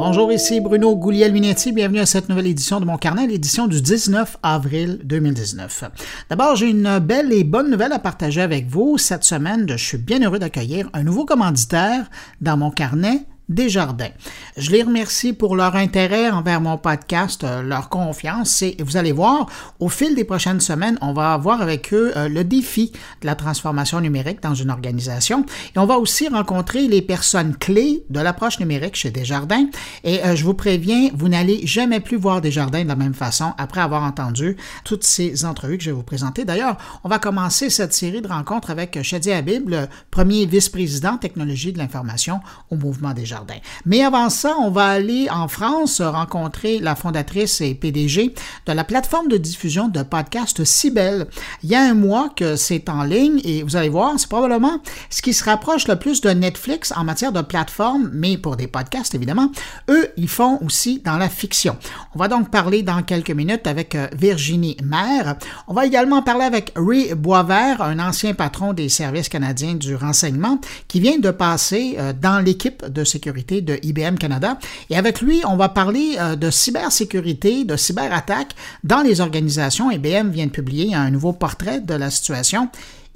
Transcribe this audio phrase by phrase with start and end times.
[0.00, 1.72] Bonjour, ici Bruno Gouliel-Minetti.
[1.72, 5.90] Bienvenue à cette nouvelle édition de mon carnet, l'édition du 19 avril 2019.
[6.30, 8.96] D'abord, j'ai une belle et bonne nouvelle à partager avec vous.
[8.96, 12.08] Cette semaine, je suis bien heureux d'accueillir un nouveau commanditaire
[12.40, 14.10] dans mon carnet, Desjardins.
[14.58, 18.60] Je les remercie pour leur intérêt envers mon podcast, euh, leur confiance.
[18.60, 19.46] Et vous allez voir,
[19.80, 23.34] au fil des prochaines semaines, on va avoir avec eux euh, le défi de la
[23.34, 25.46] transformation numérique dans une organisation.
[25.74, 29.66] Et on va aussi rencontrer les personnes clés de l'approche numérique chez Desjardins.
[30.04, 33.54] Et euh, je vous préviens, vous n'allez jamais plus voir Desjardins de la même façon
[33.56, 36.44] après avoir entendu toutes ces entrevues que je vais vous présenter.
[36.44, 41.72] D'ailleurs, on va commencer cette série de rencontres avec Shadi Habib, le premier vice-président technologie
[41.72, 43.37] de l'information au mouvement Desjardins.
[43.84, 48.34] Mais avant ça, on va aller en France rencontrer la fondatrice et PDG
[48.66, 51.26] de la plateforme de diffusion de podcasts Cybelle.
[51.62, 54.80] Il y a un mois que c'est en ligne et vous allez voir, c'est probablement
[55.10, 58.66] ce qui se rapproche le plus de Netflix en matière de plateforme, mais pour des
[58.66, 59.50] podcasts évidemment.
[59.88, 61.76] Eux, ils font aussi dans la fiction.
[62.14, 65.36] On va donc parler dans quelques minutes avec euh, Virginie Maire.
[65.66, 70.60] On va également parler avec Ray Boisvert, un ancien patron des services canadiens du renseignement,
[70.88, 74.58] qui vient de passer euh, dans l'équipe de sécurité de IBM Canada.
[74.90, 79.90] Et avec lui, on va parler euh, de cybersécurité, de cyberattaques dans les organisations.
[79.90, 82.68] IBM vient de publier un nouveau portrait de la situation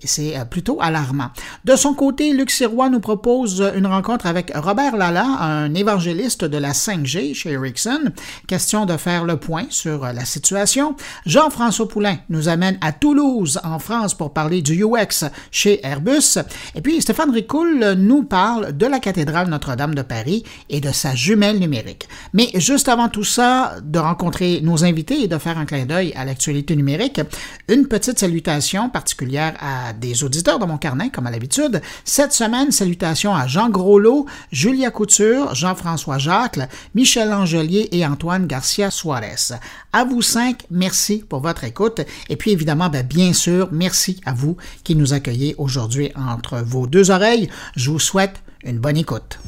[0.05, 1.31] c'est euh, plutôt alarmant.
[1.65, 6.59] De son côté, Luc Sirois nous propose une rencontre avec Robert Lala, un évangéliste de
[6.59, 8.13] la 5G chez Ericsson.
[8.47, 10.97] Question de faire le point sur euh, la situation.
[11.27, 16.39] Jean-François Poulain nous amène à Toulouse, en France, pour parler du UX chez Airbus.
[16.75, 21.15] Et puis, Stéphane Ricoul nous parle de la cathédrale Notre-Dame de Paris et de sa
[21.15, 22.09] jumelle numérique.
[22.33, 26.13] Mais juste avant tout ça, de rencontrer nos invités et de faire un clin d'œil
[26.17, 27.21] à l'actualité numérique,
[27.69, 31.81] une petite salutation particulière à des auditeurs de mon carnet, comme à l'habitude.
[32.05, 36.59] Cette semaine, salutations à Jean Groslot, Julia Couture, Jean-François Jacques,
[36.95, 39.57] Michel Angelier et Antoine Garcia Suarez.
[39.93, 42.01] À vous cinq, merci pour votre écoute.
[42.29, 46.87] Et puis évidemment, ben, bien sûr, merci à vous qui nous accueillez aujourd'hui entre vos
[46.87, 47.49] deux oreilles.
[47.77, 49.39] Je vous souhaite une bonne écoute.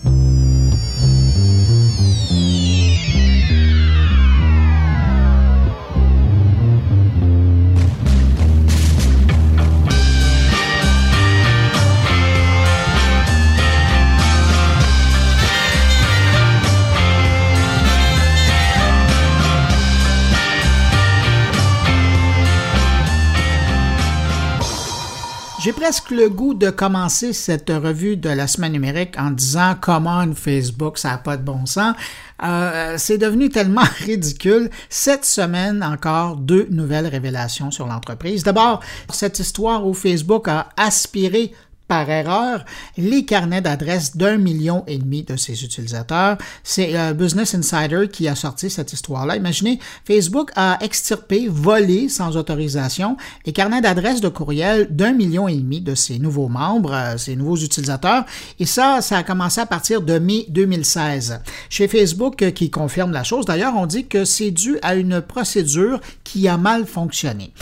[25.64, 30.30] J'ai presque le goût de commencer cette revue de la semaine numérique en disant comment
[30.34, 31.96] Facebook, ça n'a pas de bon sens.
[32.42, 34.68] Euh, c'est devenu tellement ridicule.
[34.90, 38.44] Cette semaine encore, deux nouvelles révélations sur l'entreprise.
[38.44, 41.54] D'abord, cette histoire où Facebook a aspiré
[41.94, 42.64] par erreur
[42.98, 46.36] les carnets d'adresses d'un million et demi de ses utilisateurs.
[46.64, 49.36] C'est euh, Business Insider qui a sorti cette histoire-là.
[49.36, 53.16] Imaginez, Facebook a extirpé, volé sans autorisation
[53.46, 57.36] les carnets d'adresses de courriel d'un million et demi de ses nouveaux membres, euh, ses
[57.36, 58.24] nouveaux utilisateurs.
[58.58, 61.42] Et ça, ça a commencé à partir de mai 2016.
[61.70, 65.20] Chez Facebook, euh, qui confirme la chose, d'ailleurs, on dit que c'est dû à une
[65.20, 67.52] procédure qui a mal fonctionné.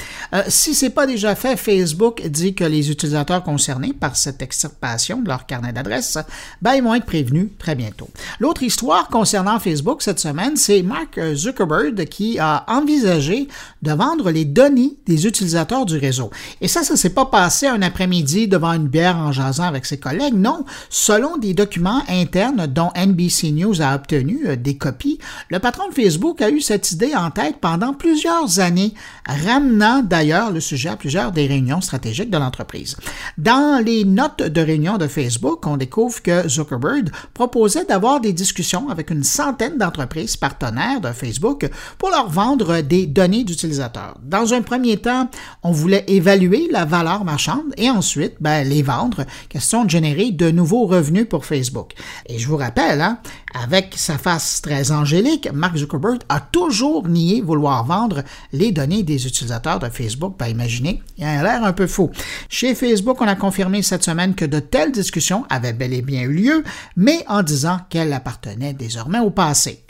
[0.48, 5.28] Si c'est pas déjà fait, Facebook dit que les utilisateurs concernés par cette extirpation de
[5.28, 6.18] leur carnet d'adresse,
[6.60, 8.08] ben, ils vont être prévenus très bientôt.
[8.40, 13.48] L'autre histoire concernant Facebook cette semaine, c'est Mark Zuckerberg qui a envisagé
[13.82, 16.30] de vendre les données des utilisateurs du réseau.
[16.60, 19.98] Et ça, ça s'est pas passé un après-midi devant une bière en jasant avec ses
[19.98, 20.34] collègues.
[20.34, 25.18] Non, selon des documents internes dont NBC News a obtenu euh, des copies,
[25.48, 28.94] le patron de Facebook a eu cette idée en tête pendant plusieurs années,
[29.26, 32.96] ramenant d'ailleurs le sujet à plusieurs des réunions stratégiques de l'entreprise.
[33.38, 38.88] Dans les notes de réunion de Facebook, on découvre que Zuckerberg proposait d'avoir des discussions
[38.88, 44.18] avec une centaine d'entreprises partenaires de Facebook pour leur vendre des données d'utilisateurs.
[44.22, 45.28] Dans un premier temps,
[45.62, 50.50] on voulait évaluer la valeur marchande et ensuite ben, les vendre, question de générer de
[50.50, 51.92] nouveaux revenus pour Facebook.
[52.26, 53.18] Et je vous rappelle, hein,
[53.54, 58.22] avec sa face très angélique, Mark Zuckerberg a toujours nié vouloir vendre
[58.52, 60.36] les données des utilisateurs de Facebook.
[60.38, 62.10] Ben, imaginez, il a l'air un peu fou.
[62.48, 66.22] Chez Facebook, on a confirmé cette semaine que de telles discussions avaient bel et bien
[66.22, 66.64] eu lieu,
[66.96, 69.84] mais en disant qu'elles appartenaient désormais au passé.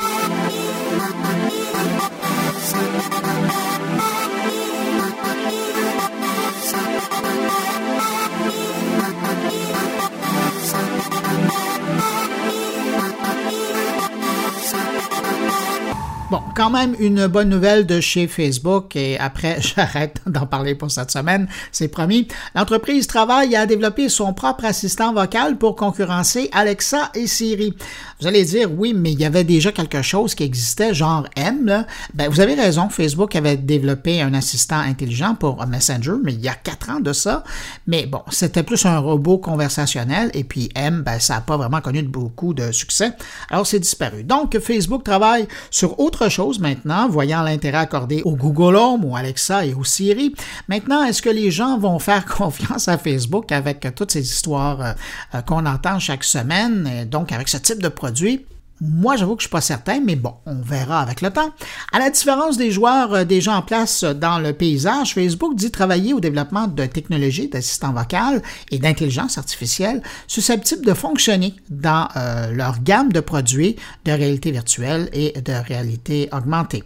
[16.32, 20.90] Bon, quand même une bonne nouvelle de chez Facebook et après j'arrête d'en parler pour
[20.90, 22.26] cette semaine, c'est promis.
[22.54, 27.74] L'entreprise travaille à développer son propre assistant vocal pour concurrencer Alexa et Siri.
[28.18, 31.66] Vous allez dire oui, mais il y avait déjà quelque chose qui existait, genre M.
[31.66, 31.86] Là.
[32.14, 36.48] Ben, vous avez raison, Facebook avait développé un assistant intelligent pour Messenger, mais il y
[36.48, 37.44] a quatre ans de ça.
[37.86, 41.82] Mais bon, c'était plus un robot conversationnel et puis M, ben, ça n'a pas vraiment
[41.82, 43.12] connu beaucoup de succès.
[43.50, 44.24] Alors c'est disparu.
[44.24, 49.66] Donc Facebook travaille sur autre chose maintenant, voyant l'intérêt accordé au Google Home, au Alexa
[49.66, 50.34] et au Siri.
[50.68, 54.92] Maintenant, est-ce que les gens vont faire confiance à Facebook avec toutes ces histoires euh,
[55.34, 58.44] euh, qu'on entend chaque semaine, et donc avec ce type de produit?
[58.84, 61.50] Moi, j'avoue que je suis pas certain, mais bon, on verra avec le temps.
[61.92, 66.12] À la différence des joueurs euh, déjà en place dans le paysage, Facebook dit travailler
[66.12, 68.42] au développement de technologies d'assistants vocal
[68.72, 75.08] et d'intelligence artificielle susceptibles de fonctionner dans euh, leur gamme de produits de réalité virtuelle
[75.12, 76.82] et de réalité augmentée.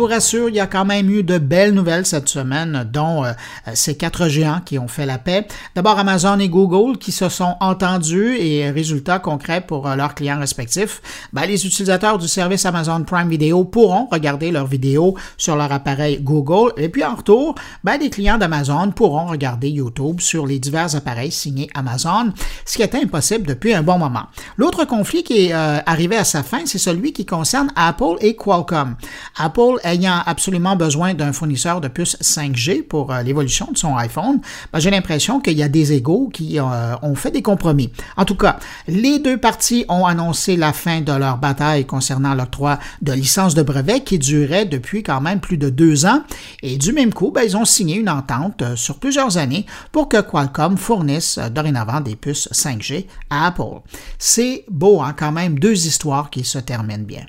[0.00, 3.32] Vous rassure, il y a quand même eu de belles nouvelles cette semaine, dont euh,
[3.74, 5.46] ces quatre géants qui ont fait la paix.
[5.74, 10.38] D'abord Amazon et Google qui se sont entendus et résultats concrets pour euh, leurs clients
[10.38, 11.02] respectifs.
[11.34, 16.18] Ben, les utilisateurs du service Amazon Prime Video pourront regarder leurs vidéos sur leur appareil
[16.22, 17.54] Google et puis en retour,
[17.84, 22.32] ben, les clients d'Amazon pourront regarder YouTube sur les divers appareils signés Amazon,
[22.64, 24.28] ce qui était impossible depuis un bon moment.
[24.56, 28.34] L'autre conflit qui est euh, arrivé à sa fin, c'est celui qui concerne Apple et
[28.34, 28.96] Qualcomm.
[29.36, 34.40] Apple ayant absolument besoin d'un fournisseur de puces 5G pour euh, l'évolution de son iPhone,
[34.72, 37.90] ben, j'ai l'impression qu'il y a des égaux qui euh, ont fait des compromis.
[38.16, 38.58] En tout cas,
[38.88, 43.62] les deux parties ont annoncé la fin de leur bataille concernant l'octroi de licences de
[43.62, 46.22] brevets qui durait depuis quand même plus de deux ans.
[46.62, 50.08] Et du même coup, ben, ils ont signé une entente euh, sur plusieurs années pour
[50.08, 53.80] que Qualcomm fournisse dorénavant des puces 5G à Apple.
[54.18, 57.24] C'est beau, hein, quand même, deux histoires qui se terminent bien.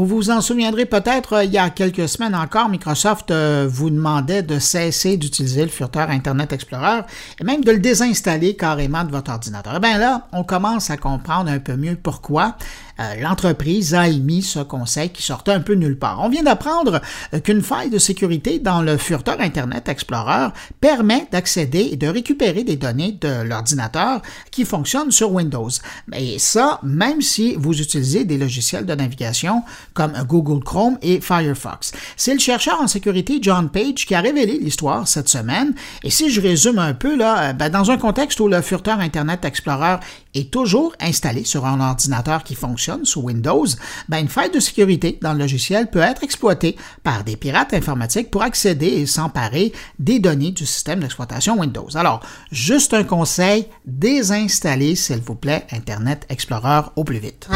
[0.00, 3.90] Vous vous en souviendrez peut-être, euh, il y a quelques semaines encore, Microsoft euh, vous
[3.90, 7.02] demandait de cesser d'utiliser le furteur Internet Explorer
[7.38, 9.74] et même de le désinstaller carrément de votre ordinateur.
[9.74, 12.56] Et eh bien là, on commence à comprendre un peu mieux pourquoi.
[13.00, 16.20] Euh, l'entreprise a émis ce conseil qui sortait un peu nulle part.
[16.22, 17.00] On vient d'apprendre
[17.32, 20.48] euh, qu'une faille de sécurité dans le furteur Internet Explorer
[20.80, 24.20] permet d'accéder et de récupérer des données de l'ordinateur
[24.50, 25.70] qui fonctionnent sur Windows.
[26.12, 29.62] Et ça, même si vous utilisez des logiciels de navigation
[29.94, 31.92] comme Google Chrome et Firefox.
[32.16, 35.74] C'est le chercheur en sécurité John Page qui a révélé l'histoire cette semaine.
[36.02, 39.00] Et si je résume un peu, là, euh, ben, dans un contexte où le furteur
[39.00, 39.96] Internet Explorer
[40.34, 43.66] est toujours installé sur un ordinateur qui fonctionne sous Windows,
[44.08, 48.30] ben une faille de sécurité dans le logiciel peut être exploitée par des pirates informatiques
[48.30, 51.88] pour accéder et s'emparer des données du système d'exploitation Windows.
[51.94, 57.48] Alors, juste un conseil, désinstallez s'il vous plaît Internet Explorer au plus vite.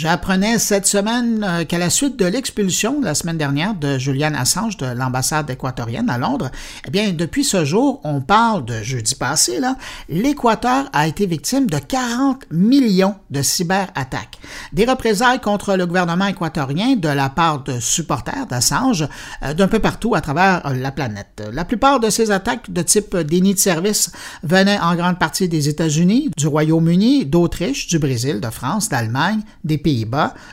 [0.00, 4.78] J'apprenais cette semaine euh, qu'à la suite de l'expulsion la semaine dernière de Julian Assange
[4.78, 6.50] de l'ambassade équatorienne à Londres,
[6.86, 9.76] eh bien, depuis ce jour, on parle de jeudi passé, là,
[10.08, 14.38] l'Équateur a été victime de 40 millions de cyberattaques.
[14.72, 19.06] Des représailles contre le gouvernement équatorien de la part de supporters d'Assange
[19.42, 21.42] euh, d'un peu partout à travers euh, la planète.
[21.52, 24.10] La plupart de ces attaques de type déni de service
[24.44, 29.76] venaient en grande partie des États-Unis, du Royaume-Uni, d'Autriche, du Brésil, de France, d'Allemagne, des
[29.76, 29.89] pays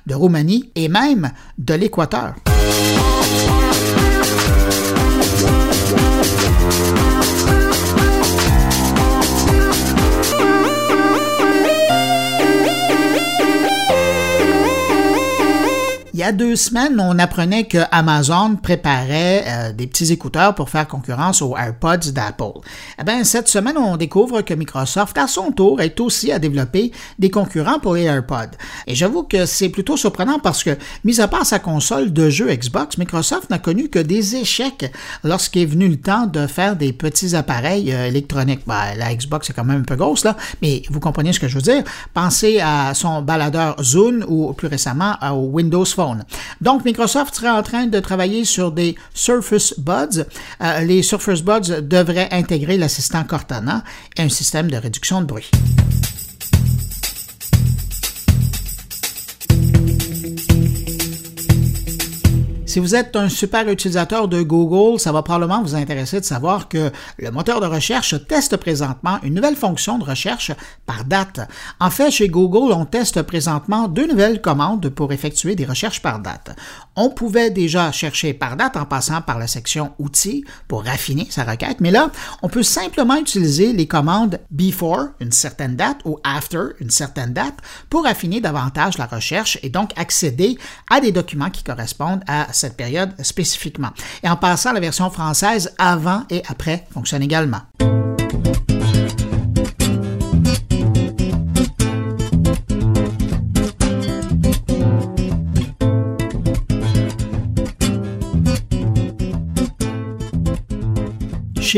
[0.05, 2.33] De Roumanie et même de l'Équateur.
[16.27, 21.41] A deux semaines, on apprenait que Amazon préparait euh, des petits écouteurs pour faire concurrence
[21.41, 22.59] aux AirPods d'Apple.
[22.99, 26.91] Eh bien, cette semaine, on découvre que Microsoft, à son tour, est aussi à développer
[27.17, 28.57] des concurrents pour les AirPods.
[28.87, 32.53] Et j'avoue que c'est plutôt surprenant parce que, mis à part sa console de jeux
[32.53, 34.91] Xbox, Microsoft n'a connu que des échecs
[35.23, 38.63] lorsqu'il est venu le temps de faire des petits appareils euh, électroniques.
[38.67, 41.47] Ben, la Xbox est quand même un peu grosse, là, mais vous comprenez ce que
[41.47, 41.85] je veux dire.
[42.13, 46.16] Pensez à son baladeur Zune ou plus récemment au Windows Phone.
[46.61, 50.25] Donc, Microsoft serait en train de travailler sur des Surface Buds.
[50.61, 53.83] Euh, les Surface Buds devraient intégrer l'assistant Cortana
[54.17, 55.49] et un système de réduction de bruit.
[62.77, 66.69] Si vous êtes un super utilisateur de Google, ça va probablement vous intéresser de savoir
[66.69, 70.51] que le moteur de recherche teste présentement une nouvelle fonction de recherche
[70.85, 71.39] par date.
[71.79, 76.19] En fait, chez Google, on teste présentement deux nouvelles commandes pour effectuer des recherches par
[76.19, 76.55] date.
[76.99, 81.43] On pouvait déjà chercher par date en passant par la section Outils pour raffiner sa
[81.43, 82.09] requête, mais là,
[82.41, 87.53] on peut simplement utiliser les commandes before, une certaine date, ou after, une certaine date,
[87.91, 90.57] pour affiner davantage la recherche et donc accéder
[90.89, 93.91] à des documents qui correspondent à cette période spécifiquement.
[94.23, 97.61] Et en passant, la version française avant et après fonctionne également.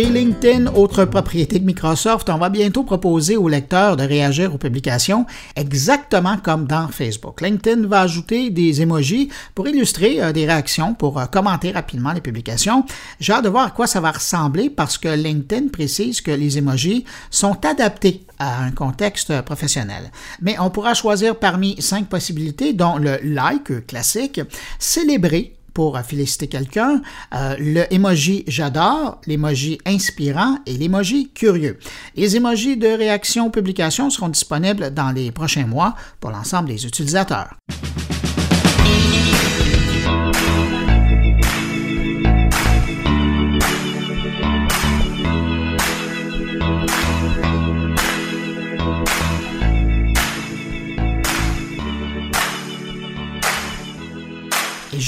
[0.06, 5.26] LinkedIn, autre propriété de Microsoft, on va bientôt proposer aux lecteurs de réagir aux publications
[5.56, 7.42] exactement comme dans Facebook.
[7.42, 12.22] LinkedIn va ajouter des emojis pour illustrer euh, des réactions, pour euh, commenter rapidement les
[12.22, 12.86] publications.
[13.20, 16.58] J'ai hâte de voir à quoi ça va ressembler parce que LinkedIn précise que les
[16.58, 20.12] emojis sont adaptés à un contexte professionnel.
[20.42, 24.40] Mais on pourra choisir parmi cinq possibilités, dont le like classique,
[24.78, 27.02] célébrer pour féliciter quelqu'un,
[27.34, 31.78] euh, le emoji j'adore, l'emoji inspirant et l'emoji curieux.
[32.16, 37.56] Les emojis de réaction publication seront disponibles dans les prochains mois pour l'ensemble des utilisateurs.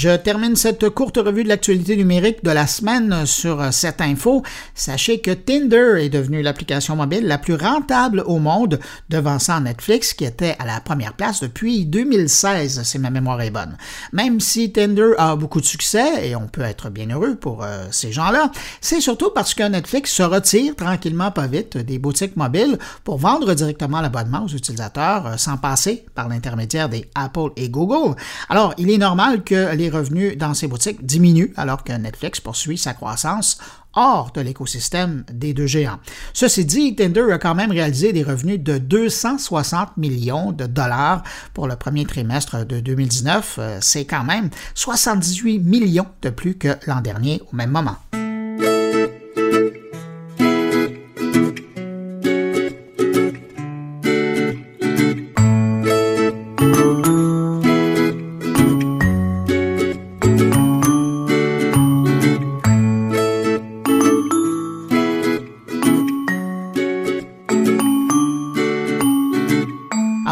[0.02, 4.42] Je termine cette courte revue de l'actualité numérique de la semaine sur cette info.
[4.74, 8.80] Sachez que Tinder est devenu l'application mobile la plus rentable au monde,
[9.10, 13.76] devançant Netflix qui était à la première place depuis 2016, si ma mémoire est bonne.
[14.12, 17.86] Même si Tinder a beaucoup de succès, et on peut être bien heureux pour euh,
[17.92, 22.76] ces gens-là, c'est surtout parce que Netflix se retire tranquillement pas vite des boutiques mobiles
[23.04, 28.16] pour vendre directement l'abonnement aux utilisateurs euh, sans passer par l'intermédiaire des Apple et Google.
[28.48, 32.78] Alors, il est normal que les revenus dans ces boutiques diminuent alors que Netflix poursuit
[32.78, 33.58] sa croissance
[33.94, 35.98] hors de l'écosystème des deux géants.
[36.32, 41.22] Ceci dit, Tinder a quand même réalisé des revenus de 260 millions de dollars
[41.54, 43.56] pour le premier trimestre de 2019.
[43.58, 47.96] Euh, c'est quand même 78 millions de plus que l'an dernier au même moment.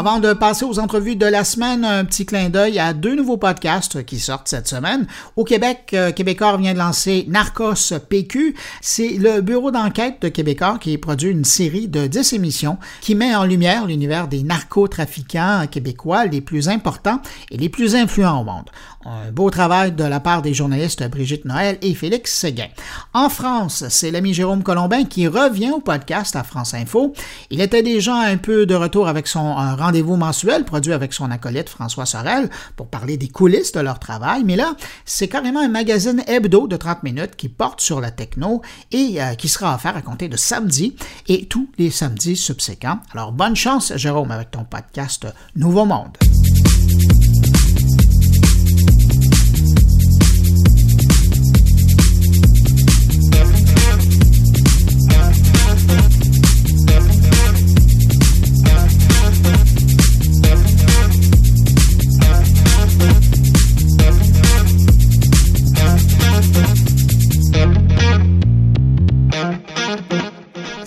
[0.01, 3.37] Avant de passer aux entrevues de la semaine, un petit clin d'œil à deux nouveaux
[3.37, 5.07] podcasts qui sortent cette semaine.
[5.37, 8.55] Au Québec, euh, Québécois vient de lancer Narcos PQ.
[8.81, 13.35] C'est le bureau d'enquête de Québécois qui produit une série de 10 émissions qui met
[13.35, 18.71] en lumière l'univers des narcotrafiquants québécois les plus importants et les plus influents au monde.
[19.05, 22.69] Un beau travail de la part des journalistes Brigitte Noël et Félix Séguin.
[23.15, 27.15] En France, c'est l'ami Jérôme Colombin qui revient au podcast à France Info.
[27.51, 29.57] Il était déjà un peu de retour avec son
[29.91, 34.45] rendez-vous mensuel produit avec son acolyte François Sorel pour parler des coulisses de leur travail.
[34.45, 38.63] Mais là, c'est carrément un magazine hebdo de 30 minutes qui porte sur la techno
[38.93, 40.95] et euh, qui sera offert à compter de samedi
[41.27, 43.01] et tous les samedis subséquents.
[43.13, 46.17] Alors bonne chance Jérôme avec ton podcast Nouveau Monde.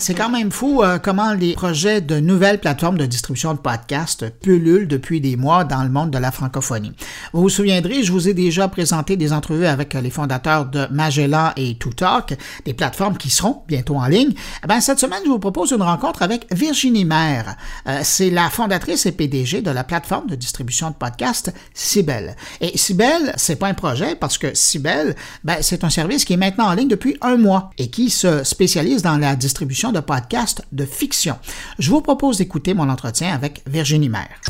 [0.06, 4.28] C'est quand même fou euh, comment les projets de nouvelles plateformes de distribution de podcasts
[4.28, 6.92] pullulent depuis des mois dans le monde de la francophonie.
[7.32, 11.52] Vous vous souviendrez, je vous ai déjà présenté des entrevues avec les fondateurs de Magellan
[11.56, 14.34] et ToTalk, des plateformes qui seront bientôt en ligne.
[14.62, 17.56] Eh cette semaine, je vous propose une rencontre avec Virginie Maire.
[17.88, 22.36] Euh, c'est la fondatrice et PDG de la plateforme de distribution de podcasts Cybelle.
[22.60, 26.36] Et Cybelle, c'est pas un projet parce que Cybelle, ben, c'est un service qui est
[26.36, 30.62] maintenant en ligne depuis un mois et qui se spécialise dans la distribution de podcasts
[30.72, 31.36] de fiction.
[31.78, 34.40] Je vous propose d'écouter mon entretien avec Virginie Maire.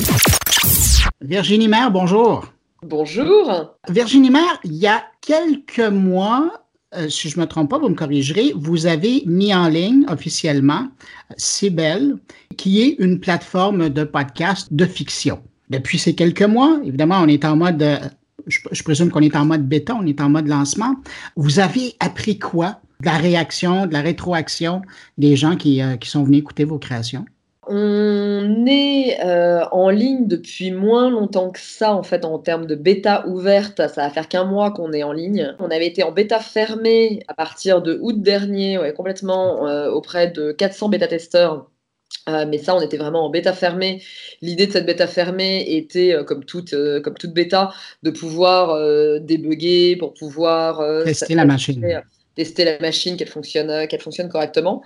[1.21, 2.47] Virginie Maire, bonjour.
[2.83, 3.77] Bonjour.
[3.89, 6.65] Virginie Maire, il y a quelques mois,
[6.97, 10.07] euh, si je ne me trompe pas, vous me corrigerez, vous avez mis en ligne
[10.09, 10.89] officiellement
[11.37, 12.17] Cybelle,
[12.57, 15.43] qui est une plateforme de podcast de fiction.
[15.71, 17.99] Depuis ces quelques mois, évidemment, on est en mode, euh,
[18.47, 20.95] je présume qu'on est en mode bêta, on est en mode lancement.
[21.37, 24.83] Vous avez appris quoi de la réaction, de la rétroaction
[25.19, 27.25] des gens qui, euh, qui sont venus écouter vos créations?
[27.67, 32.75] On est euh, en ligne depuis moins longtemps que ça, en fait, en termes de
[32.75, 33.79] bêta ouverte.
[33.89, 35.55] Ça va faire qu'un mois qu'on est en ligne.
[35.59, 40.31] On avait été en bêta fermée à partir de août dernier, ouais, complètement euh, auprès
[40.31, 41.71] de 400 bêta-testeurs.
[42.29, 44.03] mais ça, on était vraiment en bêta fermée.
[44.43, 47.73] L'idée de cette bêta fermée était, comme, toute, comme toute bêta,
[48.03, 48.79] de pouvoir
[49.21, 52.03] débugger, pour pouvoir tester la machine
[52.35, 54.83] tester la machine, qu'elle fonctionne, euh, qu'elle fonctionne correctement.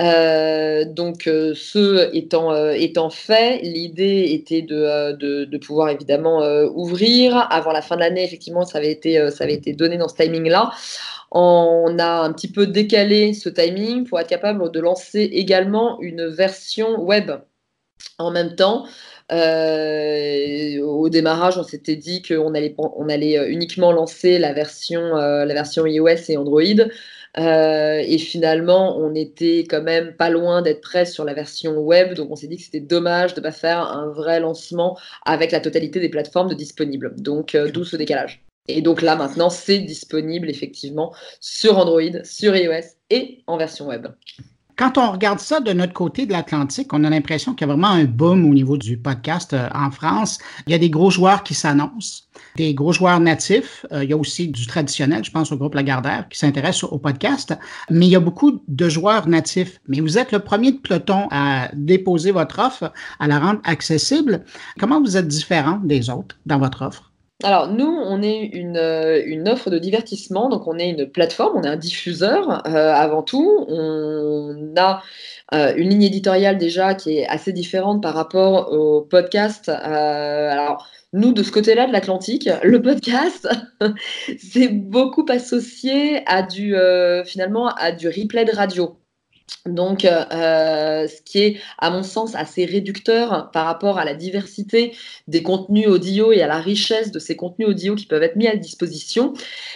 [0.00, 6.40] Euh, donc, euh, ce étant, fait, l'idée était de, pouvoir évidemment
[6.74, 7.46] ouvrir.
[7.50, 10.16] Avant la fin de l'année, effectivement, ça avait été, ça avait été donné dans ce
[10.16, 10.70] timing-là.
[11.30, 16.26] On a un petit peu décalé ce timing pour être capable de lancer également une
[16.26, 17.30] version web
[18.18, 18.86] en même temps.
[19.32, 25.54] Euh, au démarrage, on s'était dit qu'on allait, euh, uniquement lancer la version, euh, la
[25.54, 26.62] version iOS et Android.
[27.36, 32.14] et finalement, on était quand même pas loin d'être prêt sur la version web.
[32.14, 35.52] Donc, on s'est dit que c'était dommage de ne pas faire un vrai lancement avec
[35.52, 37.14] la totalité des plateformes de disponibles.
[37.16, 38.42] Donc, d'où ce décalage.
[38.68, 44.08] Et donc là, maintenant, c'est disponible effectivement sur Android, sur iOS et en version web.
[44.80, 47.74] Quand on regarde ça de notre côté de l'Atlantique, on a l'impression qu'il y a
[47.74, 50.38] vraiment un boom au niveau du podcast euh, en France.
[50.66, 52.22] Il y a des gros joueurs qui s'annoncent,
[52.56, 53.84] des gros joueurs natifs.
[53.92, 56.96] Euh, il y a aussi du traditionnel, je pense au groupe Lagardère, qui s'intéresse au
[56.96, 57.54] podcast.
[57.90, 59.82] Mais il y a beaucoup de joueurs natifs.
[59.86, 64.46] Mais vous êtes le premier de peloton à déposer votre offre, à la rendre accessible.
[64.78, 67.09] Comment vous êtes différent des autres dans votre offre?
[67.42, 71.58] Alors, nous, on est une, euh, une, offre de divertissement, donc on est une plateforme,
[71.58, 73.64] on est un diffuseur euh, avant tout.
[73.68, 75.02] On a
[75.54, 79.68] euh, une ligne éditoriale déjà qui est assez différente par rapport au podcast.
[79.70, 83.48] alors, nous, de ce côté-là de l'Atlantique, le podcast,
[84.38, 86.74] c'est beaucoup associé à du,
[87.24, 88.96] finalement, à du replay de radio.
[89.66, 94.14] Donc, euh, euh, ce qui est, à mon sens, assez réducteur par rapport à la
[94.14, 94.94] diversité
[95.28, 98.48] des contenus audio et à la richesse de ces contenus audio qui peuvent être mis
[98.48, 99.34] à disposition.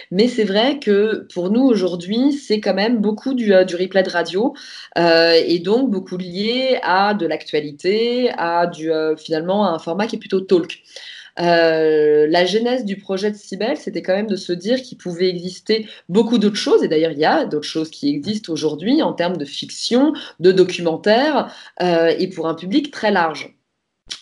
[0.09, 4.09] Mais c'est vrai que pour nous, aujourd'hui, c'est quand même beaucoup du, euh, replay de
[4.09, 4.53] radio
[4.97, 10.19] et donc beaucoup lié à de l'actualité, à du, finalement, à un format qui est
[10.19, 10.81] plutôt talk.
[11.39, 15.29] Euh, la genèse du projet de Cybelle, c'était quand même de se dire qu'il pouvait
[15.29, 19.13] exister beaucoup d'autres choses, et d'ailleurs il y a d'autres choses qui existent aujourd'hui en
[19.13, 23.55] termes de fiction, de documentaire, euh, et pour un public très large.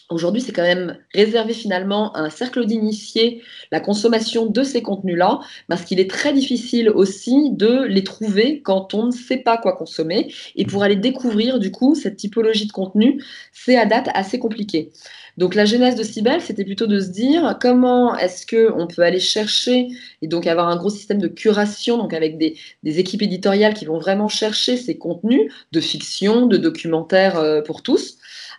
[0.09, 5.39] Aujourd'hui, c'est quand même réservé finalement à un cercle d'initiés la consommation de ces contenus-là,
[5.67, 9.75] parce qu'il est très difficile aussi de les trouver quand on ne sait pas quoi
[9.75, 10.31] consommer.
[10.55, 13.21] Et pour aller découvrir, du coup, cette typologie de contenu,
[13.51, 14.91] c'est à date assez compliqué.
[15.37, 19.19] Donc la genèse de Cybelle, c'était plutôt de se dire comment est-ce qu'on peut aller
[19.19, 19.87] chercher
[20.21, 23.97] et donc avoir un gros système de curation, donc avec des, équipes éditoriales qui vont
[23.97, 28.17] vraiment chercher ces contenus de fiction, de documentaires euh, pour tous,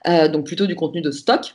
[0.08, 1.54] euh, donc plutôt du contenu de stock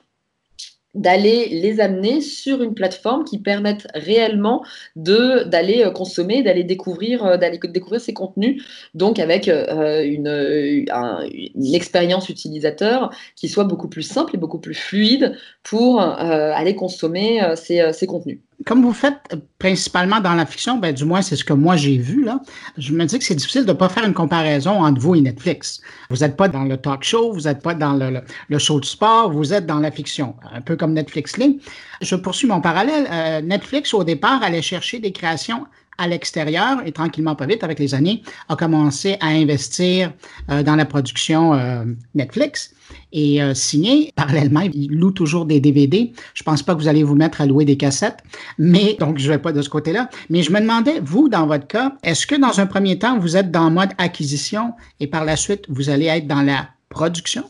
[0.96, 4.64] d'aller les amener sur une plateforme qui permette réellement
[4.96, 8.64] d'aller euh, consommer, d'aller découvrir, euh, d'aller découvrir ces contenus,
[8.96, 14.74] donc avec euh, une, une, expérience utilisateur qui soit beaucoup plus simple et beaucoup plus
[14.74, 21.06] fluide pour aller consommer ces contenus comme vous faites principalement dans la fiction, ben, du
[21.06, 22.40] moins c'est ce que moi j'ai vu, là,
[22.78, 25.22] je me dis que c'est difficile de ne pas faire une comparaison entre vous et
[25.22, 25.82] Netflix.
[26.10, 28.86] Vous n'êtes pas dans le talk show, vous n'êtes pas dans le, le, show de
[28.86, 31.62] sport, vous êtes dans la fiction, un peu comme Netflix Link.
[32.02, 33.08] Je poursuis mon parallèle.
[33.12, 35.66] Euh, Netflix, au départ, allait chercher des créations
[36.00, 40.14] à l'extérieur et tranquillement, pas vite, avec les années, a commencé à investir
[40.50, 41.84] euh, dans la production euh,
[42.16, 42.74] Netflix
[43.12, 44.12] et euh, signé.
[44.16, 46.12] Parallèlement, il loue toujours des DVD.
[46.34, 48.20] Je pense pas que vous allez vous mettre à louer des cassettes,
[48.58, 50.10] mais donc je vais pas de ce côté-là.
[50.30, 53.36] Mais je me demandais, vous, dans votre cas, est-ce que dans un premier temps, vous
[53.38, 57.44] êtes dans mode acquisition et par la suite, vous allez être dans la production?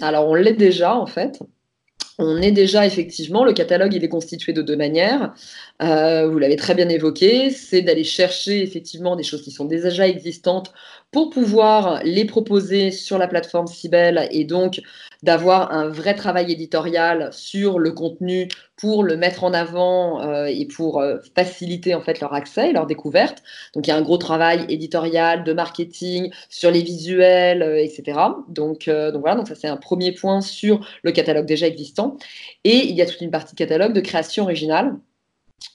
[0.00, 1.40] Alors, on l'est déjà, en fait.
[2.20, 5.34] On est déjà effectivement, le catalogue il est constitué de deux manières.
[5.82, 10.08] Euh, vous l'avez très bien évoqué, c'est d'aller chercher effectivement des choses qui sont déjà
[10.08, 10.72] existantes
[11.12, 14.80] pour pouvoir les proposer sur la plateforme Cybelle et donc
[15.22, 20.64] d'avoir un vrai travail éditorial sur le contenu pour le mettre en avant euh, et
[20.66, 23.42] pour euh, faciliter en fait leur accès et leur découverte.
[23.74, 28.18] Donc il y a un gros travail éditorial, de marketing, sur les visuels, euh, etc.
[28.48, 32.16] Donc, voilà, donc ça c'est un premier point sur le catalogue déjà existant.
[32.64, 34.96] Et il y a toute une partie catalogue de création originale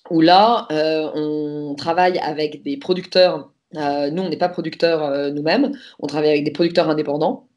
[0.09, 0.67] où là
[1.15, 3.51] on travaille avec des producteurs.
[3.73, 3.81] nous
[4.21, 7.47] on n'est pas producteurs nous-mêmes, on travaille avec des producteurs indépendants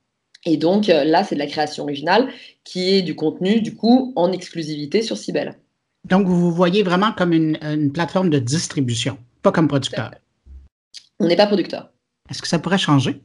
[0.46, 2.28] et donc euh, là, c'est de la création originale
[2.64, 5.56] qui est du contenu, du coup, en exclusivité sur Cybelle.
[6.09, 10.12] Donc, vous vous voyez vraiment comme une, plateforme de distribution, pas comme producteur.
[11.18, 11.90] On n'est pas producteur.
[12.30, 13.20] Est-ce que ça pourrait changer?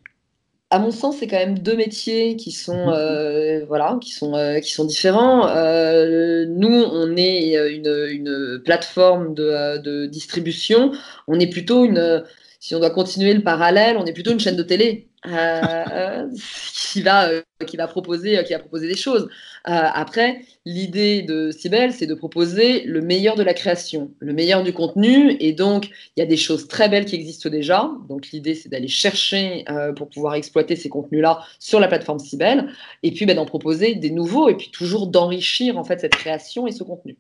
[0.71, 2.93] À mon sens, c'est quand même deux métiers qui sont, mhm.
[2.95, 5.41] euh, voilà, qui sont, euh, qui sont différents.
[5.41, 10.91] nous, on est une, plateforme de, de, distribution.
[11.27, 12.23] On est plutôt une,
[12.60, 15.11] si on doit continuer le parallèle, on est plutôt une chaîne de télé.
[15.27, 16.27] Euh,
[16.91, 19.29] qui, va, euh, qui, va proposer, euh, qui va proposer des choses.
[19.63, 24.73] après, l'idée de Cybelle, c'est de proposer le meilleur de la création, le meilleur du
[24.73, 25.38] contenu.
[25.39, 27.91] Et donc, il y a des choses très belles qui existent déjà.
[28.10, 32.69] Donc, l'idée, c'est d'aller chercher pour pouvoir exploiter ces contenus-là sur la plateforme Cybelle.
[33.03, 36.65] Et puis, ben, d'en proposer des nouveaux et puis toujours d'enrichir en fait cette création
[36.65, 37.17] et ce contenu.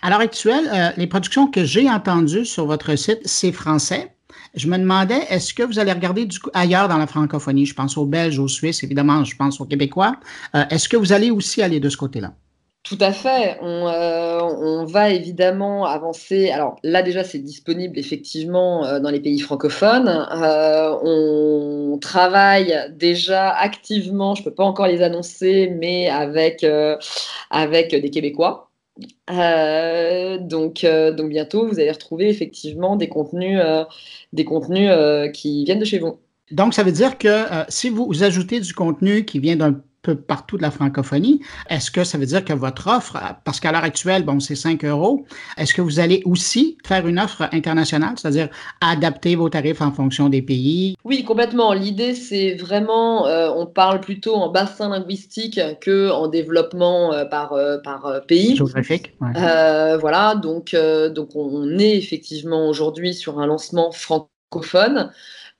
[0.00, 4.12] À l'heure actuelle, les productions que j'ai entendues sur votre site, c'est français.
[4.54, 7.64] Je me demandais, est-ce que vous allez regarder ailleurs dans la francophonie?
[7.64, 10.16] Je pense aux Belges, aux Suisses, évidemment, je pense aux Québécois.
[10.54, 12.34] Euh, est-ce que vous allez aussi aller de ce côté-là?
[12.82, 13.58] Tout à fait.
[13.62, 16.50] Euh, on, va évidemment avancer.
[16.50, 20.08] Alors là déjà, c'est disponible effectivement euh, dans les pays francophones.
[20.10, 26.66] on travaille déjà activement, je ne peux pas encore les annoncer, mais avec,
[27.50, 28.71] avec des Québécois.
[29.30, 33.84] Euh, donc, euh, donc bientôt, vous allez retrouver effectivement des contenus, euh,
[34.32, 34.90] des contenus
[35.32, 36.18] qui viennent de chez vous.
[36.50, 40.56] Donc, ça veut dire que si vous ajoutez du contenu qui vient d'un peu partout
[40.56, 41.40] de la francophonie.
[41.70, 44.84] Est-ce que ça veut dire que votre offre, parce qu'à l'heure actuelle, bon, c'est 5
[44.84, 45.24] euros,
[45.56, 48.48] est-ce que vous allez aussi faire une offre internationale, c'est-à-dire
[48.80, 50.96] adapter vos tarifs en fonction des pays?
[51.04, 51.72] Oui, complètement.
[51.72, 57.52] L'idée, c'est vraiment, euh, on parle plutôt en bassin linguistique que en développement euh, par,
[57.52, 58.56] euh, par pays.
[58.56, 59.14] Géographique.
[59.20, 60.74] voilà, donc,
[61.14, 65.10] donc on est effectivement aujourd'hui sur un lancement francophone.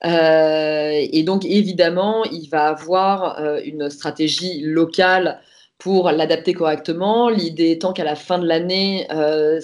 [0.05, 5.39] Euh, et donc, évidemment, il va avoir euh, une stratégie locale
[5.77, 7.29] pour l'adapter correctement.
[7.29, 9.59] L'idée étant qu'à la fin de l'année, euh,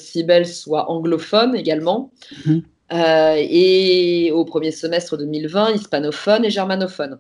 [0.45, 2.11] soit anglophone également.
[2.45, 2.63] Mhm.
[2.91, 7.19] Euh, et au premier semestre 2020, hispanophone et germanophone.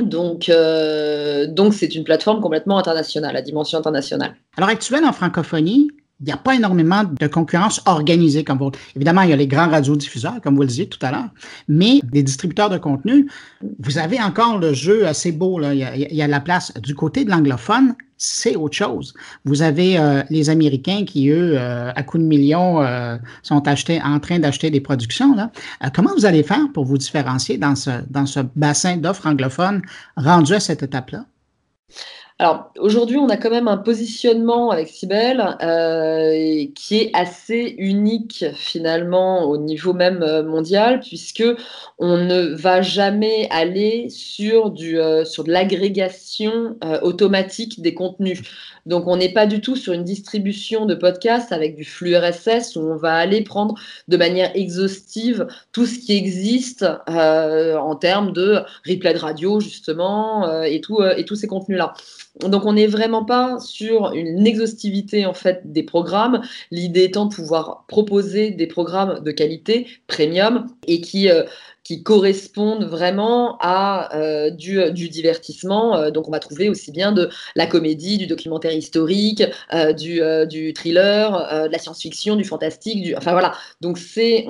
[0.00, 4.36] Donc, donc c'est une plateforme complètement internationale, à dimension internationale.
[4.56, 8.72] Alors, actuelle en francophonie, il n'y a pas énormément de concurrence organisée comme vous.
[8.96, 11.28] Évidemment, il y a les grands radiodiffuseurs, comme vous le disiez tout à l'heure,
[11.68, 13.28] mais des distributeurs de contenu,
[13.78, 15.60] vous avez encore le jeu assez beau.
[15.60, 15.74] Là.
[15.74, 19.14] Il, y a, la place du côté de l'anglophone, c'est autre chose.
[19.44, 24.02] Vous avez euh, les Américains qui, eux, euh, à coups de millions, euh, sont achetés,
[24.02, 25.36] en train d'acheter des productions.
[25.36, 25.52] Là.
[25.94, 29.82] comment vous allez faire pour vous différencier dans ce, dans ce bassin d'offres anglophones
[30.16, 31.26] rendu à cette étape-là?
[32.40, 38.44] Alors aujourd'hui, on a quand même un positionnement avec Cybelle euh, qui est assez unique
[38.54, 41.42] finalement au niveau même euh, mondial, puisque
[41.98, 48.40] on ne va jamais aller sur du euh, sur de l'agrégation automatique des contenus.
[48.86, 52.76] Donc on n'est pas du tout sur une distribution de podcasts avec du flux RSS
[52.76, 53.74] où on va aller prendre
[54.06, 60.80] de manière exhaustive tout ce qui existe en termes de replay de radio justement et
[60.80, 61.94] tout et tous ces contenus là.
[62.46, 66.42] Donc on n'est vraiment pas sur une exhaustivité en fait des programmes.
[66.70, 71.44] L'idée étant de pouvoir proposer des programmes de qualité premium et qui euh,
[71.84, 75.96] qui correspondent vraiment à euh, du, du, divertissement.
[75.96, 79.42] Euh, donc on va trouver aussi bien de la comédie, du documentaire historique,
[79.96, 83.02] du, du, thriller, de la science-fiction, du fantastique.
[83.02, 83.16] Du...
[83.16, 83.54] Enfin voilà.
[83.80, 84.44] Donc c'est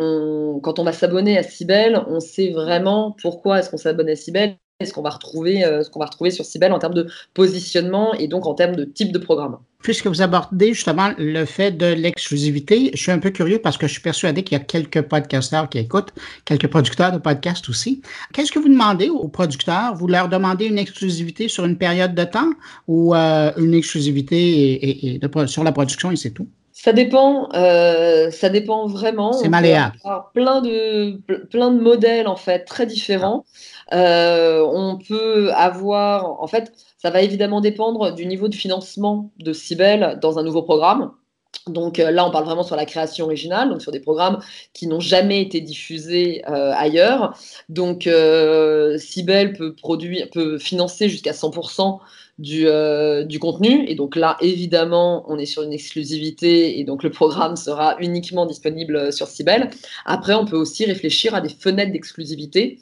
[0.63, 4.57] quand on va s'abonner à Cybelle, on sait vraiment pourquoi est-ce qu'on s'abonne à Cybelle
[4.87, 8.15] ce qu'on va retrouver, euh, ce qu'on va retrouver sur Cybelle en termes de positionnement
[8.15, 9.59] et donc en termes de type de programme.
[9.83, 13.89] Puisque vous abordez justement le fait de l'exclusivité, je suis un peu curieux parce que
[13.89, 16.13] je suis persuadé qu'il y a quelques podcasteurs qui écoutent,
[16.45, 18.03] quelques producteurs de podcasts aussi.
[18.33, 19.97] Qu'est-ce que vous demandez aux producteurs?
[19.97, 22.51] Vous leur demandez une exclusivité sur une période de temps
[22.87, 26.49] ou euh, une exclusivité et, sur la production et c'est tout?
[26.81, 29.33] Ça dépend, euh, ça dépend vraiment.
[29.33, 29.97] C'est malléable.
[30.33, 33.45] Plein de, plein de modèles en fait très différents.
[33.93, 39.53] Euh, on peut avoir, en fait, ça va évidemment dépendre du niveau de financement de
[39.53, 41.11] Cybelle dans un nouveau programme.
[41.67, 44.39] Donc euh, là, on parle vraiment sur la création originale, donc sur des programmes
[44.73, 47.37] qui n'ont jamais été diffusés ailleurs.
[47.69, 48.97] Donc euh,
[49.59, 51.99] peut, produire, peut financer jusqu'à 100%
[52.41, 53.85] euh, du, contenu.
[53.89, 58.47] Et donc là, évidemment, on est sur une exclusivité et donc le programme sera uniquement
[58.47, 59.71] disponible sur Cybelle.
[60.05, 62.79] Après, on peut aussi réfléchir à des fenêtres d'exclusivité.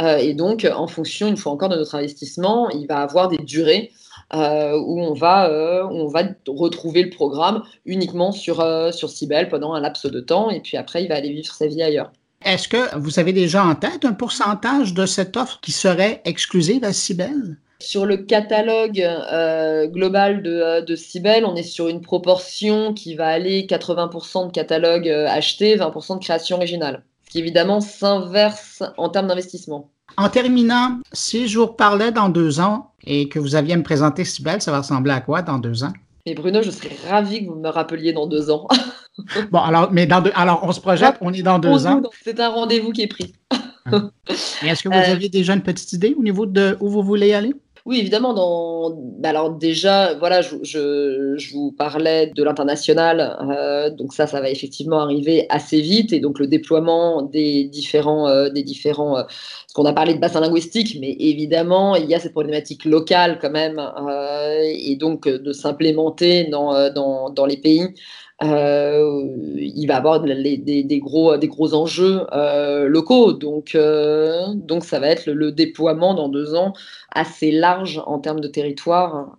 [0.00, 3.38] Euh, et donc, en fonction, une fois encore, de notre investissement, il va avoir des
[3.38, 3.92] durées
[4.34, 8.56] euh, où on va, on va retrouver le programme uniquement sur,
[8.92, 10.50] sur Cybelle pendant un laps de temps.
[10.50, 12.10] Et puis après, il va aller vivre sa vie ailleurs.
[12.44, 16.82] Est-ce que vous avez déjà en tête un pourcentage de cette offre qui serait exclusive
[16.82, 17.56] à Cybelle?
[17.78, 23.14] Sur le catalogue euh, global de, euh, de Cybelle, on est sur une proportion qui
[23.14, 27.04] va aller 80% de catalogue euh, acheté, 20% de création originale.
[27.26, 29.90] Ce qui évidemment s'inverse en termes d'investissement.
[30.16, 33.82] En terminant, si je vous parlais dans deux ans et que vous aviez à me
[33.82, 35.92] présenter Cybelle, ça va ressembler à quoi dans deux ans?
[36.24, 38.66] Mais Bruno, je serais ravie que vous me rappeliez dans deux ans.
[39.50, 42.00] bon, alors, mais dans deux, alors on se projette, on est dans deux ans.
[42.24, 43.34] C'est un rendez-vous qui est pris.
[44.62, 47.54] est-ce que vous aviez déjà une petite idée au niveau de où vous voulez aller?
[47.86, 48.34] Oui, évidemment.
[48.34, 48.90] Dans...
[49.20, 53.38] Bah, alors déjà, voilà, je, je, vous parlais de l'international.
[53.48, 56.12] Euh, donc ça, ça va effectivement arriver assez vite.
[56.12, 59.22] Et donc le déploiement des différents, euh, des différents, euh,
[59.68, 63.38] ce qu'on a parlé de bassin linguistique, mais évidemment, il y a cette problématique locale
[63.40, 63.80] quand même,
[64.64, 67.88] et donc de s'implémenter dans, dans, dans les pays.
[68.42, 73.32] Euh, il va avoir des, gros, des gros enjeux euh, locaux.
[73.32, 76.74] Donc, euh, donc, ça va être le, déploiement dans deux ans
[77.12, 79.36] assez large en termes de territoire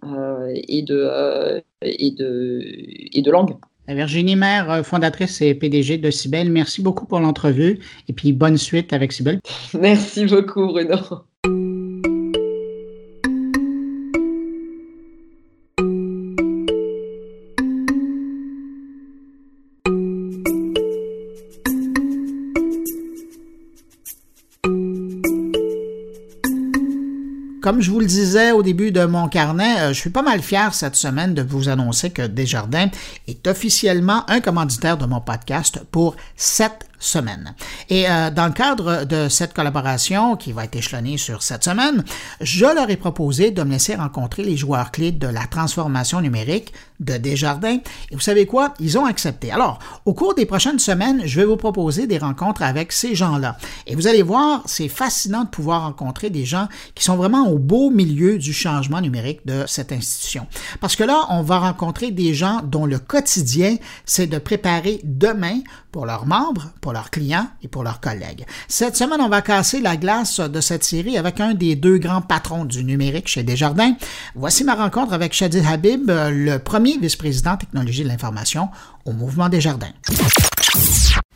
[0.53, 3.55] et, de, et, de, et de langue.
[3.87, 7.79] Virginie Maire, fondatrice et PDG de Cybelle, merci beaucoup pour l'entrevue
[8.09, 9.39] et puis bonne suite avec Cybelle.
[9.79, 10.97] Merci beaucoup, Bruno.
[27.67, 30.41] Comme je vous le disais au début de mon carnet, euh, je suis pas mal
[30.41, 32.87] fier cette semaine de vous annoncer que Desjardins
[33.27, 37.55] est officiellement un commanditaire de mon podcast pour sept semaine.
[37.89, 42.03] Et euh, dans le cadre de cette collaboration qui va être échelonnée sur cette semaine,
[42.41, 46.73] je leur ai proposé de me laisser rencontrer les joueurs clés de la transformation numérique
[46.99, 47.77] de Desjardins.
[48.11, 48.73] Et vous savez quoi?
[48.79, 49.51] Ils ont accepté.
[49.51, 53.57] Alors, au cours des prochaines semaines, je vais vous proposer des rencontres avec ces gens-là.
[53.85, 57.57] Et vous allez voir, c'est fascinant de pouvoir rencontrer des gens qui sont vraiment au
[57.57, 60.47] beau milieu du changement numérique de cette institution.
[60.81, 65.59] Parce que là, on va rencontrer des gens dont le quotidien, c'est de préparer demain
[65.91, 68.45] pour leurs membres, pour leurs clients et pour leurs collègues.
[68.67, 72.21] Cette semaine, on va casser la glace de cette série avec un des deux grands
[72.21, 73.95] patrons du numérique chez Desjardins.
[74.35, 78.69] Voici ma rencontre avec Shadid Habib, le premier vice-président technologie de l'information
[79.05, 79.93] au mouvement Desjardins.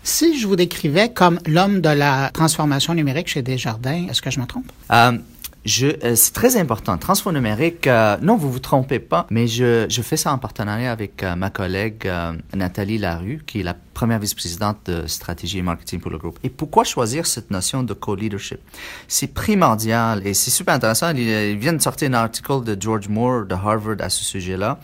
[0.03, 4.39] Si je vous décrivais comme l'homme de la transformation numérique chez Desjardins, est-ce que je
[4.39, 4.71] me trompe?
[4.91, 5.17] Euh,
[5.67, 6.97] euh, c'est très important.
[6.97, 10.91] Transfert numérique, euh, non, vous vous trompez pas, mais je, je fais ça en partenariat
[10.91, 12.11] avec euh, ma collègue
[12.53, 16.39] Nathalie Larue, qui est la première vice-présidente de stratégie et marketing pour le groupe.
[16.43, 18.59] Et pourquoi choisir cette notion de co-leadership?
[19.07, 21.11] C'est primordial et c'est super intéressant.
[21.15, 24.79] Il, vient de sortir un article de George Moore de Harvard à ce sujet-là.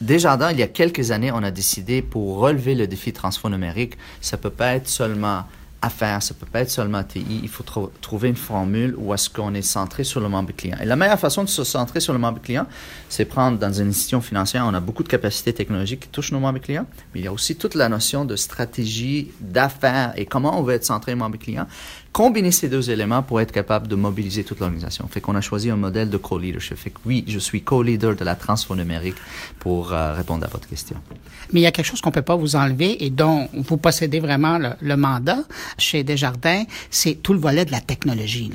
[0.00, 3.98] Déjà, il y a quelques années, on a décidé pour relever le défi transfert numérique,
[4.20, 5.44] ça peut pas être seulement
[5.80, 6.22] à faire.
[6.22, 7.40] Ça peut pas être seulement TI.
[7.42, 7.64] Il faut
[8.00, 10.76] trouver une formule où est-ce qu'on est centré sur le membre client.
[10.80, 12.66] Et la meilleure façon de se centrer sur le membre client,
[13.08, 16.40] c'est prendre dans une institution financière, on a beaucoup de capacités technologiques qui touchent nos
[16.40, 20.58] membres clients, mais il y a aussi toute la notion de stratégie d'affaires et comment
[20.58, 21.66] on veut être centré membre client
[22.18, 25.06] combiner ces deux éléments pour être capable de mobiliser toute l'organisation.
[25.06, 26.76] Fait qu'on a choisi un modèle de co-leadership.
[26.76, 29.14] Fait que oui, je suis co-leader de la transfo numérique
[29.60, 30.96] pour euh, répondre à votre question.
[31.52, 34.18] Mais il y a quelque chose qu'on peut pas vous enlever et dont vous possédez
[34.18, 35.44] vraiment le, mandat
[35.78, 38.50] chez Desjardins, c'est tout le volet de la technologie.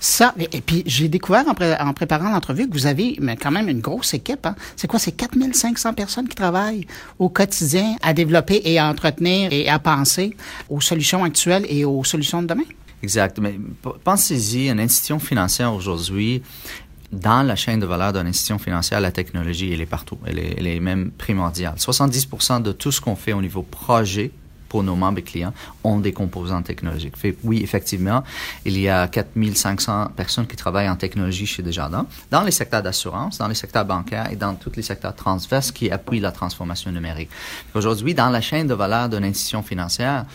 [0.00, 3.80] Ça, et, puis j'ai découvert en, préparant l'entrevue que vous avez mais quand même une
[3.80, 4.44] grosse équipe.
[4.44, 4.56] Hein.
[4.74, 4.98] C'est quoi?
[4.98, 6.88] C'est 4500 personnes qui travaillent
[7.20, 10.36] au quotidien à développer et à entretenir et à penser
[10.68, 12.64] aux solutions actuelles et aux solutions de demain?
[13.02, 13.38] Exact.
[13.38, 13.58] Mais
[14.04, 16.42] pensez-y, une institution financière aujourd'hui,
[17.12, 20.18] dans la chaîne de valeur d'une institution financière, la technologie, elle est partout.
[20.26, 21.74] Elle est, elle est même primordiale.
[21.76, 24.32] 70% de tout ce qu'on fait au niveau projet
[24.68, 27.14] pour nos membres et clients ont des composants technologiques.
[27.42, 28.22] Oui, effectivement,
[28.64, 33.38] il y a 4500 personnes qui travaillent en technologie chez Desjardins, dans les secteurs d'assurance,
[33.38, 37.30] dans les secteurs bancaires et dans tous les secteurs transverses qui appuient la transformation numérique.
[37.74, 40.26] Aujourd'hui, dans la chaîne de valeur d'une institution financière,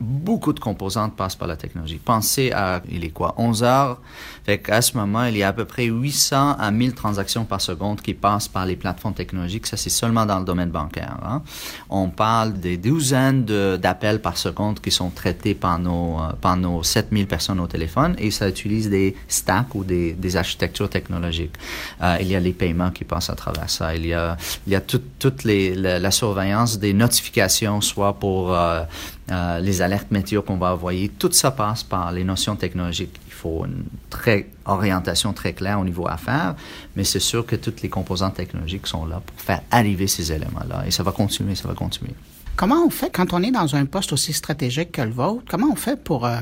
[0.00, 2.00] beaucoup de composantes passent par la technologie.
[2.02, 3.98] Pensez à, il est quoi, 11 heures?
[4.44, 7.60] Fait qu'à ce moment, il y a à peu près 800 à 1000 transactions par
[7.60, 9.66] seconde qui passent par les plateformes technologiques.
[9.66, 11.18] Ça, c'est seulement dans le domaine bancaire.
[11.22, 11.42] Hein.
[11.90, 16.82] On parle des douzaines d'appels par seconde qui sont traités par nos, euh, par nos
[16.82, 21.54] 7000 personnes au téléphone et ça utilise des stacks ou des, des architectures technologiques.
[22.02, 23.94] Euh, il y a les paiements qui passent à travers ça.
[23.94, 24.36] Il y a,
[24.66, 28.82] il y a toute tout les, la, surveillance des notifications, soit pour euh,
[29.30, 33.20] euh, les alertes météo qu'on va envoyer, tout ça passe par les notions technologiques.
[33.26, 36.54] Il faut une très orientation très claire au niveau affaires,
[36.96, 40.84] mais c'est sûr que toutes les composantes technologiques sont là pour faire arriver ces éléments-là.
[40.86, 42.14] Et ça va continuer, ça va continuer.
[42.56, 45.44] Comment on fait quand on est dans un poste aussi stratégique que le vôtre?
[45.48, 46.40] Comment on fait pour euh,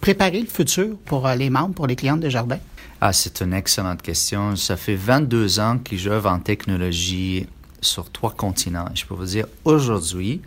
[0.00, 2.58] préparer le futur pour euh, les membres, pour les clients de Jardin?
[3.00, 4.56] Ah, c'est une excellente question.
[4.56, 7.46] Ça fait 22 ans que j'œuvre en technologie
[7.80, 8.86] sur trois continents.
[8.94, 10.40] Je peux vous dire, aujourd'hui,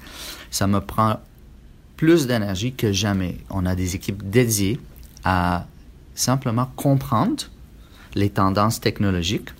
[0.49, 1.19] ça me prend
[2.03, 3.37] plus d'énergie que jamais.
[3.49, 4.77] On a des équipes dédiées
[5.23, 5.65] à
[6.15, 7.43] simplement comprendre
[8.13, 9.51] les tendances technologiques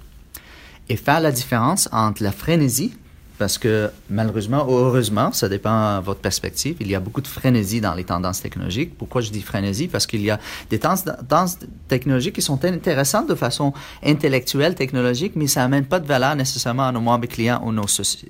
[0.90, 2.92] et faire la différence entre la frénésie,
[3.38, 7.28] parce que malheureusement ou heureusement, ça dépend de votre perspective, il y a beaucoup de
[7.28, 8.98] frénésie dans les tendances technologiques.
[8.98, 9.88] Pourquoi je dis frénésie?
[9.88, 10.38] Parce qu'il y a
[10.70, 13.72] des tendances technologiques qui sont intéressantes de façon
[14.04, 17.86] intellectuelle, technologique, mais ça n'amène pas de valeur nécessairement à nos membres clients ou nos,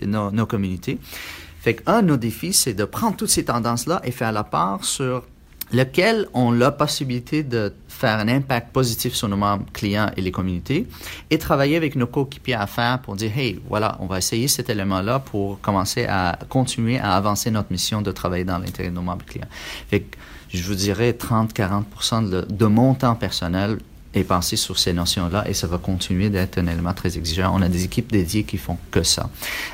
[0.06, 1.00] nos, nos communautés.
[1.64, 4.84] Fait qu'un de nos défis, c'est de prendre toutes ces tendances-là et faire la part
[4.84, 5.24] sur
[5.72, 10.32] lequel ont la possibilité de faire un impact positif sur nos membres clients et les
[10.32, 10.86] communautés
[11.30, 14.70] et travailler avec nos coéquipiers à faire pour dire, hey, voilà, on va essayer cet
[14.70, 19.02] élément-là pour commencer à continuer à avancer notre mission de travailler dans l'intérêt de nos
[19.02, 19.48] membres clients.
[19.90, 20.06] Fait
[20.50, 23.80] je vous dirais 30-40 de, de mon temps personnel
[24.14, 27.52] et penser sur ces notions-là et ça va continuer d'être un élément très exigeant.
[27.56, 29.30] On a des équipes dédiées qui font que ça.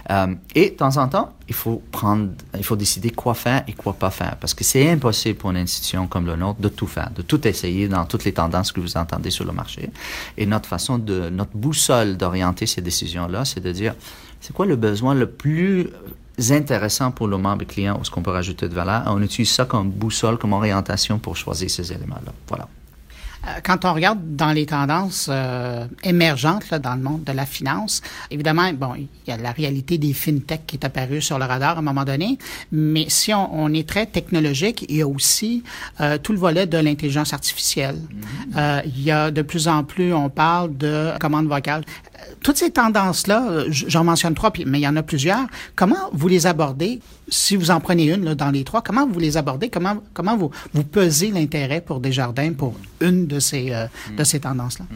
[0.10, 3.74] Euh, et de temps en temps, il faut prendre, il faut décider quoi faire et
[3.74, 6.88] quoi pas faire parce que c'est impossible pour une institution comme le nôtre de tout
[6.88, 9.90] faire, de tout essayer dans toutes les tendances que vous entendez sur le marché.
[10.38, 13.96] Et notre façon de, notre boussole d'orienter ces décisions-là, c'est de dire
[14.42, 15.90] c'est quoi le besoin le plus
[16.50, 19.04] intéressant pour le membre client ou ce qu'on peut rajouter de valeur?
[19.08, 22.32] On utilise ça comme boussole, comme orientation pour choisir ces éléments-là.
[22.48, 22.68] Voilà.
[23.48, 27.46] Euh, quand on regarde dans les tendances euh, émergentes là, dans le monde de la
[27.46, 31.46] finance, évidemment, bon, il y a la réalité des fintechs qui est apparue sur le
[31.46, 32.38] radar à un moment donné,
[32.72, 35.64] mais si on, on est très technologique, il y a aussi
[36.02, 37.98] euh, tout le volet de l'intelligence artificielle.
[38.56, 38.82] Mm-hmm.
[38.86, 41.84] il y a de plus en plus, on parle de commandes vocales
[42.42, 45.46] toutes ces tendances-là, j'en mentionne trois, mais il y en a plusieurs.
[45.76, 49.20] Comment vous les abordez, si vous en prenez une là, dans les trois, comment vous
[49.20, 49.70] les abordez?
[49.70, 53.86] Comment, comment vous, vous pesez l'intérêt pour Desjardins pour une de ces, euh,
[54.18, 54.86] de ces tendances-là?
[54.90, 54.96] Mm.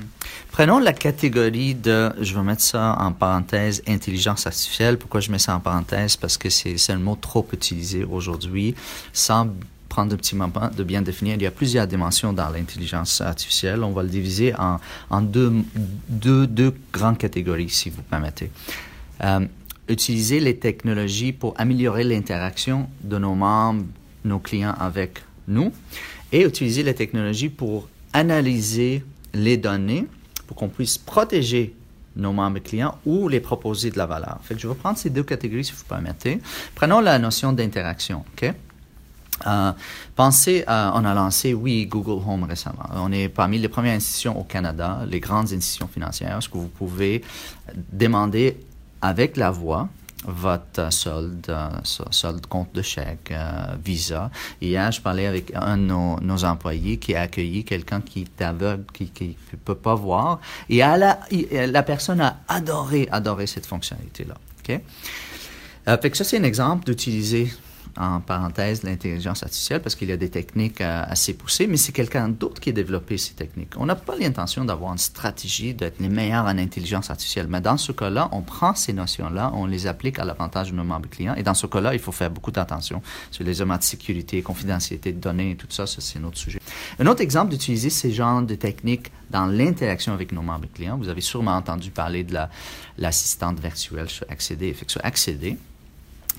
[0.51, 4.97] Prenons la catégorie de, je vais mettre ça en parenthèse, intelligence artificielle.
[4.97, 6.15] Pourquoi je mets ça en parenthèse?
[6.15, 8.75] Parce que c'est un mot trop utilisé aujourd'hui,
[9.11, 9.47] sans
[9.93, 11.35] prendre un petit moment de bien définir.
[11.35, 13.83] Il y a plusieurs dimensions dans l'intelligence artificielle.
[13.83, 15.53] On va le diviser en, deux,
[16.09, 18.49] deux, deux, grandes catégories, si vous permettez.
[19.23, 19.45] Euh,
[19.87, 23.85] utiliser les technologies pour améliorer l'interaction de nos membres,
[24.25, 25.71] nos clients avec nous,
[26.31, 29.03] et utiliser les technologies pour analyser
[29.35, 30.07] les données
[30.47, 31.75] pour qu'on puisse protéger
[32.15, 34.39] nos membres clients ou les proposer de la valeur.
[34.49, 36.39] Je vais prendre ces deux catégories, si vous permettez.
[36.73, 38.25] Prenons la notion d'interaction.
[38.33, 38.53] OK?
[39.47, 39.71] Euh,
[40.15, 42.85] pensez, on a lancé, oui, Google Home récemment.
[42.95, 46.67] On est parmi les premières institutions au Canada, les grandes institutions financières, ce que vous
[46.67, 47.23] pouvez
[47.91, 48.57] demander
[49.01, 49.89] avec la voix
[50.25, 54.31] votre solde, euh, solde compte de chèque, euh, Visa?
[54.61, 58.85] Hier, je parlais avec un de nos, employés qui a accueilli quelqu'un qui est aveugle,
[58.93, 59.11] qui
[59.51, 60.39] ne peut pas voir.
[60.69, 61.19] Et la,
[61.51, 64.35] la personne a adoré, adoré cette fonctionnalité-là.
[64.59, 64.81] OK?
[66.13, 67.51] ça, c'est un exemple d'utiliser
[67.97, 71.91] en parenthèse l'intelligence artificielle parce qu'il y a des techniques euh, assez poussées, mais c'est
[71.91, 73.73] quelqu'un d'autre qui a développé ces techniques.
[73.77, 77.77] On n'a pas l'intention d'avoir une stratégie d'être les meilleurs en intelligence artificielle, mais dans
[77.77, 81.35] ce cas-là, on prend ces notions-là, on les applique à l'avantage de nos membres clients,
[81.35, 83.01] et dans ce cas-là, il faut faire beaucoup d'attention
[83.31, 86.59] sur les éléments de sécurité, confidentialité de données tout ça, ça c'est notre sujet.
[86.99, 91.09] Un autre exemple d'utiliser ces genres de techniques dans l'interaction avec nos membres clients, vous
[91.09, 92.35] avez sûrement entendu parler de
[92.97, 94.73] l'assistante virtuelle sur Accéder.
[94.73, 95.57] Fait sur Accéder,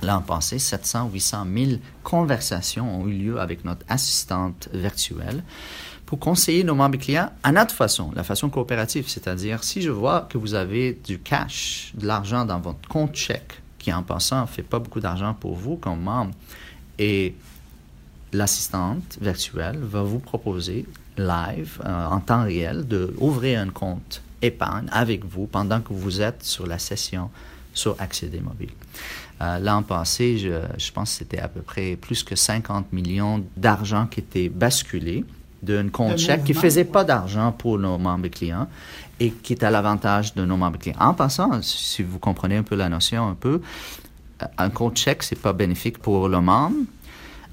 [0.02, 1.70] L'an passé, 700, 800 000
[2.02, 5.42] conversations ont eu lieu avec notre assistante virtuelle
[6.04, 9.08] pour conseiller nos membres clients à notre façon, la façon coopérative.
[9.08, 13.60] C'est-à-dire, si je vois que vous avez du cash, de l'argent dans votre compte chèque,
[13.78, 16.34] qui en passant ne fait pas beaucoup d'argent pour vous comme membre,
[16.98, 17.34] et
[18.32, 25.24] l'assistante virtuelle va vous proposer live, euh, en temps réel, d'ouvrir un compte épargne avec
[25.24, 27.30] vous pendant que vous êtes sur la session
[27.74, 28.70] sur Accéder Mobile.
[29.42, 33.44] Euh, L'an passé, je, je, pense que c'était à peu près plus que 50 millions
[33.56, 35.24] d'argent qui était basculé
[35.62, 38.68] d'un compte chèque qui ne faisait pas d'argent pour nos membres clients
[39.18, 40.98] et qui est à l'avantage de nos membres clients.
[41.00, 43.60] En passant, si vous comprenez un peu la notion un peu,
[44.58, 46.76] un compte chèque, c'est pas bénéfique pour le membre,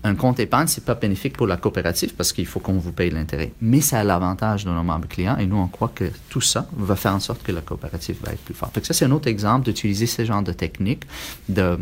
[0.04, 3.12] un compte épargne, c'est pas bénéfique pour la coopérative parce qu'il faut qu'on vous paye
[3.12, 3.52] l'intérêt.
[3.62, 6.68] Mais ça a l'avantage de nos membres clients et nous, on croit que tout ça
[6.76, 8.76] va faire en sorte que la coopérative va être plus forte.
[8.76, 11.04] Donc ça, c'est un autre exemple d'utiliser ce genre de technique
[11.50, 11.78] de,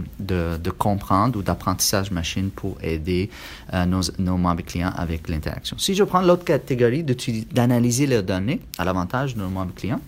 [0.77, 3.29] comprendre ou d'apprentissage machine pour aider
[3.73, 5.77] euh, nos, nos, membres clients avec l'interaction.
[5.77, 10.01] Si je prends l'autre catégorie d'analyser les données à l'avantage de nos membres clients,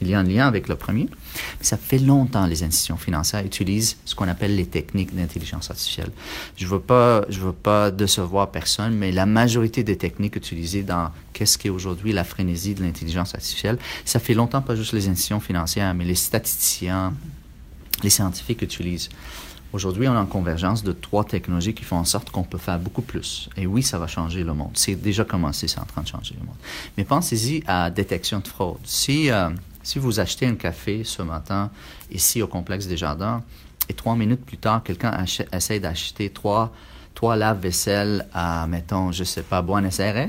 [0.00, 1.08] il y a un lien avec le premier.
[1.58, 5.70] Mais ça fait longtemps que les institutions financières utilisent ce qu'on appelle les techniques d'intelligence
[5.70, 6.10] artificielle.
[6.56, 11.10] Je ne veux pas, veux pas décevoir personne, mais la majorité des techniques utilisées dans
[11.32, 15.08] qu'est-ce qui est aujourd'hui la frénésie de l'intelligence artificielle, ça fait longtemps pas juste les
[15.08, 17.14] institutions financières, mais les statisticiens,
[18.02, 19.08] les scientifiques utilisent.
[19.72, 22.78] Aujourd'hui, on a une convergence de trois technologies qui font en sorte qu'on peut faire
[22.78, 23.50] beaucoup plus.
[23.56, 24.70] Et oui, ça va changer le monde.
[24.74, 26.56] C'est déjà commencé, c'est en train de changer le monde.
[26.96, 28.78] Mais pensez-y à détection de fraude.
[28.84, 29.50] Si euh,
[29.88, 31.70] si vous achetez un café ce matin
[32.10, 33.42] ici au complexe des jardins
[33.88, 36.74] et trois minutes plus tard, quelqu'un essaie d'acheter trois,
[37.14, 40.28] trois lave-vaisselle à, mettons, je sais pas, Buenos Aires,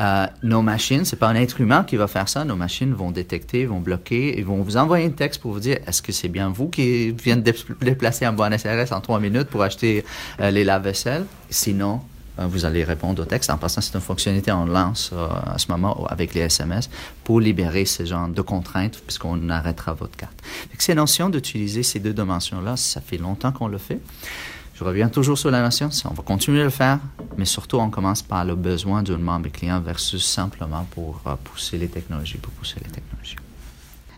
[0.00, 2.44] euh, nos machines, c'est pas un être humain qui va faire ça.
[2.44, 5.78] Nos machines vont détecter, vont bloquer et vont vous envoyer un texte pour vous dire
[5.86, 9.48] est-ce que c'est bien vous qui venez de déplacer en Buenos Aires en trois minutes
[9.48, 10.04] pour acheter
[10.40, 12.00] euh, les lave-vaisselle Sinon,
[12.38, 13.50] vous allez répondre au texte.
[13.50, 16.88] En passant, c'est une fonctionnalité on lance euh, à ce moment avec les SMS
[17.24, 20.42] pour libérer ce genre de contraintes puisqu'on arrêtera votre carte.
[20.78, 24.00] ces notions d'utiliser ces deux dimensions-là, ça fait longtemps qu'on le fait.
[24.74, 26.98] Je reviens toujours sur la notion, on va continuer à le faire,
[27.36, 31.78] mais surtout on commence par le besoin d'un membre client versus simplement pour euh, pousser
[31.78, 33.36] les technologies, pour pousser les technologies.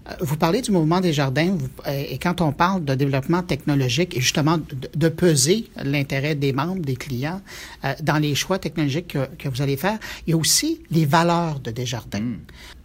[0.07, 4.17] Euh, vous parlez du mouvement des jardins euh, et quand on parle de développement technologique
[4.17, 7.41] et justement de, peser l'intérêt des membres, des clients
[7.85, 11.61] euh, dans les choix technologiques que, vous allez faire, il y a aussi les valeurs
[11.61, 12.21] de Desjardins.
[12.21, 12.39] Mm.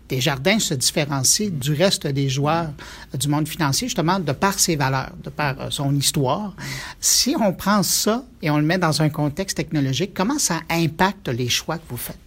[0.08, 2.72] Desjardins se différencie du reste des joueurs
[3.14, 6.56] du monde financier justement de par ses valeurs, de par son histoire.
[7.00, 11.28] Si on prend ça et on le met dans un contexte technologique, comment ça impacte
[11.28, 12.18] les choix que vous faites?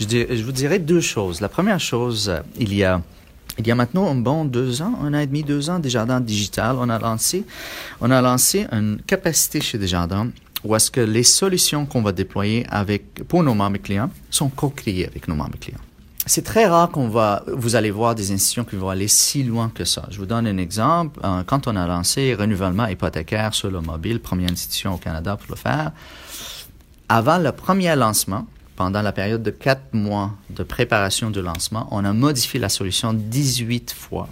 [0.00, 1.42] Je, je vous dirais deux choses.
[1.42, 3.02] La première chose, il y a
[3.58, 6.20] il y a maintenant un bon deux ans, un an et demi, deux ans, Desjardins
[6.20, 7.44] Digital, on a lancé,
[8.00, 10.28] on a lancé une capacité chez Desjardins
[10.64, 15.06] où est-ce que les solutions qu'on va déployer avec, pour nos membres clients sont co-créées
[15.06, 15.80] avec nos membres clients.
[16.24, 19.72] C'est très rare qu'on va, vous allez voir des institutions qui vont aller si loin
[19.74, 20.06] que ça.
[20.10, 21.18] Je vous donne un exemple.
[21.24, 25.50] Euh, quand on a lancé renouvellement hypothécaire sur le mobile, première institution au Canada pour
[25.50, 25.90] le faire,
[27.08, 28.46] avant le premier lancement,
[28.82, 33.12] pendant la période de quatre mois de préparation du lancement, on a modifié la solution
[33.14, 34.28] 18 fois.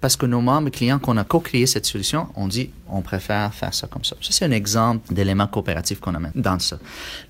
[0.00, 3.74] Parce que nos membres clients qu'on a co-créé cette solution, on dit on préfère faire
[3.74, 4.14] ça comme ça.
[4.20, 6.78] Ça, c'est un exemple d'élément coopératif qu'on amène dans ça.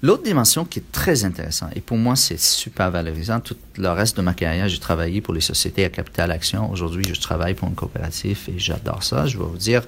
[0.03, 3.41] L'autre dimension qui est très intéressante, et pour moi, c'est super valorisant.
[3.41, 6.71] Tout le reste de ma carrière, j'ai travaillé pour les sociétés à capital action.
[6.71, 9.25] Aujourd'hui, je travaille pour une coopérative et j'adore ça.
[9.25, 9.83] Je vais vous dire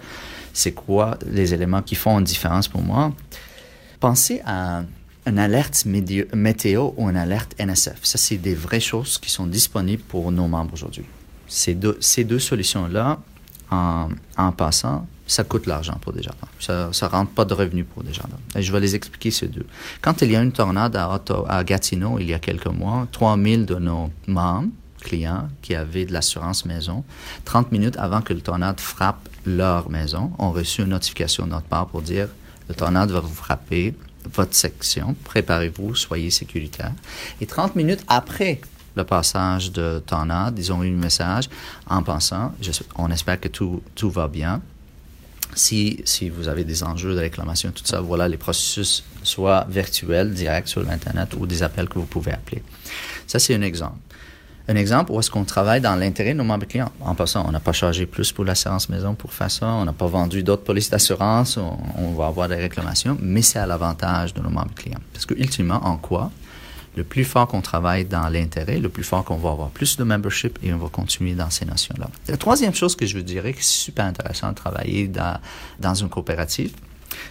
[0.54, 3.12] c'est quoi les éléments qui font une différence pour moi.
[4.00, 4.84] Pensez à
[5.26, 7.98] une alerte météo ou une alerte NSF.
[8.04, 11.04] Ça, c'est des vraies choses qui sont disponibles pour nos membres aujourd'hui.
[11.48, 13.18] Ces deux, ces deux solutions-là,
[13.70, 16.46] en, passant, ça coûte l'argent pour Desjardins.
[16.60, 18.38] Ça ne rentre pas de revenus pour Desjardins.
[18.54, 19.66] Et je vais les expliquer ces deux.
[20.00, 23.66] Quand il y a une tornade à, à Gatineau il y a quelques mois, 3000
[23.66, 24.68] de nos membres,
[25.00, 27.04] clients qui avaient de l'assurance maison,
[27.44, 31.66] 30 minutes avant que le tornade frappe leur maison, ont reçu une notification de notre
[31.66, 32.28] part pour dire
[32.68, 33.94] le tornade va vous frapper,
[34.32, 36.92] votre section, préparez-vous, soyez sécuritaire.
[37.40, 38.60] Et 30 minutes après
[38.94, 41.48] le passage de tornade, ils ont eu un message
[41.88, 42.52] en pensant,
[42.96, 44.62] on espère que tout, tout va bien.
[45.54, 50.34] Si, si vous avez des enjeux de réclamation, tout ça, voilà les processus, soit virtuels,
[50.34, 52.62] directs sur l'Internet ou des appels que vous pouvez appeler.
[53.26, 54.05] Ça, c'est un exemple
[54.68, 56.90] un exemple où est-ce qu'on travaille dans l'intérêt de nos membres clients?
[57.00, 59.92] En passant, on n'a pas chargé plus pour l'assurance maison pour faire ça, on n'a
[59.92, 64.40] pas vendu d'autres polices d'assurance, on, va avoir des réclamations, mais c'est à l'avantage de
[64.40, 65.00] nos membres clients.
[65.12, 66.30] Parce que, ultimement, en quoi?
[66.96, 70.04] Le plus fort qu'on travaille dans l'intérêt, le plus fort qu'on va avoir plus de
[70.04, 72.08] membership et on va continuer dans ces notions-là.
[72.26, 75.38] La troisième chose que je vous dirais que c'est super intéressant de travailler dans,
[75.78, 76.72] dans une coopérative,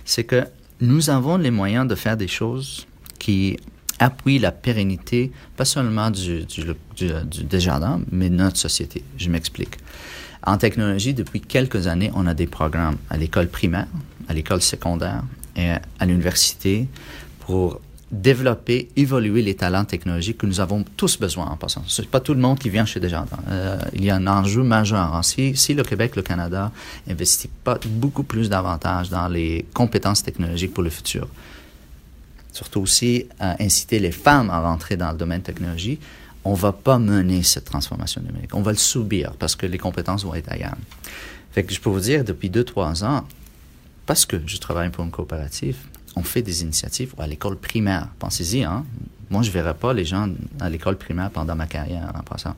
[0.06, 0.46] c'est que
[0.82, 2.86] nous avons les moyens de faire des choses
[3.18, 3.58] qui
[4.00, 6.64] appuie la pérennité, pas seulement du, du,
[8.12, 9.04] mais de notre société.
[9.18, 9.78] Je m'explique.
[10.44, 13.88] En technologie, depuis quelques années, on a des programmes à l'école primaire,
[14.28, 15.24] à l'école secondaire
[15.56, 16.88] et à l'université
[17.40, 17.82] pour
[18.12, 21.84] développer, évoluer les talents technologiques que nous avons tous besoin en passant.
[21.88, 23.40] C'est pas tout le monde qui vient chez Desjardins.
[23.50, 25.20] Euh, il y a un enjeu majeur.
[25.24, 26.72] Si, si le Québec, le Canada
[27.10, 31.28] investit pas beaucoup plus davantage dans les compétences technologiques pour le futur,
[32.56, 36.00] surtout aussi à inciter les femmes à rentrer dans le domaine technologie,
[36.46, 38.56] on va pas mener cette transformation numérique.
[38.56, 40.78] On va le subir parce que les compétences vont être ailleurs.
[41.52, 43.26] Fait je peux vous dire, depuis deux, trois ans,
[44.06, 45.78] parce que je travaille pour une coopérative,
[46.16, 48.08] on fait des initiatives à l'école primaire.
[48.20, 48.86] Pensez-y, hein?
[49.30, 50.30] Moi, je ne verrai pas les gens
[50.62, 52.56] à l'école primaire pendant ma carrière en passant.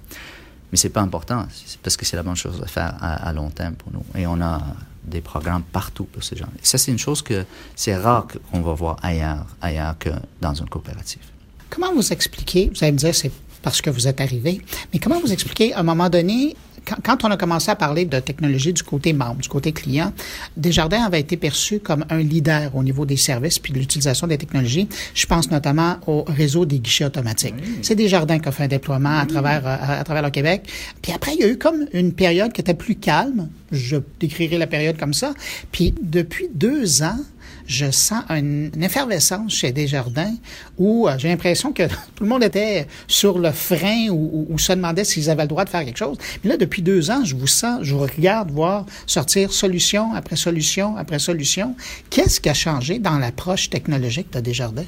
[0.71, 1.47] Mais c'est pas important,
[1.81, 4.03] parce que c'est la bonne chose à faire à, long terme pour nous.
[4.15, 4.61] Et on a
[5.07, 6.49] des programmes partout pour ces gens.
[6.61, 7.45] Et ça, c'est une chose que
[7.75, 10.09] c'est rare qu'on va voir ailleurs, ailleurs que
[10.41, 11.23] dans une coopérative.
[11.69, 13.31] Comment vous expliquez, vous allez me dire, c'est
[13.67, 14.61] parce que vous êtes arrivé,
[14.93, 16.55] mais comment vous expliquez, à un moment donné,
[17.03, 20.13] quand, on a commencé à parler de technologie du côté membre, du côté client,
[20.55, 24.37] Desjardins avait été perçu comme un leader au niveau des services puis de l'utilisation des
[24.37, 24.87] technologies.
[25.13, 27.55] Je pense notamment au réseau des guichets automatiques.
[27.81, 30.61] C'est Desjardins qui a fait un déploiement à travers à, travers le Québec.
[31.01, 33.49] Puis après, il y a eu comme une période qui était plus calme.
[33.73, 35.33] Je décrirai la période comme ça.
[35.73, 37.19] Puis depuis deux ans,
[37.67, 40.33] je sens une, effervescence chez Desjardins
[40.77, 41.83] où euh, j'ai l'impression que
[42.15, 45.69] tout le monde était sur le frein ou, se demandait s'ils avaient le droit de
[45.69, 46.17] faire quelque chose.
[46.43, 50.35] Mais là, depuis deux ans, je vous sens, je vous regarde voir sortir solution après
[50.35, 51.75] solution après solution.
[52.09, 54.85] Qu'est-ce qui a changé dans l'approche technologique de Desjardins?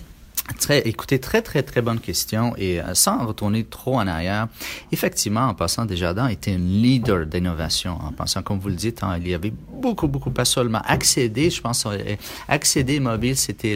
[0.58, 2.54] Très, écoutez, très, très, très bonne question.
[2.58, 4.48] Et euh, sans retourner trop en arrière,
[4.92, 7.98] effectivement, en passant, Desjardins était un leader d'innovation.
[8.02, 11.50] En passant, comme vous le dites, hein, il y avait beaucoup, beaucoup, pas seulement accéder,
[11.50, 12.16] je pense, euh,
[12.48, 13.76] accéder mobile, c'était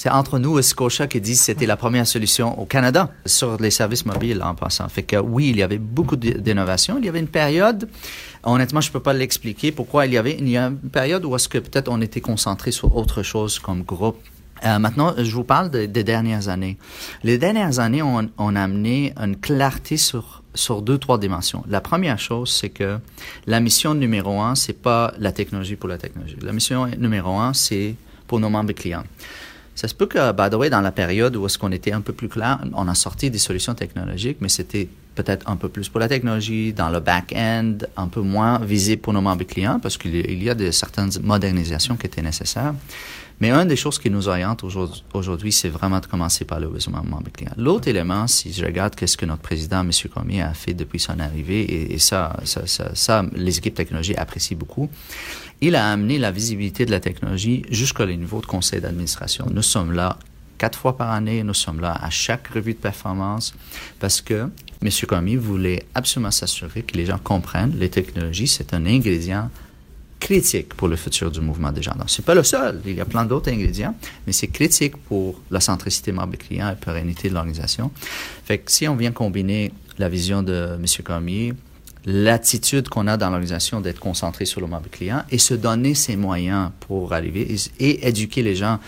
[0.00, 3.70] c'est entre nous et Scotia qui disent c'était la première solution au Canada sur les
[3.70, 4.88] services mobiles en passant.
[4.88, 6.96] Fait que oui, il y avait beaucoup d'innovation.
[6.98, 7.86] Il y avait une période,
[8.42, 11.90] honnêtement, je peux pas l'expliquer pourquoi il y avait, une période où est-ce que peut-être
[11.90, 14.16] on était concentré sur autre chose comme groupe
[14.64, 16.76] euh, maintenant, je vous parle des dernières années.
[17.22, 21.64] Les dernières années ont, ont amené une clarté sur, sur deux, trois dimensions.
[21.68, 22.98] La première chose, c'est que
[23.46, 26.36] la mission numéro un, c'est pas la technologie pour la technologie.
[26.42, 27.94] La mission numéro un, c'est
[28.26, 29.04] pour nos membres clients.
[29.74, 32.02] Ça se peut que, by the way, dans la période où est-ce qu'on était un
[32.02, 35.88] peu plus clair, on a sorti des solutions technologiques, mais c'était peut-être un peu plus
[35.88, 39.96] pour la technologie, dans le back-end, un peu moins visé pour nos membres clients, parce
[39.96, 42.74] qu'il y a de, certaines modernisations qui étaient nécessaires.
[43.40, 44.62] Mais une des choses qui nous oriente
[45.14, 47.52] aujourd'hui, c'est vraiment de commencer par le besoin membre client.
[47.56, 49.90] L'autre élément, si je regarde qu'est-ce que notre président, M.
[50.12, 54.58] Cormier, a fait depuis son arrivée, et, ça, ça, ça, ça, les équipes technologiques apprécient
[54.58, 54.90] beaucoup,
[55.62, 59.46] il a amené la visibilité de la technologie jusqu'au niveau de conseil d'administration.
[59.50, 60.18] Nous sommes là
[60.58, 63.54] quatre fois par année, nous sommes là à chaque revue de performance
[63.98, 64.50] parce que
[64.82, 64.90] M.
[65.08, 69.50] Cormier voulait absolument s'assurer que les gens comprennent les technologies, c'est un ingrédient
[70.20, 71.94] critique pour le futur du mouvement des gens.
[72.06, 73.96] Ce n'est pas le seul, il y a plein d'autres ingrédients,
[74.26, 77.90] mais c'est critique pour la centricité membre client et pérennité de l'organisation.
[78.44, 80.84] Fait que si on vient combiner la vision de M.
[81.02, 81.54] Cormier,
[82.04, 86.16] l'attitude qu'on a dans l'organisation d'être concentré sur le membre client et se donner ses
[86.16, 88.78] moyens pour arriver et, éduquer les gens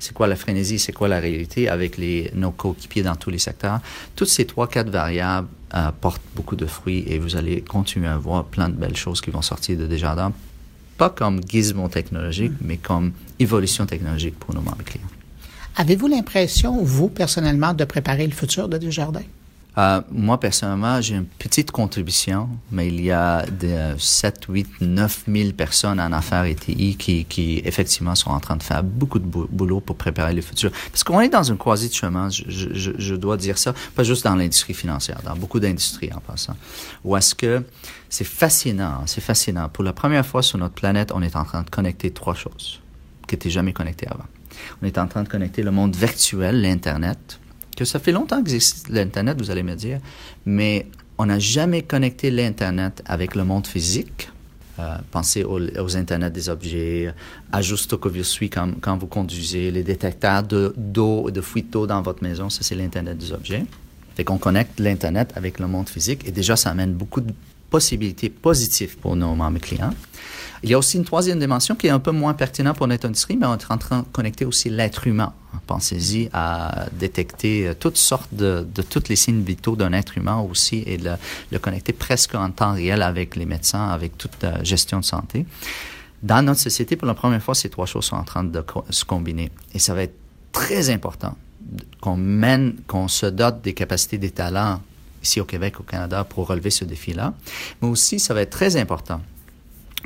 [0.00, 1.98] c'est quoi la frénésie, c'est quoi la réalité avec
[2.34, 3.80] nos coéquipiers dans tous les secteurs.
[4.14, 8.16] Toutes ces trois, quatre variables euh, portent beaucoup de fruits et vous allez continuer à
[8.16, 10.32] voir plein de belles choses qui vont sortir de Desjardins
[10.98, 12.66] pas comme gizmo technologique, mm.
[12.66, 15.06] mais comme évolution technologique pour nos membres clients.
[15.76, 19.22] Avez-vous l'impression, vous, personnellement, de préparer le futur de Desjardins?
[19.76, 25.24] Euh, moi, personnellement, j'ai une petite contribution, mais il y a de 7, 8, 9
[25.28, 29.20] 000 personnes en affaires et TI qui, qui, effectivement, sont en train de faire beaucoup
[29.20, 30.72] de boulot pour préparer le futur.
[30.90, 34.02] Parce qu'on est dans une croisée de chemin, je, je, je, dois dire ça, pas
[34.02, 36.56] juste dans l'industrie financière, dans beaucoup d'industries en passant,
[37.04, 37.62] où est-ce que
[38.08, 39.68] c'est fascinant, c'est fascinant.
[39.68, 42.80] Pour la première fois sur notre planète, on est en train de connecter trois choses
[43.28, 44.24] qui n'étaient jamais connectées avant.
[44.82, 47.38] On est en train de connecter le monde virtuel, l'Internet,
[47.78, 50.00] que ça fait longtemps que existe l'Internet, vous allez me dire,
[50.44, 54.30] mais on n'a jamais connecté l'Internet avec le monde physique.
[54.80, 57.14] Euh, pensez aux, aux Internet des objets,
[57.52, 62.02] ajuste que vous suivez quand, quand vous conduisez, les détecteurs d'eau, de, fuite d'eau dans
[62.02, 63.64] votre maison, ça c'est l'Internet des objets.
[64.16, 67.32] Fait qu'on connecte l'Internet avec le monde physique et déjà ça amène beaucoup de
[67.70, 69.94] possibilités positives pour nos membres clients.
[70.62, 73.06] Il y a aussi une troisième dimension qui est un peu moins pertinente pour notre
[73.06, 75.32] industrie, mais on est en train de connecter aussi l'être humain.
[75.66, 80.82] Pensez-y à détecter toutes sortes de, de toutes les signes vitaux d'un être humain aussi
[80.86, 81.12] et de
[81.50, 85.46] le connecter presque en temps réel avec les médecins, avec toute la gestion de santé.
[86.22, 89.04] Dans notre société, pour la première fois, ces trois choses sont en train de se
[89.04, 89.50] combiner.
[89.74, 90.16] Et ça va être
[90.52, 91.36] très important
[92.00, 94.80] qu'on mène, qu'on se dote des capacités, des talents
[95.22, 97.34] ici au Québec, au Canada, pour relever ce défi-là.
[97.80, 99.20] Mais aussi, ça va être très important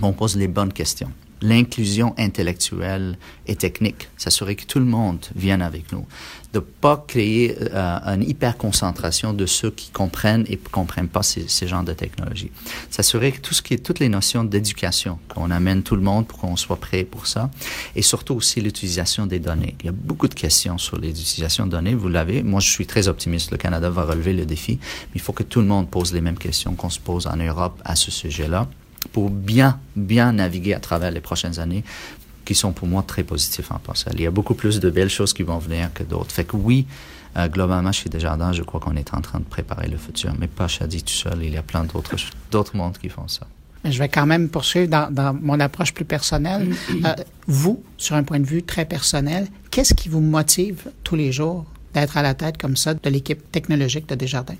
[0.00, 1.10] qu'on pose les bonnes questions
[1.42, 6.06] l'inclusion intellectuelle et technique, s'assurer que tout le monde vienne avec nous,
[6.52, 11.48] de pas créer euh, une hyper concentration de ceux qui comprennent et comprennent pas ces,
[11.48, 12.50] ces genres de technologies.
[12.90, 16.26] S'assurer que tout ce qui est toutes les notions d'éducation, qu'on amène tout le monde
[16.26, 17.50] pour qu'on soit prêt pour ça,
[17.96, 19.74] et surtout aussi l'utilisation des données.
[19.80, 21.94] Il y a beaucoup de questions sur l'utilisation de données.
[21.94, 22.42] Vous l'avez.
[22.42, 23.50] Moi, je suis très optimiste.
[23.50, 26.20] Le Canada va relever le défi, mais il faut que tout le monde pose les
[26.20, 28.68] mêmes questions qu'on se pose en Europe à ce sujet-là
[29.08, 31.84] pour bien, bien naviguer à travers les prochaines années
[32.44, 34.10] qui sont pour moi très positifs en passant.
[34.14, 36.32] Il y a beaucoup plus de belles choses qui vont venir que d'autres.
[36.32, 36.86] Fait que oui,
[37.36, 40.48] euh, globalement, chez Desjardins, je crois qu'on est en train de préparer le futur, mais
[40.48, 41.38] pas Shadi tout seul.
[41.42, 42.14] Il y a plein d'autres,
[42.50, 43.46] d'autres mondes qui font ça.
[43.84, 46.74] Je vais quand même poursuivre dans, dans mon approche plus personnelle.
[47.04, 47.14] Euh,
[47.48, 51.64] vous, sur un point de vue très personnel, qu'est-ce qui vous motive tous les jours
[51.94, 54.56] d'être à la tête comme ça de l'équipe technologique de Desjardins?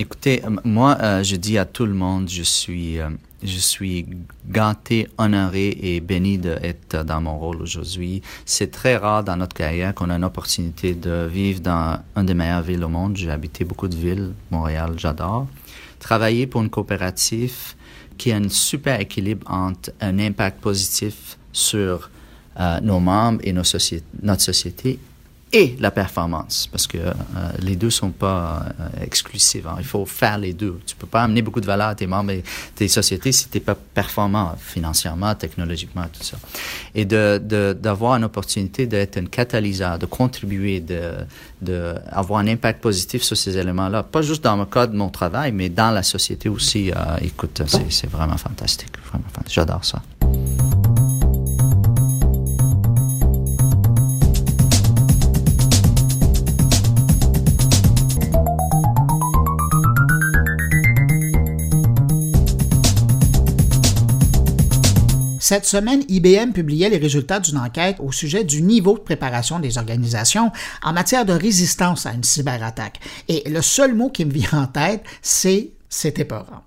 [0.00, 3.10] Écoutez, moi, euh, je dis à tout le monde, je suis, euh,
[3.42, 4.06] je suis
[4.48, 8.22] gâté, honoré et béni d'être dans mon rôle aujourd'hui.
[8.46, 12.32] C'est très rare dans notre carrière qu'on a une opportunité de vivre dans une des
[12.32, 13.14] meilleures villes au monde.
[13.14, 15.46] J'ai habité beaucoup de villes, Montréal, j'adore.
[15.98, 17.74] Travailler pour une coopérative
[18.16, 22.08] qui a un super équilibre entre un impact positif sur
[22.58, 23.68] euh, nos membres et notre
[24.40, 24.98] société
[25.52, 27.12] et la performance, parce que euh,
[27.58, 29.66] les deux sont pas euh, exclusifs.
[29.66, 29.76] Hein.
[29.78, 30.78] Il faut faire les deux.
[30.86, 32.44] Tu peux pas amener beaucoup de valeur à tes membres et
[32.76, 36.36] tes sociétés si tu n'es pas performant financièrement, technologiquement, tout ça.
[36.94, 37.38] Et de
[37.72, 41.14] d'avoir une opportunité d'être un catalyseur, de contribuer, de
[41.60, 45.08] de avoir un impact positif sur ces éléments-là, pas juste dans le cadre de mon
[45.08, 46.90] travail, mais dans la société aussi.
[46.90, 49.54] Euh, écoute, c'est vraiment fantastique, vraiment fantastique.
[49.54, 50.00] J'adore ça.
[65.50, 69.78] Cette semaine, IBM publiait les résultats d'une enquête au sujet du niveau de préparation des
[69.78, 73.00] organisations en matière de résistance à une cyberattaque.
[73.26, 76.62] Et le seul mot qui me vient en tête, c'est c'était rare.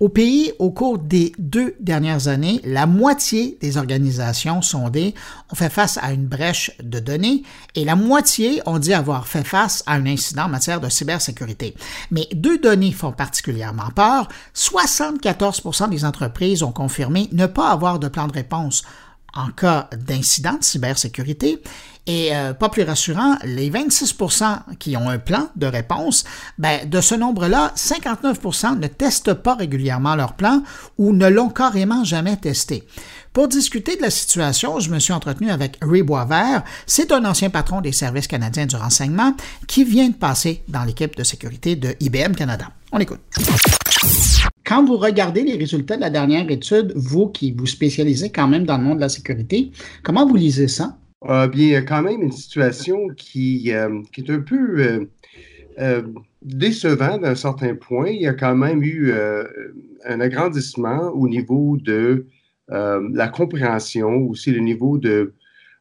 [0.00, 5.14] Au pays, au cours des deux dernières années, la moitié des organisations sondées
[5.50, 7.42] ont fait face à une brèche de données
[7.74, 11.74] et la moitié ont dit avoir fait face à un incident en matière de cybersécurité.
[12.10, 14.28] Mais deux données font particulièrement peur.
[14.54, 18.82] 74% des entreprises ont confirmé ne pas avoir de plan de réponse
[19.36, 21.62] en cas d'incident de cybersécurité.
[22.08, 26.24] Et euh, pas plus rassurant, les 26% qui ont un plan de réponse,
[26.56, 30.62] ben, de ce nombre-là, 59% ne testent pas régulièrement leur plan
[30.98, 32.86] ou ne l'ont carrément jamais testé.
[33.32, 36.62] Pour discuter de la situation, je me suis entretenu avec Ray Boisvert.
[36.86, 39.34] C'est un ancien patron des services canadiens du renseignement
[39.66, 42.68] qui vient de passer dans l'équipe de sécurité de IBM Canada.
[42.92, 43.20] On écoute.
[44.66, 48.64] Quand vous regardez les résultats de la dernière étude, vous qui vous spécialisez quand même
[48.64, 49.70] dans le monde de la sécurité,
[50.02, 50.98] comment vous lisez ça?
[51.24, 55.04] Ah, bien, il y a quand même une situation qui, euh, est un peu euh,
[55.78, 56.02] euh,
[56.42, 58.08] décevant d'un certain point.
[58.08, 59.12] Il y a quand même eu
[60.04, 62.26] un agrandissement au niveau de
[62.68, 65.32] la compréhension, aussi le niveau de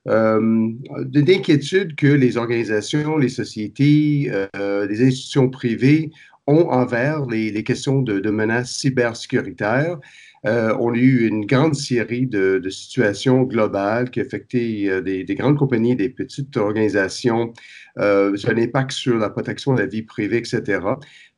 [0.05, 6.11] d'inquiétude que les organisations, les sociétés, les institutions privées
[6.47, 9.97] ont envers les, questions de, menaces cybersécuritaires.
[10.45, 15.57] Euh, on a eu une grande série de, situations globales qui affectaient euh, des, grandes
[15.57, 17.51] compagnies, des petites organisations,
[17.97, 20.81] euh, un impact sur la protection de la vie privée, etc.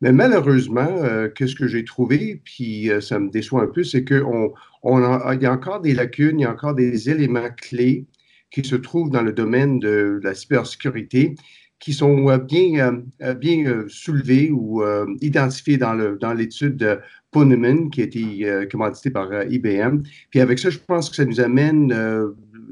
[0.01, 4.23] Mais malheureusement, euh, qu'est-ce que j'ai trouvé, puis ça me déçoit un peu, c'est qu'il
[4.23, 8.05] on, y a encore des lacunes, il y a encore des éléments clés
[8.51, 11.35] qui se trouvent dans le domaine de la cybersécurité
[11.79, 14.83] qui sont euh, bien, euh, bien euh, soulevés ou
[15.21, 15.93] identifiés dans
[16.33, 16.99] l'étude dans de
[17.31, 20.01] Poneman, qui a été commanditée par IBM.
[20.29, 21.93] Puis avec ça, je pense que ça nous amène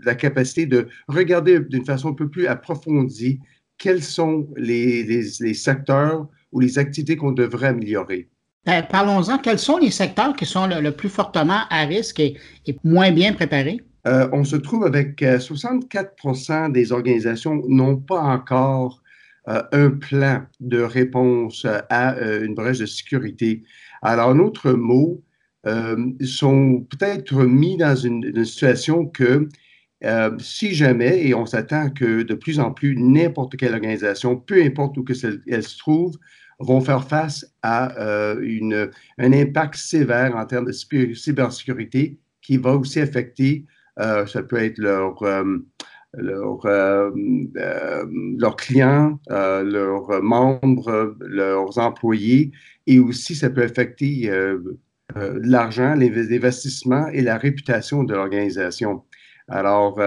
[0.03, 3.39] la capacité de regarder d'une façon un peu plus approfondie
[3.77, 8.29] quels sont les, les, secteurs ou les activités qu'on devrait améliorer.
[8.65, 9.37] Ben, parlons-en.
[9.39, 12.37] Quels sont les secteurs qui sont le, plus fortement à risque et
[12.83, 13.81] moins bien préparés?
[14.07, 19.01] Euh, on se trouve avec 64% euh, des organisations n'ont pas encore
[19.47, 23.63] euh, un plan de réponse à une brèche de sécurité.
[24.01, 25.21] Alors, en autre mot,
[26.23, 29.49] sont peut-être mis dans une, situation que
[30.37, 34.95] si jamais, et on s'attend que de plus en plus n'importe quelle organisation, peu importe
[34.97, 35.13] où que
[35.47, 36.17] elle se trouve,
[36.59, 42.99] vont faire face à une, un impact sévère en termes de cybersécurité qui va aussi
[42.99, 43.65] affecter
[43.97, 45.43] ça peut être leur, euh,
[46.13, 46.65] leurs,
[47.15, 52.51] leurs clients, leurs membres, leurs employés,
[52.87, 54.31] et aussi ça peut affecter
[55.15, 59.03] l'argent, les investissements et la réputation de l'organisation.
[59.47, 60.01] Alors,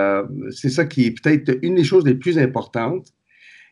[0.50, 3.12] c'est ça qui est peut-être une des choses les plus importantes.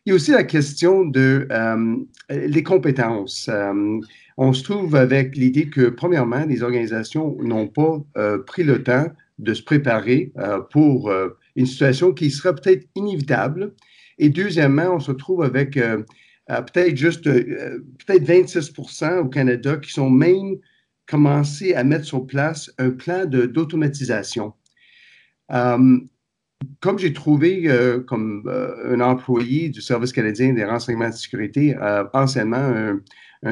[0.06, 1.96] Il y a aussi la question de euh,
[2.30, 3.50] les compétences.
[3.52, 3.98] Euh,
[4.36, 9.08] on se trouve avec l'idée que, premièrement, les organisations n'ont pas euh, pris le temps
[9.38, 10.32] de se préparer
[10.70, 11.12] pour
[11.56, 13.74] une situation qui sera peut-être inévitable.
[14.18, 20.56] Et deuxièmement, on se trouve avec peut-être juste peut-être 26% au Canada qui sont même
[21.06, 24.54] commencés à mettre sur place un plan d'automatisation
[26.80, 31.76] comme j'ai trouvé euh, comme euh, un employé du Service canadien des renseignements de sécurité,
[31.80, 32.94] euh, anciennement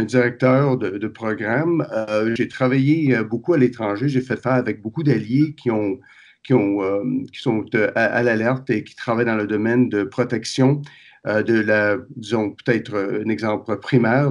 [0.02, 1.86] directeur de, programme,
[2.34, 4.08] j'ai travaillé beaucoup à l'étranger.
[4.08, 5.70] J'ai fait faire avec beaucoup d'alliés qui,
[6.42, 10.82] qui sont à, l'alerte et qui travaillent dans le domaine de protection
[11.24, 14.30] de la, disons, peut-être un exemple primaire,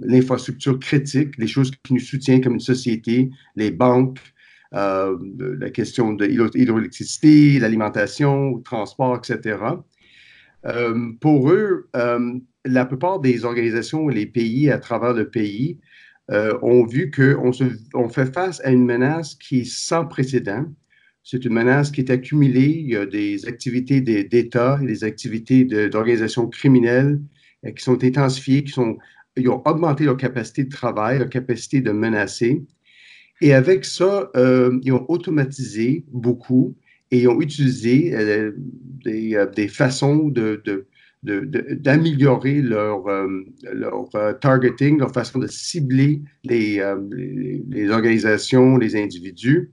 [0.00, 4.18] l'infrastructure critique, les choses qui nous soutiennent comme une société, les banques,
[4.74, 5.16] euh,
[5.60, 9.58] la question de l'hydroélectricité, l'alimentation, le transport, etc.
[10.66, 15.78] Euh, pour eux, euh, la plupart des organisations et les pays à travers le pays
[16.62, 17.50] ont vu qu'on
[17.92, 20.64] on fait face à une menace qui est sans précédent.
[21.22, 22.80] C'est une menace qui est accumulée.
[22.82, 27.20] Il y a des activités d'État et des activités d'organisations criminelles
[27.76, 28.96] qui sont intensifiées, qui sont,
[29.36, 32.64] ils ont augmenté leur capacité de travail, leur capacité de menacer.
[33.40, 36.76] Et avec ça, euh, ils ont automatisé beaucoup
[37.14, 38.50] et ont utilisé euh,
[39.06, 40.32] euh, des, façons
[41.22, 43.04] d'améliorer leur,
[43.72, 44.08] leur
[44.40, 46.82] targeting, leur façon de cibler les,
[47.68, 49.70] les, organisations, les individus.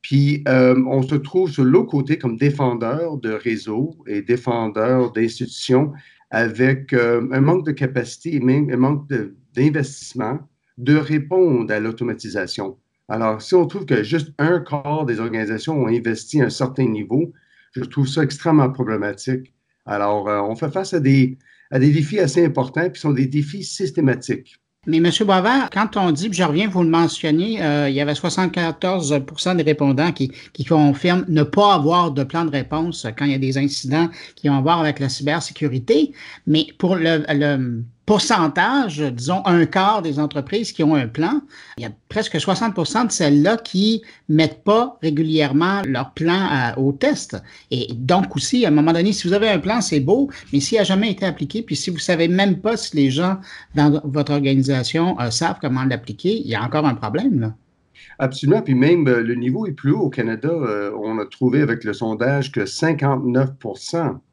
[0.00, 5.92] Puis, on se trouve sur l'autre côté comme défendeur de réseaux et défendeur d'institutions
[6.30, 9.06] avec un manque de capacité et même un manque
[9.54, 10.40] d'investissement
[10.78, 12.78] de répondre à l'automatisation.
[13.08, 16.86] Alors, si on trouve que juste un quart des organisations ont investi à un certain
[16.86, 17.32] niveau,
[17.72, 19.52] je trouve ça extrêmement problématique.
[19.84, 21.36] Alors, euh, on fait face à des,
[21.72, 24.56] défis assez importants, qui sont des défis systématiques.
[24.86, 25.10] Mais M.
[25.24, 29.62] Boisvert, quand on dit, je reviens, vous le mentionnez, euh, il y avait 74% des
[29.62, 33.38] répondants qui, qui, confirment ne pas avoir de plan de réponse quand il y a
[33.38, 36.12] des incidents qui ont à voir avec la cybersécurité.
[36.46, 41.40] Mais pour le, le pourcentage, disons un quart des entreprises qui ont un plan,
[41.78, 47.36] il y a presque 60% de celles-là qui mettent pas régulièrement leur plan au test.
[47.70, 50.60] Et donc aussi, à un moment donné, si vous avez un plan, c'est beau, mais
[50.60, 53.38] s'il n'a jamais été appliqué, puis si vous savez même pas si les gens
[53.74, 57.40] dans votre organisation euh, savent comment l'appliquer, il y a encore un problème.
[57.40, 57.54] Là.
[58.18, 58.62] Absolument.
[58.62, 60.48] Puis même euh, le niveau est plus haut au Canada.
[60.48, 63.50] Euh, on a trouvé avec le sondage que 59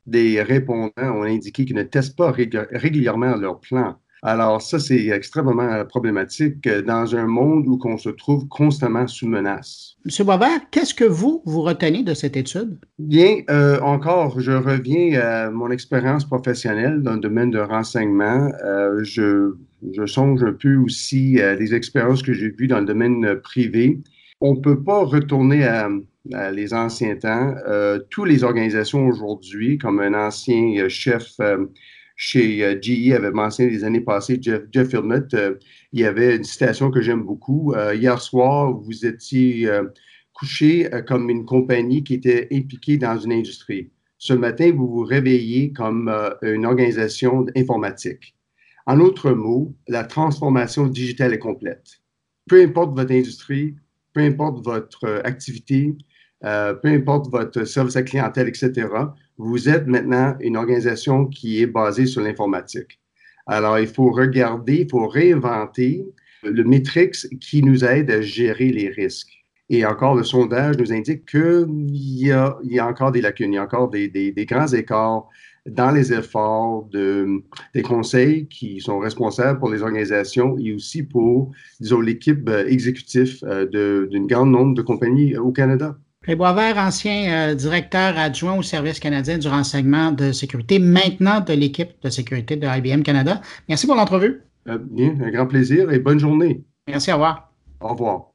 [0.06, 3.96] des répondants ont indiqué qu'ils ne testent pas régulièrement leur plan.
[4.24, 9.28] Alors ça, c'est extrêmement problématique euh, dans un monde où on se trouve constamment sous
[9.28, 9.96] menace.
[10.06, 12.78] Monsieur Boisvert, qu'est-ce que vous, vous retenez de cette étude?
[13.00, 13.38] Bien,
[13.82, 18.52] encore, je reviens à mon expérience professionnelle dans le domaine de renseignement.
[19.02, 19.56] je
[19.94, 24.00] je songe un peu aussi à des expériences que j'ai vues dans le domaine privé.
[24.40, 25.90] On ne peut pas retourner à,
[26.26, 27.56] les anciens temps.
[27.68, 31.66] Euh, toutes les organisations aujourd'hui, comme un ancien euh, chef euh,
[32.16, 37.02] chez GE avait mentionné les années passées, Jeff, Jeff il y avait une citation que
[37.02, 37.74] j'aime beaucoup.
[37.96, 39.68] hier soir, vous étiez
[40.32, 43.90] couché comme une compagnie qui était impliquée dans une industrie.
[44.20, 46.14] Ce matin, vous vous réveillez comme
[46.44, 48.36] une organisation informatique.
[48.86, 52.02] En autre mots, la transformation digitale est complète.
[52.48, 53.78] Peu importe votre industrie,
[54.14, 55.96] peu importe votre euh, activité,
[56.44, 58.88] euh, peu importe votre service à clientèle, etc.,
[59.38, 63.00] vous êtes maintenant une organisation qui est basée sur l'informatique.
[63.48, 66.06] Alors, il faut regarder, il faut réinventer
[66.44, 69.42] le Matrix qui nous aide à gérer les risques.
[69.70, 73.64] Et encore, le sondage nous indique qu'il y a, encore des lacunes, il y a
[73.64, 75.30] encore des, grands écarts
[75.66, 77.42] dans les efforts de,
[77.74, 83.40] des conseils qui sont responsables pour les organisations et aussi pour, disons, l'équipe euh, exécutive
[83.44, 85.98] euh, d'une grande nombre de compagnies au Canada.
[86.24, 91.52] Pierre Boisvert, ancien euh, directeur adjoint au Service canadien du renseignement de sécurité, maintenant de
[91.54, 93.42] l'équipe de sécurité de IBM Canada.
[93.68, 94.44] Merci pour l'entrevue.
[94.68, 96.64] bien, un grand plaisir et bonne journée.
[96.88, 97.52] Merci, au revoir.
[97.80, 98.28] Au revoir.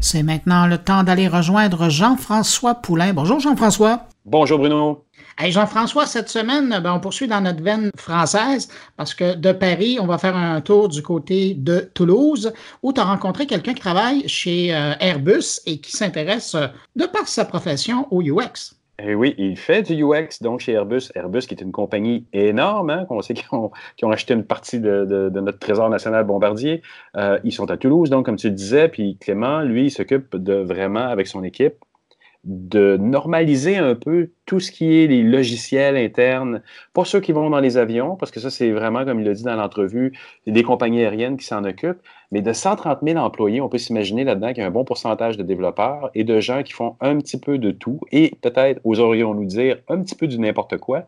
[0.00, 3.12] C'est maintenant le temps d'aller rejoindre Jean-François Poulain.
[3.12, 4.08] Bonjour Jean-François.
[4.24, 5.04] Bonjour Bruno.
[5.38, 10.06] Jean-François, cette semaine, ben, on poursuit dans notre veine française parce que de Paris, on
[10.06, 12.52] va faire un tour du côté de Toulouse
[12.82, 16.66] où tu as rencontré quelqu'un qui travaille chez euh, Airbus et qui s'intéresse, euh,
[16.96, 18.74] de par sa profession, au UX.
[19.04, 21.10] Eh oui, il fait du UX donc chez Airbus.
[21.14, 25.30] Airbus qui est une compagnie énorme, hein, qu'on sait qu'ils ont, acheté une partie de,
[25.34, 26.82] notre trésor national bombardier.
[27.16, 30.36] Euh, ils sont à Toulouse, donc comme tu le disais, puis Clément, lui, il s'occupe
[30.36, 31.74] de vraiment, avec son équipe,
[32.44, 36.60] de normaliser un peu tout ce qui est les logiciels internes,
[36.92, 39.32] pas ceux qui vont dans les avions, parce que ça, c'est vraiment, comme il l'a
[39.32, 40.12] dit dans l'entrevue,
[40.46, 44.48] des compagnies aériennes qui s'en occupent, mais de 130 000 employés, on peut s'imaginer là-dedans
[44.48, 47.40] qu'il y a un bon pourcentage de développeurs et de gens qui font un petit
[47.40, 51.06] peu de tout, et peut-être, oserions-nous dire, un petit peu du n'importe quoi.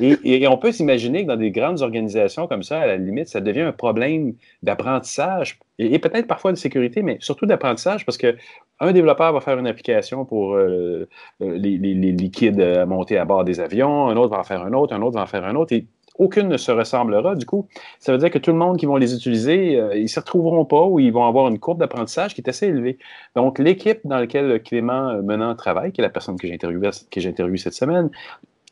[0.00, 3.42] Et, on peut s'imaginer que dans des grandes organisations comme ça, à la limite, ça
[3.42, 4.32] devient un problème
[4.62, 8.36] d'apprentissage et, peut-être parfois de sécurité, mais surtout d'apprentissage, parce que
[8.80, 11.08] un développeur va faire une application pour euh,
[11.42, 11.76] euh, les,
[12.12, 15.02] liquides à monter à bord des avions, un autre va en faire un autre, un
[15.02, 15.86] autre va en faire un autre, et
[16.18, 17.34] aucune ne se ressemblera.
[17.34, 17.68] Du coup,
[17.98, 20.20] ça veut dire que tout le monde qui vont les utiliser, euh, ils ne se
[20.20, 22.98] retrouveront pas ou ils vont avoir une courbe d'apprentissage qui est assez élevée.
[23.34, 27.74] Donc, l'équipe dans laquelle Clément Menant travaille, qui est la personne que j'ai interviewée, cette
[27.74, 28.10] semaine,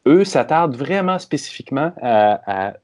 [0.06, 2.74] eux s'attardent vraiment spécifiquement à,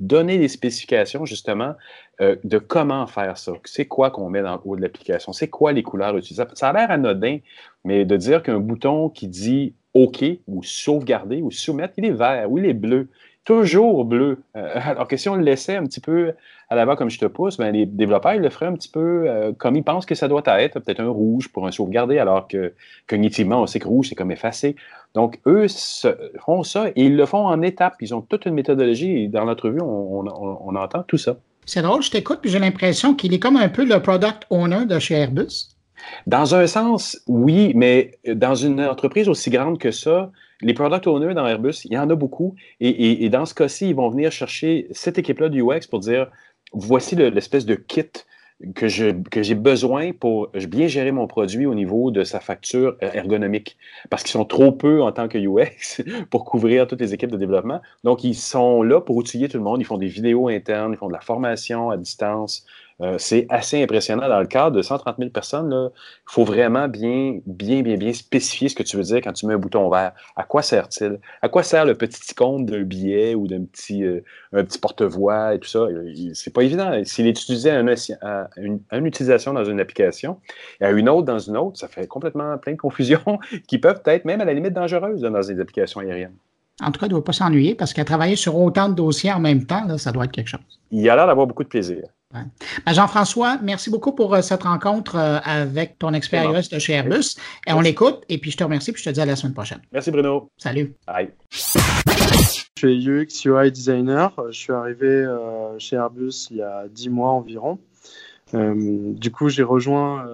[0.00, 1.74] donner des spécifications, justement,
[2.20, 3.52] euh, de comment faire ça.
[3.64, 5.32] C'est quoi qu'on met dans le haut de l'application?
[5.32, 6.52] C'est quoi les couleurs utilisables?
[6.54, 7.38] Ça a l'air anodin,
[7.84, 12.50] mais de dire qu'un bouton qui dit OK ou sauvegarder ou soumettre, il est vert
[12.50, 13.08] ou il est bleu
[13.46, 14.42] toujours bleu.
[14.56, 16.34] Euh, alors que si on le laissait un petit peu
[16.68, 19.24] à l'avant comme je te pousse, ben, les développeurs ils le feraient un petit peu
[19.26, 22.46] euh, comme ils pensent que ça doit être, peut-être un rouge pour un sauvegarder, alors
[22.46, 22.74] que
[23.06, 24.76] cognitivement, on sait que rouge, c'est comme effacé.
[25.14, 25.66] Donc, eux
[26.44, 27.94] font ça et ils le font en étapes.
[28.00, 31.36] Ils ont toute une méthodologie et dans notre vue, on, entend tout ça.
[31.64, 34.84] C'est drôle, je t'écoute, puis j'ai l'impression qu'il est comme un peu le product owner
[34.84, 35.75] de chez Airbus.
[36.26, 40.30] Dans un sens, oui, mais dans une entreprise aussi grande que ça,
[40.62, 42.54] les product owners dans Airbus, il y en a beaucoup.
[42.80, 46.28] Et, dans ce cas-ci, ils vont venir chercher cette équipe-là du UX pour dire
[46.72, 48.10] voici l'espèce de kit
[48.74, 53.76] que j'ai besoin pour bien gérer mon produit au niveau de sa facture euh, ergonomique.
[54.08, 57.36] Parce qu'ils sont trop peu en tant que UX pour couvrir toutes les équipes de
[57.36, 57.82] développement.
[58.02, 59.82] Donc, ils sont là pour outiller tout le monde.
[59.82, 62.64] Ils font des vidéos internes, ils font de la formation à distance.
[63.02, 64.28] Euh, c'est assez impressionnant.
[64.28, 68.68] Dans le cadre de 130 000 personnes, il faut vraiment bien, bien, bien, bien spécifier
[68.68, 70.12] ce que tu veux dire quand tu mets un bouton vert.
[70.34, 71.20] À quoi sert-il?
[71.42, 75.58] À quoi sert le petit icône d'un billet ou d'un petit, euh, petit porte-voix et
[75.58, 75.86] tout ça?
[76.34, 77.02] C'est pas évident.
[77.04, 80.40] S'il est utilisé à une, utilisation dans une application
[80.80, 83.38] et à une autre dans une autre, ça fait complètement plein de confusions
[83.68, 86.36] qui peuvent être même à la limite dangereuses dans des applications aériennes.
[86.82, 89.32] En tout cas, il ne doit pas s'ennuyer parce qu'à travailler sur autant de dossiers
[89.32, 90.60] en même temps, ça doit être quelque chose.
[90.90, 92.02] Il a l'air d'avoir beaucoup de plaisir.
[92.32, 97.36] Ben, Jean-François, merci beaucoup pour euh, cette rencontre euh, avec ton expérience de chez Airbus.
[97.66, 99.54] Et on l'écoute, et puis je te remercie, puis je te dis à la semaine
[99.54, 99.80] prochaine.
[99.92, 100.50] Merci Bruno.
[100.58, 100.94] Salut.
[101.06, 101.30] Bye.
[101.52, 104.32] Je suis UX UI designer.
[104.50, 107.78] Je suis arrivé euh, chez Airbus il y a 10 mois environ.
[108.52, 110.26] du coup, j'ai rejoint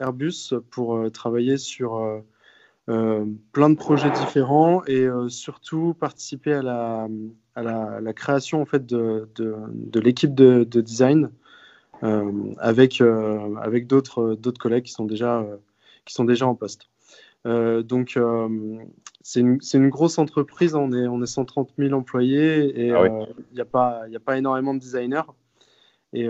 [0.00, 2.22] Airbus pour travailler sur
[2.86, 7.08] plein de projets différents et surtout participer à la,
[7.56, 7.62] à
[8.00, 11.30] la, création en fait de, de, l'équipe de, design
[12.02, 15.44] euh, avec, euh, avec d'autres, d'autres collègues qui sont déjà,
[16.04, 16.88] qui sont déjà en poste.
[17.46, 18.18] Euh, donc,
[19.22, 23.54] c'est une, une, grosse entreprise, on est, on est 130 000 employés et ah il
[23.54, 25.22] n'y a, pas, a pas énormément de designers.
[26.12, 26.28] Et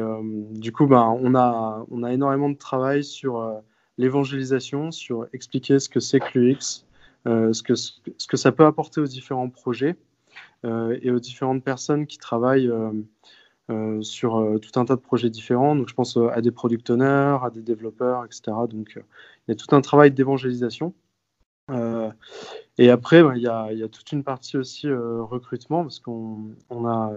[0.53, 3.63] du coup, ben, on, a, on a énormément de travail sur
[3.99, 6.85] l'évangélisation, sur expliquer ce que c'est que l'UX,
[7.25, 9.97] ce, que, ce que ça peut apporter aux différents projets.
[10.65, 12.91] Euh, et aux différentes personnes qui travaillent euh,
[13.71, 15.77] euh, sur tout un tas de projets différents.
[15.77, 18.57] Donc, je pense à des product owners, à des développeurs, etc.
[18.69, 20.95] Donc, il y a tout un travail d'évangélisation.
[22.79, 26.87] et après, il y, a, y, a, toute une partie aussi recrutement, parce qu'on on
[26.87, 27.13] a,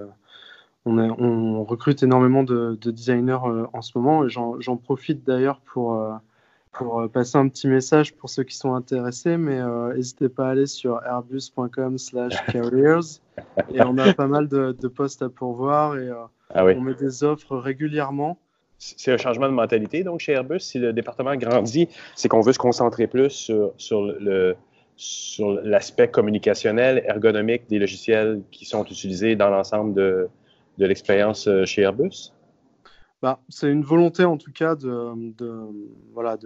[0.86, 3.40] on, recrute énormément de, de designers
[3.74, 4.26] en ce moment.
[4.26, 6.02] Et j'en profite d'ailleurs pour
[6.72, 10.48] pour euh, passer un petit message pour ceux qui sont intéressés, mais euh, n'hésitez pas
[10.48, 13.20] à aller sur airbus.com/careers
[13.74, 16.16] et on a pas mal de, postes à pourvoir et euh,
[16.54, 18.38] ah on met des offres régulièrement.
[18.78, 20.60] C'est un changement de mentalité donc chez Airbus.
[20.60, 24.56] Si le département grandit, c'est qu'on veut se concentrer plus sur, sur le
[24.96, 30.28] sur l'aspect communicationnel, ergonomique des logiciels qui sont utilisés dans l'ensemble de,
[30.78, 32.34] de l'expérience chez Airbus.
[33.22, 35.36] Bah, c'est une volonté en tout cas de,
[36.14, 36.38] voilà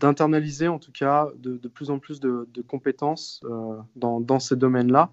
[0.00, 5.10] d'internaliser en tout cas de, plus en plus de, compétences euh, dans, ces domaines-là.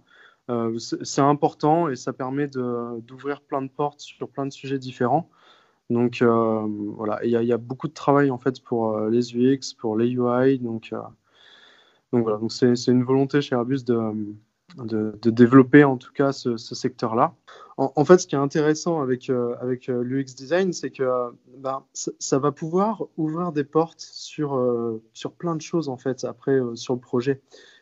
[0.50, 5.30] Euh, c'est important et ça permet d'ouvrir plein de portes sur plein de sujets différents.
[5.90, 9.98] Donc euh, voilà, il y, a beaucoup de travail en fait pour les UX, pour
[9.98, 10.60] les UI.
[10.60, 10.94] Donc
[12.14, 14.34] voilà, donc c'est une volonté chez Airbus de,
[14.78, 17.34] de, développer en tout cas ce, secteur-là.
[17.78, 21.84] En, fait, ce qui est intéressant avec, euh, avec euh, l'UX Design, c'est que ben,
[21.94, 26.60] ça, va pouvoir ouvrir des portes sur, euh, sur plein de choses en fait après
[26.76, 27.42] sur le projet.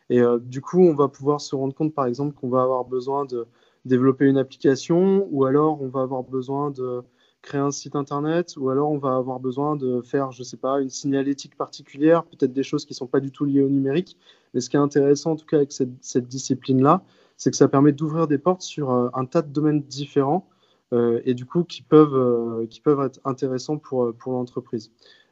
[0.09, 3.23] Et du coup, on va pouvoir se rendre compte par exemple qu'on va avoir besoin
[3.23, 3.47] de
[3.85, 7.01] développer une application ou alors on va avoir besoin de
[7.41, 10.81] créer un site internet ou alors on va avoir besoin de faire, je sais pas,
[10.81, 14.17] une signalétique particulière, peut-être des choses qui sont pas du tout liées au numérique.
[14.53, 17.03] Mais ce qui est intéressant, en tout cas, avec cette, discipline-là,
[17.41, 20.47] c'est que ça permet d'ouvrir des portes sur euh, un tas de domaines différents
[20.93, 24.91] euh, et du coup qui peuvent, euh, qui peuvent être intéressants pour, pour l'entreprise.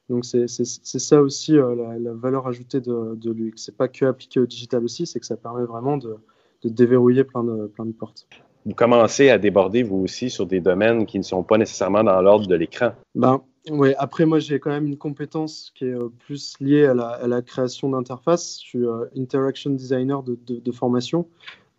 [0.09, 3.57] Donc c'est ça aussi la, valeur ajoutée de, de l'UX.
[3.57, 6.15] C'est pas que appliqué au digital aussi, c'est que ça permet vraiment de,
[6.63, 8.27] de déverrouiller plein de, plein de portes
[8.65, 12.21] vous commencez à déborder vous aussi sur des domaines qui ne sont pas nécessairement dans
[12.21, 12.91] l'ordre de l'écran.
[13.15, 13.41] Ben,
[13.71, 17.41] oui, après moi j'ai quand même une compétence qui est euh, plus liée à la,
[17.41, 18.59] création d'interfaces.
[18.61, 21.27] Je suis euh, interaction designer de, formation.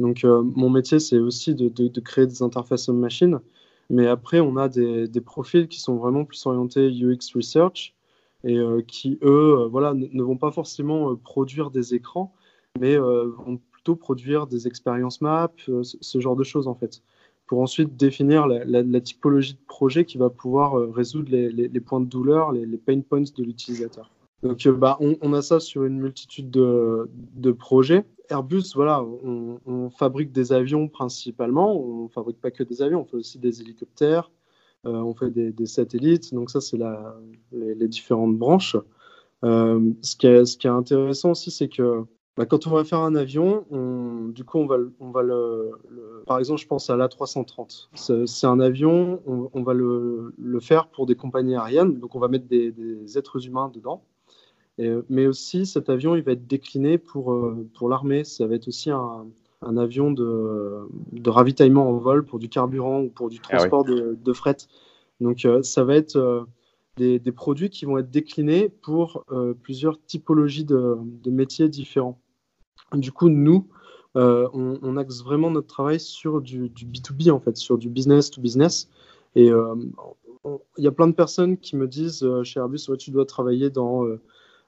[0.01, 3.41] Donc euh, mon métier c'est aussi de, créer des interfaces homme machine.
[3.89, 7.95] Mais après on a des, profils qui sont vraiment plus orientés UX research
[8.45, 12.35] et qui eux voilà, ne, vont pas forcément produire des écrans,
[12.81, 17.03] mais vont plutôt produire des expériences maps, ce genre de choses en fait
[17.51, 22.07] pour ensuite définir la, typologie de projet qui va pouvoir euh, résoudre les, points de
[22.07, 24.09] douleur, les, pain points de l'utilisateur.
[24.43, 28.05] Donc, euh, bah, on, a ça sur une multitude de, projets.
[28.31, 31.79] Airbus, voilà, on, fabrique des avions principalement.
[31.79, 34.31] On ne fabrique pas que des avions, on fait aussi des hélicoptères,
[34.87, 36.33] euh, on fait des, satellites.
[36.33, 36.79] Donc, ça, c'est
[37.53, 38.77] les, différentes branches.
[39.43, 42.05] ce, qui est, ce, qui est, intéressant aussi, c'est que
[42.37, 43.67] bah, quand on va faire un avion,
[44.31, 44.79] du coup, on va
[45.23, 45.73] le,
[46.27, 47.89] Par exemple, je pense à l'A330.
[48.27, 52.47] C'est un avion, on, va le, faire pour des compagnies aériennes, donc on va mettre
[52.47, 54.05] des, êtres humains dedans.
[55.09, 58.25] Mais aussi, cet avion, il va être décliné pour, euh, pour l'armée.
[58.25, 59.27] Ça va être aussi un,
[59.77, 64.33] avion de, de, ravitaillement en vol pour du carburant ou pour du ah transport de,
[64.33, 64.57] fret.
[65.21, 66.45] Donc, euh, ça va être euh,
[66.97, 69.25] des, produits qui vont être déclinés pour
[69.63, 72.19] plusieurs typologies de, métiers différents.
[72.95, 73.67] Du coup, nous,
[74.17, 78.41] euh, on, axe vraiment notre travail sur du, B2B, en fait, sur du business to
[78.41, 78.89] business.
[79.37, 79.77] Et euh,
[80.79, 83.71] il y a plein de personnes qui me disent euh, chez Airbus, tu dois travailler
[83.71, 84.05] dans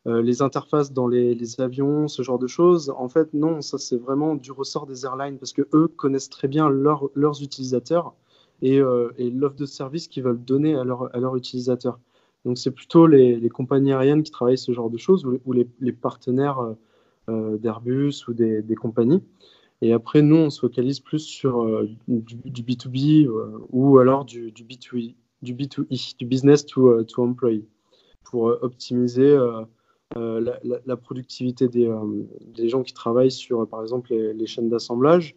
[0.04, 2.92] les interfaces dans les, avions, ce genre de choses.
[2.96, 6.48] En fait, non, ça c'est vraiment du ressort des airlines parce que eux connaissent très
[6.48, 8.12] bien leurs utilisateurs
[8.62, 12.00] et, l'offre de service qu'ils veulent donner à, leurs utilisateurs.
[12.44, 16.74] Donc c'est plutôt les, compagnies aériennes qui travaillent ce genre de choses ou les partenaires
[17.28, 19.22] euh, d'Airbus ou des, compagnies.
[19.80, 24.50] Et après, nous, on se focalise plus sur euh, du, B2B euh, ou alors du,
[24.50, 27.64] du, B2E, du B2E, du business to, to employee,
[28.24, 29.38] pour optimiser
[30.16, 31.90] la, productivité des,
[32.40, 35.34] des, gens qui travaillent sur, par exemple, les, chaînes d'assemblage.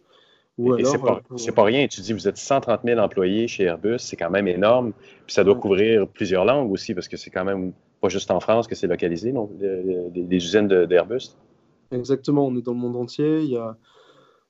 [0.58, 1.86] Alors, c'est pas, rien.
[1.86, 4.92] Tu dis, vous êtes 130 000 employés chez Airbus, c'est quand même énorme.
[5.26, 8.40] Puis ça doit couvrir plusieurs langues aussi, parce que c'est quand même pas juste en
[8.40, 11.36] France que c'est localisé, non, des usines d'Airbus.
[11.92, 13.40] Exactement, on est dans le monde entier.
[13.40, 13.76] Il y, a,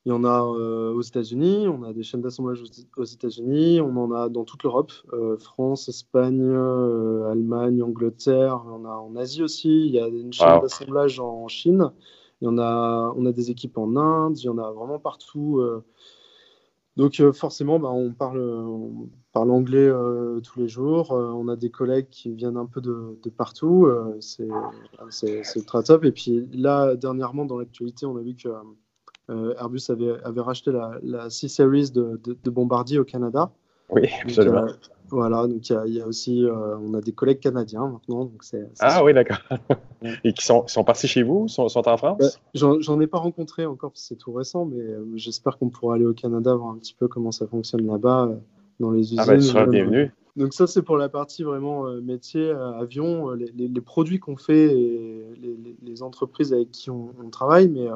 [0.07, 2.63] il y en a euh, aux États-Unis, on a des chaînes d'assemblage
[2.97, 8.85] aux, États-Unis, on en a dans toute l'Europe, euh, France, Espagne, euh, Allemagne, Angleterre, on
[8.85, 11.91] a en Asie aussi, il y a une chaîne d'assemblage en Chine,
[12.41, 15.01] il y en a, on a des équipes en Inde, il y en a vraiment
[15.01, 15.61] partout.
[16.97, 19.91] Donc forcément, bah, on parle, on parle anglais
[20.45, 21.11] tous les jours.
[21.11, 23.89] on a des collègues qui viennent un peu de, partout.
[24.21, 26.05] c'est très top.
[26.05, 28.51] Et puis là, dernièrement, dans l'actualité, on a vu que
[29.29, 33.51] Airbus avait, avait racheté la, la C-Series de, de, Bombardier au Canada.
[33.91, 34.67] Oui, absolument.
[35.11, 38.25] Voilà, donc il y, a aussi, euh, on a des collègues canadiens maintenant.
[38.25, 38.43] Donc
[38.81, 39.39] ah oui, d'accord.
[40.25, 42.19] Et qui sont, sont partis chez vous, sont, sont en France?
[42.19, 42.29] Bah,
[42.81, 46.13] J'en ai pas rencontré encore, c'est tout récent, mais euh, j'espère qu'on pourra aller au
[46.13, 48.37] Canada voir un petit peu comment ça fonctionne là-bas, euh,
[48.81, 49.21] dans les usines.
[49.21, 50.13] Ah bah, tu seras bienvenu.
[50.35, 55.25] Donc ça, c'est pour la partie vraiment métier, avion, les, les, produits qu'on fait et
[55.41, 57.69] les, les, entreprises avec qui on, on travaille.
[57.69, 57.89] Mais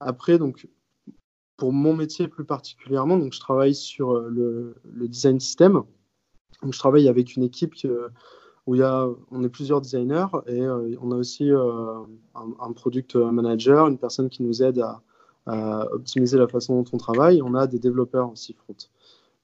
[0.00, 0.68] après, donc
[1.56, 5.84] pour mon métier plus particulièrement, donc je travaille sur le, le design system
[6.68, 7.74] je travaille avec une équipe
[8.66, 12.00] où y a, on est plusieurs designers et euh, on a aussi euh,
[12.34, 15.02] un, product manager, une personne qui nous aide à,
[15.92, 17.42] optimiser la façon dont on travaille.
[17.42, 18.76] On a des développeurs aussi front.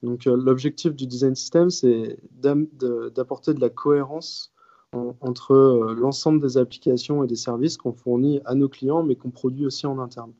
[0.03, 4.53] Donc euh, l'objectif du design system, c'est d'apporter de la cohérence
[5.21, 9.67] entre l'ensemble des applications et des services qu'on fournit à nos clients, mais qu'on produit
[9.67, 10.33] aussi en interne.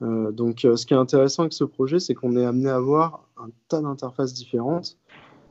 [0.00, 3.48] Donc, ce qui est intéressant avec ce projet, c'est qu'on est amené à avoir un
[3.68, 4.98] tas d'interfaces différentes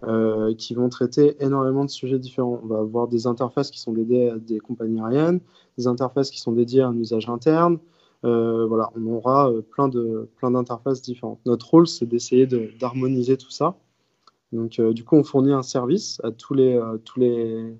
[0.03, 2.59] euh, qui vont traiter énormément de sujets différents.
[2.63, 5.39] On va avoir des interfaces qui sont dédiées à des compagnies aériennes,
[5.77, 7.79] des interfaces qui sont dédiées à un usage interne,
[8.21, 11.39] voilà, on aura plein de plein d'interfaces différentes.
[11.45, 13.77] Notre rôle, c'est d'essayer d'harmoniser tout ça.
[14.51, 17.75] Donc, du coup, on fournit un service à tous les tous les,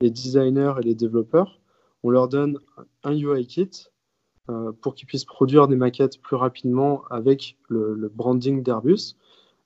[0.00, 1.60] les designers et les développeurs.
[2.02, 2.58] On leur donne
[3.04, 3.89] un UI kit
[4.80, 9.16] pour qu'ils puissent produire des maquettes plus rapidement avec le, branding d'Airbus.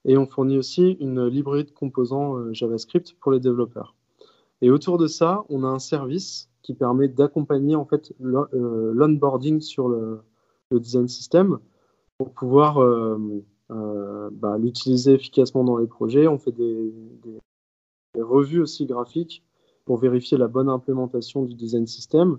[0.05, 3.95] Et on fournit aussi une librairie de composants JavaScript pour les développeurs.
[4.61, 9.61] Et autour de ça, on a un service qui permet d'accompagner en fait euh, l'onboarding
[9.61, 10.23] sur le,
[10.73, 11.59] design system
[12.19, 16.27] pour pouvoir euh, euh, bah, l'utiliser efficacement dans les projets.
[16.27, 16.93] On fait des,
[18.19, 19.45] revues aussi graphiques
[19.85, 22.39] pour vérifier la bonne implémentation du design system.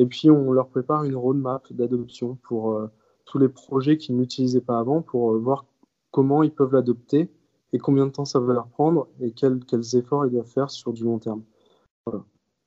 [0.00, 2.88] Et puis on leur prépare une roadmap d'adoption pour
[3.26, 5.66] tous les projets qu'ils n'utilisaient pas avant pour voir
[6.10, 7.28] comment ils peuvent l'adopter
[7.72, 10.70] et combien de temps ça va leur prendre et quels, quels efforts ils doivent faire
[10.70, 11.42] sur du long terme.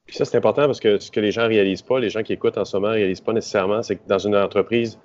[0.06, 2.24] Puis ça, c'est important parce que ce que les gens ne réalisent pas, les gens
[2.24, 5.00] qui écoutent en ce moment ne réalisent pas nécessairement, c'est que dans une entreprise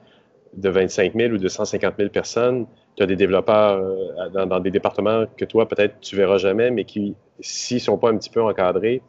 [0.55, 2.67] de 25 000 ou de 150 000 personnes,
[2.97, 6.85] tu as des développeurs euh, dans, des départements que toi, peut-être, tu verras jamais, mais
[6.85, 9.03] qui, s'ils ne sont pas un petit peu encadrés,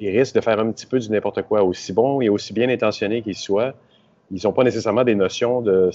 [0.00, 1.62] ils risquent de faire un petit peu du n'importe quoi.
[1.62, 3.74] Aussi bon et aussi bien intentionné qu'ils soient,
[4.30, 5.90] ils n'ont pas nécessairement des notions de,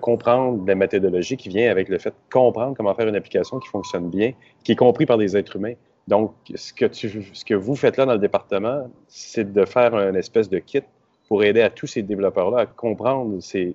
[0.00, 3.68] comprendre la méthodologie qui vient avec le fait de comprendre comment faire une application qui
[3.68, 4.32] fonctionne bien,
[4.64, 5.74] qui est compris par des êtres humains.
[6.08, 9.94] Donc, ce que, tu, ce que vous faites là dans le département, c'est de faire
[9.94, 10.82] un espèce de kit
[11.28, 13.74] pour aider à tous ces développeurs-là à comprendre ces,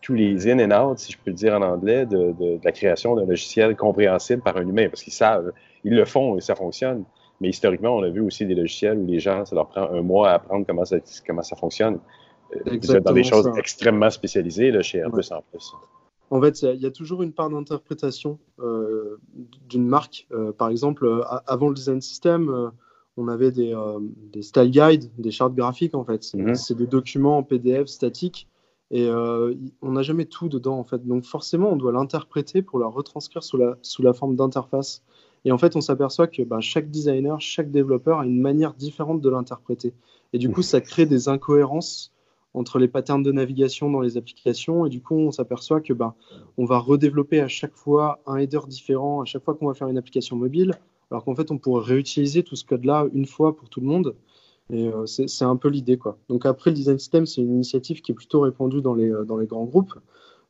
[0.00, 2.72] tous les in and out, si je peux le dire en anglais, de, de, la
[2.72, 5.52] création d'un logiciel compréhensible par un humain, parce qu'ils savent,
[5.84, 7.04] ils le font et ça fonctionne.
[7.40, 10.02] Mais historiquement, on a vu aussi des logiciels où les gens, ça leur prend un
[10.02, 11.98] mois à apprendre comment ça, comment ça fonctionne.
[12.54, 15.74] Euh, êtes dans des choses extrêmement spécialisées là, chez Airbus en plus.
[16.30, 19.20] En fait, il y, a toujours une part d'interprétation euh,
[19.68, 20.26] d'une marque.
[20.32, 22.72] Euh, par exemple, euh, avant le design system,
[23.16, 23.74] on avait des,
[24.42, 26.34] style guides, des chartes graphiques en fait.
[26.34, 26.54] Mhm.
[26.56, 28.48] C'est des documents en PDF statiques
[28.90, 31.06] et on n'a jamais tout dedans en fait.
[31.06, 35.04] Donc forcément, on doit l'interpréter pour la retranscrire sous la, sous la forme d'interface.
[35.46, 39.20] Et en fait, on s'aperçoit que bah, chaque designer, chaque développeur a une manière différente
[39.20, 39.94] de l'interpréter.
[40.32, 42.12] Et du coup, ça crée des incohérences
[42.52, 44.86] entre les patterns de navigation dans les applications.
[44.86, 46.14] Et du coup, on s'aperçoit que ben,
[46.58, 49.86] on va redévelopper à chaque fois un header différent, à chaque fois qu'on va faire
[49.86, 50.72] une application mobile,
[51.12, 54.16] alors qu'en fait, on pourrait réutiliser tout ce code-là une fois pour tout le monde.
[54.70, 55.96] Et euh, c'est un peu l'idée.
[55.96, 56.18] quoi.
[56.28, 59.22] Donc après, le design system, c'est une initiative qui est plutôt répandue dans les, euh,
[59.22, 59.94] dans les grands groupes.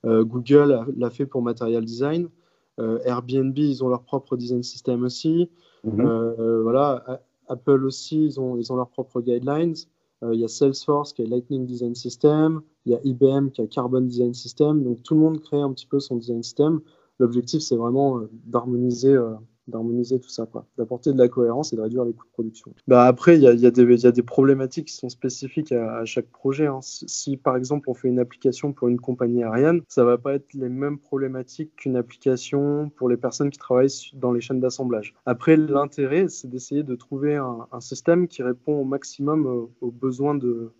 [0.07, 2.30] Euh, Google l'a fait pour Material Design.
[2.78, 5.50] Airbnb, ils ont leur propre design system aussi.
[5.86, 6.62] Mm-hmm.
[6.62, 9.74] voilà, Apple aussi, ils ont, ils ont leurs propres guidelines.
[10.22, 13.60] Euh, il y a Salesforce qui a Lightning Design System, il y a IBM qui
[13.60, 14.82] a Carbon Design System.
[14.82, 16.80] Donc tout le monde crée un petit peu son design system.
[17.18, 19.34] L'objectif, c'est vraiment euh, d'harmoniser euh,
[19.68, 20.46] d'harmoniser tout ça,
[20.78, 22.72] d'apporter de la cohérence et de réduire les coûts de production.
[22.86, 26.66] Bah après, il y a, des problématiques qui sont spécifiques à, chaque projet.
[26.66, 26.80] Hein.
[26.82, 30.52] Si, par exemple on fait une application pour une compagnie aérienne, ça va pas être
[30.54, 35.14] les mêmes problématiques qu'une application pour les personnes qui travaillent dans les chaînes d'assemblage.
[35.26, 40.34] Après, l'intérêt, c'est d'essayer de trouver un, système qui répond au maximum euh, aux besoins
[40.34, 40.72] de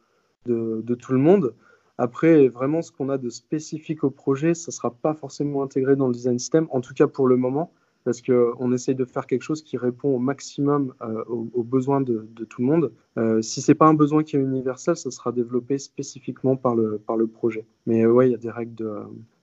[0.47, 1.55] tout le monde.
[1.99, 5.97] Après, vraiment, ce qu'on a de spécifique au projet, ça ne sera pas forcément intégré
[5.97, 7.72] dans le design system, en tout cas pour le moment
[8.07, 12.25] parce qu'on essaye de faire quelque chose qui répond au maximum euh, aux, besoins de,
[12.49, 12.93] tout le monde.
[13.19, 16.77] Euh, si ce n'est pas un besoin qui est universel, ça sera développé spécifiquement par
[16.77, 17.67] le, par le projet.
[17.85, 18.93] Mais euh, ouais, il y a des règles de,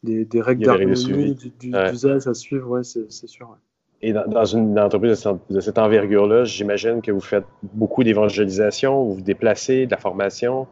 [0.03, 3.53] des, des règles d'harmonie, d'usage à suivre, ouais, c'est sûr.
[4.01, 9.21] Et dans, une entreprise de cette envergure-là, j'imagine que vous faites beaucoup d'évangélisation, vous vous
[9.21, 10.67] déplacez, de la formation.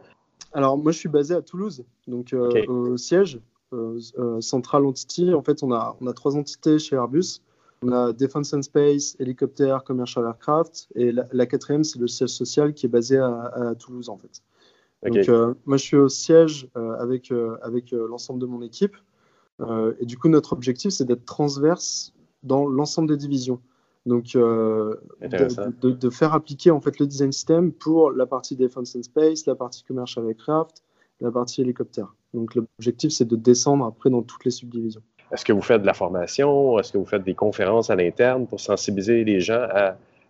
[0.54, 2.34] Alors, moi, je suis basé à Toulouse, donc
[2.68, 3.38] au siège,
[4.40, 5.34] Central Entity.
[5.34, 7.42] En fait, on a, on a trois entités chez Airbus.
[7.82, 10.88] On a Defense and Space, hélicoptère, commercial aircraft.
[10.94, 14.42] Et la, quatrième, c'est le siège social qui est basé à, Toulouse, en fait.
[15.02, 18.96] Donc, euh, moi, je suis au siège euh, avec, euh, avec l'ensemble de mon équipe.
[20.00, 23.60] et du coup, notre objectif, c'est d'être transverse dans l'ensemble des divisions.
[24.06, 24.98] Donc, de,
[25.80, 29.54] de, faire appliquer en fait le design system pour la partie Defense and Space, la
[29.54, 30.82] partie commercial aircraft,
[31.20, 32.14] la partie hélicoptère.
[32.34, 35.02] Donc, l'objectif, c'est de descendre après dans toutes les subdivisions.
[35.32, 36.78] Est-ce que vous faites de la formation?
[36.78, 39.66] Est-ce que vous faites des conférences à l'interne pour sensibiliser les gens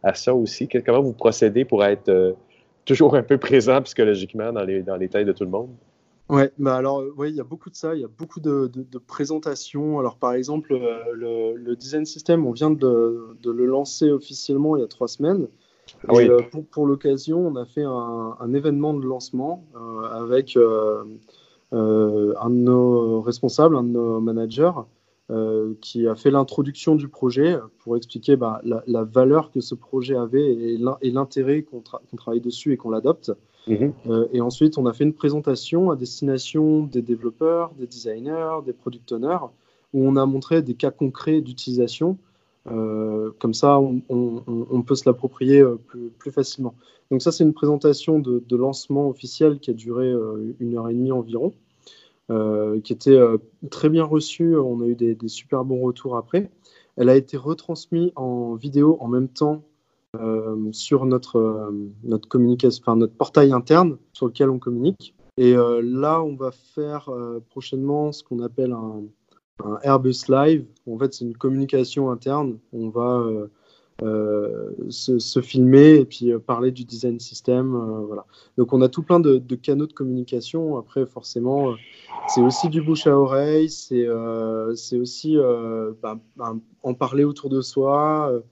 [0.02, 0.68] à, ça aussi?
[0.68, 2.32] Comment vous procédez pour être euh,
[2.84, 5.70] toujours un peu présent psychologiquement dans les, dans les têtes de tout le monde?
[6.28, 8.38] Oui, bah alors euh, ouais, il y a beaucoup de ça, il y a beaucoup
[8.38, 8.70] de,
[9.06, 9.98] présentations.
[9.98, 14.84] Alors par exemple, euh, le, design system, on vient de, le lancer officiellement il y
[14.84, 15.48] a trois semaines.
[16.08, 16.28] Ah oui.
[16.70, 19.64] pour, l'occasion, on a fait un, événement de lancement
[20.12, 20.56] avec
[21.72, 24.72] un de nos responsables, un de nos managers,
[25.80, 30.52] qui a fait l'introduction du projet pour expliquer bah, la, valeur que ce projet avait
[30.52, 31.80] et l'intérêt qu'on
[32.16, 33.32] travaille dessus et qu'on l'adopte.
[33.66, 33.92] Mhm.
[34.32, 39.12] et ensuite, on a fait une présentation à destination des développeurs, des designers, des product
[39.12, 39.46] owners,
[39.94, 42.18] où on a montré des cas concrets d'utilisation
[42.70, 45.78] euh, comme ça, on, peut se l'approprier euh,
[46.18, 46.74] plus, facilement.
[47.10, 50.94] Donc ça, c'est une présentation de, lancement officiel qui a duré euh, une heure et
[50.94, 51.52] demie environ,
[52.82, 53.20] qui était
[53.70, 54.56] très bien reçue.
[54.56, 56.50] On a eu des, super bons retours après.
[56.96, 59.62] Elle a été retransmise en vidéo en même temps
[60.72, 61.72] sur notre,
[62.04, 65.14] notre, portail interne sur lequel on communique.
[65.36, 67.10] Et là, on va faire
[67.50, 69.02] prochainement ce qu'on appelle un,
[69.64, 70.66] un Airbus Live.
[70.90, 72.58] En fait, c'est une communication interne.
[72.72, 73.48] On va euh,
[74.02, 77.72] euh, se, filmer et puis euh, parler du design system.
[78.06, 78.26] voilà.
[78.56, 80.76] Donc, on a tout plein de, canaux de communication.
[80.78, 81.74] Après, forcément,
[82.28, 83.68] c'est aussi du bouche à oreille.
[83.70, 84.08] C'est
[84.98, 85.36] aussi
[86.02, 88.42] bah, bah, en parler autour de soi.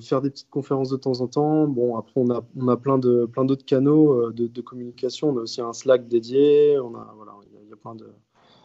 [0.00, 1.66] faire des petites conférences de temps en temps.
[1.66, 5.30] Bon, après, on a, on a plein d'autres plein canaux de, de, communication.
[5.30, 6.78] On a aussi un Slack dédié.
[6.78, 8.06] On a, voilà, il y a plein de,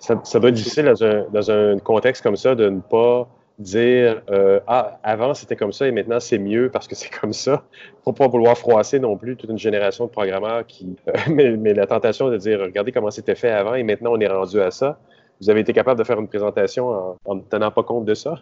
[0.03, 0.91] ça, doit être difficile
[1.31, 3.27] dans un, contexte comme ça de ne pas
[3.59, 7.33] dire euh, Ah, avant c'était comme ça et maintenant c'est mieux parce que c'est comme
[7.33, 7.63] ça.
[8.03, 10.95] Faut pas vouloir froisser non plus toute une génération de programmeurs qui.
[11.29, 14.27] Euh, mais, la tentation de dire Regardez comment c'était fait avant et maintenant on est
[14.27, 14.99] rendu à ça.
[15.41, 18.35] Vous avez été capable de faire une présentation en, ne tenant pas compte de ça?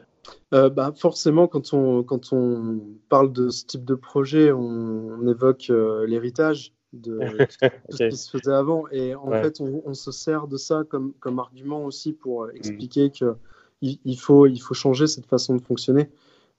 [0.53, 2.79] Euh, bah, forcément, quand on, quand on
[3.09, 5.71] parle de ce type de projet, on évoque
[6.05, 7.19] l'héritage de
[7.89, 8.87] tout ce qui se faisait avant.
[8.91, 13.07] Et en fait, on, se sert de ça comme, comme argument aussi pour euh, expliquer
[13.07, 13.11] mm.
[13.11, 13.35] que
[13.81, 16.09] il, faut, il faut changer cette façon de fonctionner.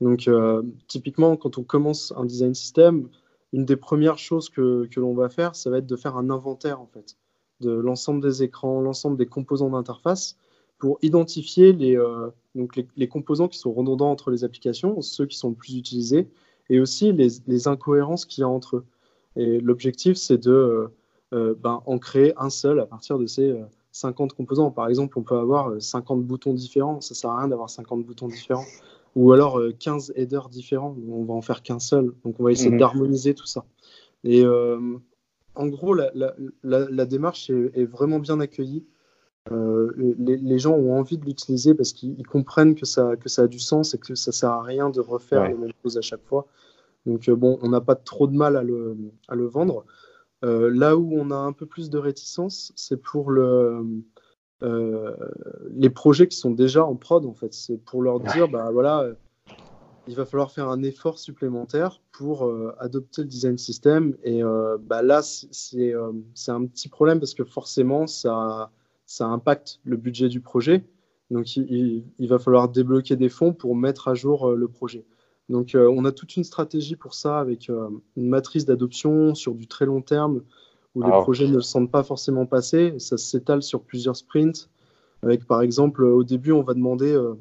[0.01, 3.09] Donc, euh, typiquement, quand on commence un design system,
[3.53, 6.31] une des premières choses que, que l'on va faire, ça va être de faire un
[6.31, 7.17] inventaire en fait
[7.61, 10.37] de l'ensemble des écrans, l'ensemble des composants d'interface
[10.79, 15.27] pour identifier les, euh, donc les, les, composants qui sont redondants entre les applications, ceux
[15.27, 16.29] qui sont le plus utilisés,
[16.69, 18.85] et aussi les, les incohérences qu'il y a entre eux.
[19.37, 20.89] Et l'objectif, c'est de euh,
[21.33, 23.55] euh, ben, en créer un seul à partir de ces
[23.93, 24.71] 50 euh, composants.
[24.71, 27.01] Par exemple, on peut avoir 50 boutons différents.
[27.01, 28.67] Ça sert à rien d'avoir 50 boutons différents.
[29.15, 30.97] Ou alors 15 headers différents.
[31.09, 32.13] On va en faire qu'un seul.
[32.25, 32.79] Donc, on va essayer mhm.
[32.79, 33.65] d'harmoniser tout ça.
[34.25, 34.45] Et
[35.55, 38.87] en gros, la, la, la, démarche est, vraiment bien accueillie.
[39.51, 43.47] les, les, gens ont envie de l'utiliser parce qu'ils comprennent que ça, que ça a
[43.49, 46.25] du sens et que ça sert à rien de refaire les mêmes choses à chaque
[46.25, 46.47] fois.
[47.07, 48.97] Donc euh, bon, on n'a pas trop de mal à le,
[49.29, 49.85] à le vendre.
[50.45, 54.03] Euh, là où on a un peu plus de réticence, c'est pour le,
[54.63, 55.17] euh,
[55.71, 57.53] les projets qui sont déjà en prod, en fait.
[57.53, 59.07] C'est pour leur dire, bah voilà,
[60.09, 64.17] il va falloir faire un effort supplémentaire pour adopter le design system.
[64.25, 64.43] Et
[64.81, 68.73] bah là, c'est un petit problème parce que forcément, ça,
[69.07, 70.85] ça impacte le budget du projet.
[71.31, 75.07] Donc, il, il, va falloir débloquer des fonds pour mettre à jour le projet.
[75.49, 79.55] Donc, euh, on a toute une stratégie pour ça avec euh, une matrice d'adoption sur
[79.55, 80.43] du très long terme
[80.95, 82.95] où les projets ne le sentent pas forcément passer.
[82.99, 84.69] Ça s'étale sur plusieurs sprints.
[85.23, 87.35] Avec, par exemple, au début, on va demander euh,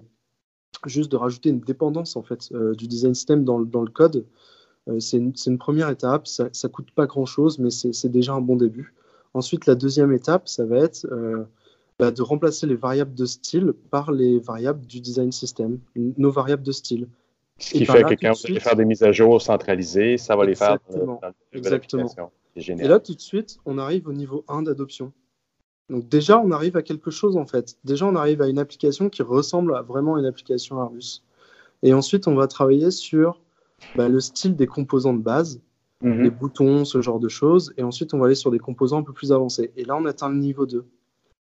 [0.86, 4.26] juste de rajouter une dépendance en fait du design system dans, le code.
[5.00, 6.28] c'est une, première étape.
[6.28, 8.94] Ça, ne coûte pas grand chose, mais c'est déjà un bon début.
[9.34, 11.06] Ensuite, la deuxième étape, ça va être
[12.00, 16.64] bah, de remplacer les variables de style par les variables du design system, nos variables
[16.64, 17.08] de style.
[17.62, 20.46] Ce qui fait que quand vous allez faire des mises à jour centralisées, ça va
[20.46, 21.20] les faire dans
[21.54, 22.10] Exactement.
[22.56, 25.14] Et là, tout de suite, on arrive au niveau 1 d'adoption.
[25.90, 27.78] Donc déjà, on arrive à quelque chose en fait.
[27.84, 31.22] Déjà, on arrive à une application qui ressemble à vraiment une application Airbus.
[31.84, 33.42] Et ensuite, on va travailler sur
[33.96, 35.60] bah, le style des composants de base,
[36.02, 36.24] mhm.
[36.24, 37.74] les boutons, ce genre de choses.
[37.78, 39.72] Et ensuite, on va aller sur des composants un peu plus avancés.
[39.76, 40.86] Et là, on atteint le niveau 2.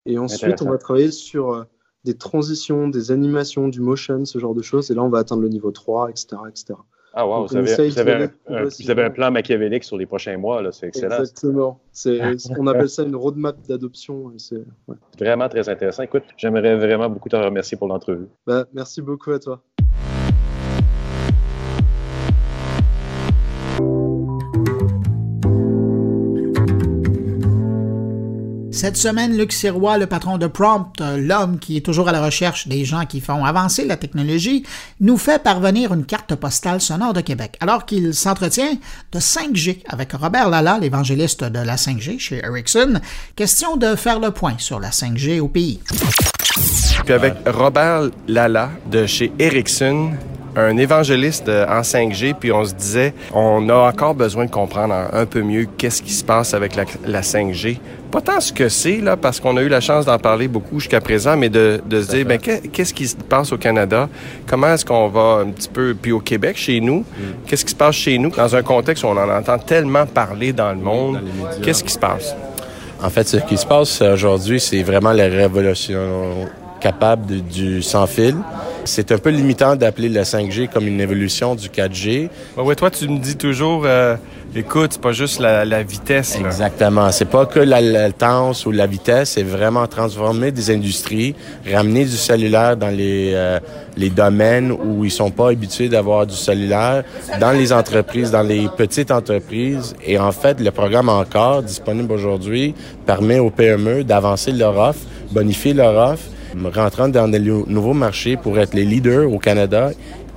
[0.06, 1.64] Et ensuite, on va travailler sur euh,
[2.04, 4.90] des transitions, des animations, du motion, ce genre de choses.
[4.90, 6.36] Et là, on va atteindre le niveau 3, etc.
[6.48, 6.74] etc.
[7.14, 10.38] Ah, wow, vous, avez, vous, avez un, vous, avez un, plan machiavélique sur les prochains
[10.38, 11.18] mois, c'est excellent.
[11.18, 11.80] Exactement.
[12.58, 14.32] on appelle ça une roadmap d'adoption.
[14.38, 14.64] C'est
[15.18, 16.04] vraiment très intéressant.
[16.04, 18.28] Écoute, j'aimerais vraiment beaucoup te remercier pour l'entrevue.
[18.46, 19.62] Bah, merci beaucoup à toi.
[28.82, 32.66] Cette semaine, Luc Sirois, le patron de Prompt, l'homme qui est toujours à la recherche
[32.66, 34.64] des gens qui font avancer la technologie,
[35.00, 38.74] nous fait parvenir une carte postale sonore de Québec, alors qu'il s'entretient
[39.12, 43.00] de 5G avec Robert Lala, l'évangéliste de la 5G chez Ericsson.
[43.36, 45.78] Question de faire le point sur la 5G au pays.
[47.04, 50.10] Puis avec Robert Lala de chez Ericsson,
[50.56, 55.24] un évangéliste en 5G, puis on se disait, on a encore besoin de comprendre un,
[55.24, 57.78] peu mieux qu'est-ce qui se passe avec la 5G
[58.12, 60.78] pas tant ce que c'est, là, parce qu'on a eu la chance d'en parler beaucoup
[60.78, 64.08] jusqu'à présent, mais de, de se dire, ben, qu'est-ce qui se passe au Canada?
[64.46, 67.46] Comment est-ce qu'on va un petit peu, puis au Québec, chez nous, mm.
[67.46, 68.28] qu'est-ce qui se passe chez nous?
[68.30, 71.20] Dans un contexte où on en entend tellement parler dans le monde?
[71.62, 72.36] Qu'est-ce qui se passe?
[73.02, 76.48] En fait, ce qui se passe aujourd'hui, c'est vraiment la révolution
[76.82, 78.34] capable du sans fil.
[78.84, 82.28] C'est un peu limitant d'appeler le 5G comme une évolution du 4G.
[82.56, 84.16] Oui, toi, tu me dis toujours, euh,
[84.56, 86.36] écoute, c'est pas juste la, vitesse.
[86.36, 87.12] Exactement.
[87.12, 91.36] C'est pas que la latence ou la vitesse, c'est vraiment transformer des industries,
[91.72, 93.60] ramener du cellulaire dans les, euh,
[93.96, 97.04] les domaines où ils sont pas habitués d'avoir du cellulaire,
[97.40, 99.94] dans les entreprises, dans les petites entreprises.
[100.04, 102.74] Et en fait, le programme encore disponible aujourd'hui
[103.06, 105.00] permet aux PME d'avancer leur offre,
[105.30, 106.24] bonifier leur offre,
[106.74, 109.90] rentrant dans des nouveaux marchés pour être les leaders au Canada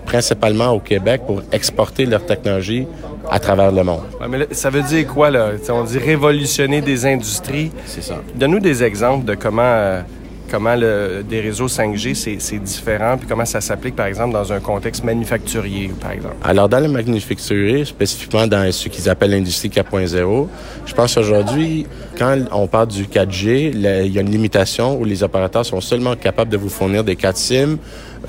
[0.05, 2.87] principalement au Québec pour exporter leur technologie
[3.29, 4.01] à travers le monde.
[4.29, 5.51] mais ça veut dire quoi, là?
[5.69, 7.71] on dit révolutionner des industries.
[7.85, 8.21] C'est ça.
[8.35, 10.01] Donne-nous des exemples de comment, euh,
[10.49, 14.59] comment le, des réseaux 5G, c'est différent, puis comment ça s'applique, par exemple, dans un
[14.59, 16.35] contexte manufacturier, par exemple?
[16.43, 20.47] Alors, dans le manufacturier, spécifiquement dans ce qu'ils appellent l'industrie 4.0,
[20.85, 21.85] je pense aujourd'hui,
[22.17, 26.15] quand on parle du 4G, il y a une limitation où les opérateurs sont seulement
[26.15, 27.77] capables de vous fournir des 4 SIM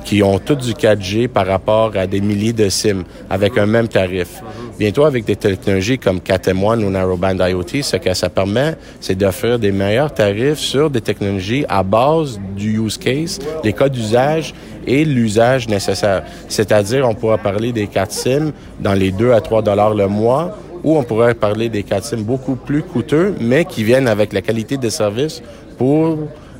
[0.04, 3.88] qui ont tout du 4G par rapport à des milliers de SIM avec un même
[3.88, 4.42] tarif.
[4.78, 9.58] Bientôt, avec des technologies comme 4M1 ou Narrowband IoT, ce que ça permet, c'est d'offrir
[9.58, 14.54] des meilleurs tarifs sur des technologies à base du use case, les cas d'usage
[14.86, 16.22] et l'usage nécessaire.
[16.48, 20.56] C'est-à-dire, on pourra parler des 4 SIM dans les 2 à 3 dollars le mois
[20.84, 24.42] ou on pourrait parler des 4 SIM beaucoup plus coûteux, mais qui viennent avec la
[24.42, 25.42] qualité de service
[25.78, 26.18] pour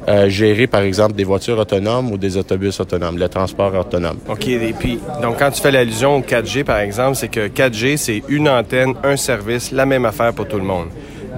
[0.09, 4.19] euh, gérer, par exemple, des voitures autonomes ou des autobus autonomes, le transport autonome.
[4.28, 4.47] OK.
[4.47, 8.23] Et puis, donc, quand tu fais l'allusion au 4G, par exemple, c'est que 4G, c'est
[8.28, 10.89] une antenne, un service, la même affaire pour tout le monde.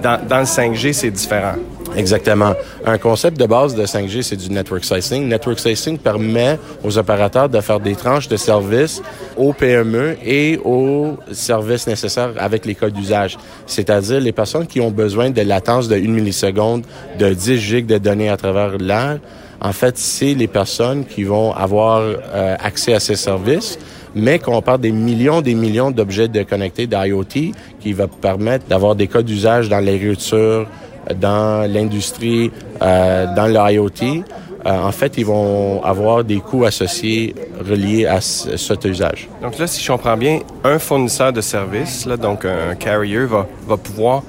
[0.01, 1.55] Dans, le 5G, c'est différent.
[1.95, 2.53] Exactement.
[2.85, 5.27] Un concept de base de 5G, c'est du network slicing.
[5.27, 9.01] Network slicing permet aux opérateurs de faire des tranches de services
[9.35, 13.37] aux PME et aux services nécessaires avec les codes d'usage.
[13.65, 16.83] C'est-à-dire les personnes qui ont besoin de latence de 1 milliseconde,
[17.17, 19.19] de 10 gigs de données à travers l'air.
[19.61, 23.77] En fait, c'est les personnes qui vont avoir euh, accès à ces services
[24.15, 28.95] mais qu'on parle des millions des millions d'objets de connectés d'IoT qui va permettre d'avoir
[28.95, 30.67] des cas d'usage dans l'agriculture,
[31.15, 34.23] dans l'industrie, euh, dans l'IoT,
[34.65, 37.33] euh, en fait, ils vont avoir des coûts associés
[37.67, 39.29] reliés à cet usage.
[39.41, 43.77] Donc là, si je comprends bien, un fournisseur de services, donc un carrier, va, va
[43.77, 44.23] pouvoir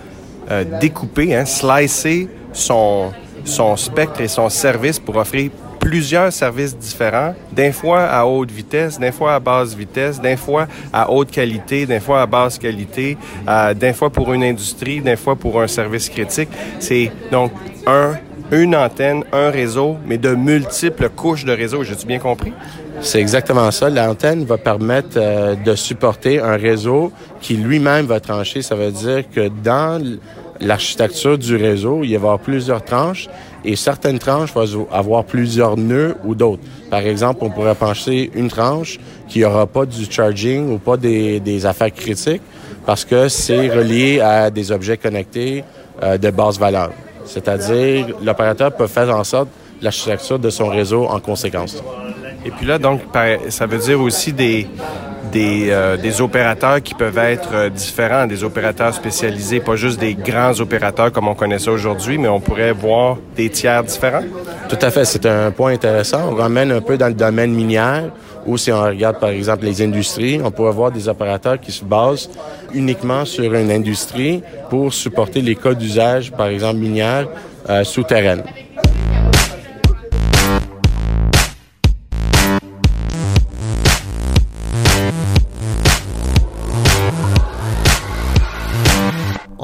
[0.50, 3.10] euh, découper, hein, slicer son,
[3.44, 5.50] son spectre et son service pour offrir
[5.80, 10.68] plusieurs services différents, d'un fois à haute vitesse, d'un fois à basse vitesse, d'un fois
[10.92, 13.16] à haute qualité, d'un fois à basse qualité,
[13.48, 16.50] euh, d'un fois pour une industrie, d'un fois pour un service critique.
[16.78, 17.50] C'est donc
[17.86, 18.14] un
[18.52, 21.84] une antenne, un réseau, mais de multiples couches de réseau.
[21.84, 22.52] J'ai-tu bien compris?
[23.00, 23.88] C'est exactement ça.
[23.88, 28.62] L'antenne va permettre euh, de supporter un réseau qui lui-même va trancher.
[28.62, 30.18] Ça veut dire que dans
[30.60, 33.28] l'architecture du réseau, il va y avoir plusieurs tranches
[33.64, 36.62] et certaines tranches vont avoir plusieurs nœuds ou d'autres.
[36.90, 41.40] Par exemple, on pourrait pencher une tranche qui n'aura pas du charging ou pas des,
[41.40, 42.42] des, affaires critiques
[42.86, 45.64] parce que c'est relié à des objets connectés
[46.02, 46.90] euh, de basse valeur.
[47.24, 49.48] C'est-à-dire, l'opérateur peut faire en sorte
[49.82, 51.82] l'architecture de son réseau en conséquence.
[52.44, 53.02] Et puis là, donc,
[53.50, 54.66] ça veut dire aussi des,
[55.32, 60.14] des, euh, des opérateurs qui peuvent être euh, différents, des opérateurs spécialisés, pas juste des
[60.14, 64.24] grands opérateurs comme on connaît ça aujourd'hui, mais on pourrait voir des tiers différents?
[64.68, 66.30] Tout à fait, c'est un point intéressant.
[66.30, 68.10] On ramène un peu dans le domaine minière,
[68.46, 71.84] ou si on regarde par exemple les industries, on pourrait voir des opérateurs qui se
[71.84, 72.30] basent
[72.72, 77.28] uniquement sur une industrie pour supporter les cas d'usage, par exemple minière,
[77.68, 78.42] euh, souterraine.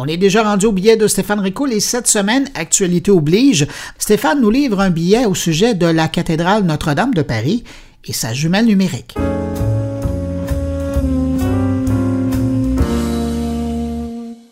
[0.06, 3.66] On est déjà rendu au billet de Stéphane Ricoul et cette semaine, actualité oblige,
[3.98, 7.64] Stéphane nous livre un billet au sujet de la cathédrale Notre-Dame de Paris
[8.04, 9.16] et sa jumelle numérique.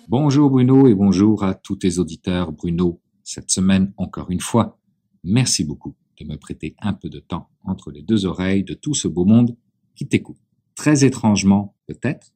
[0.09, 2.51] Bonjour Bruno et bonjour à tous tes auditeurs.
[2.51, 4.81] Bruno, cette semaine, encore une fois,
[5.23, 8.95] merci beaucoup de me prêter un peu de temps entre les deux oreilles de tout
[8.95, 9.57] ce beau monde
[9.95, 10.39] qui t'écoute.
[10.75, 12.33] Très étrangement, peut-être,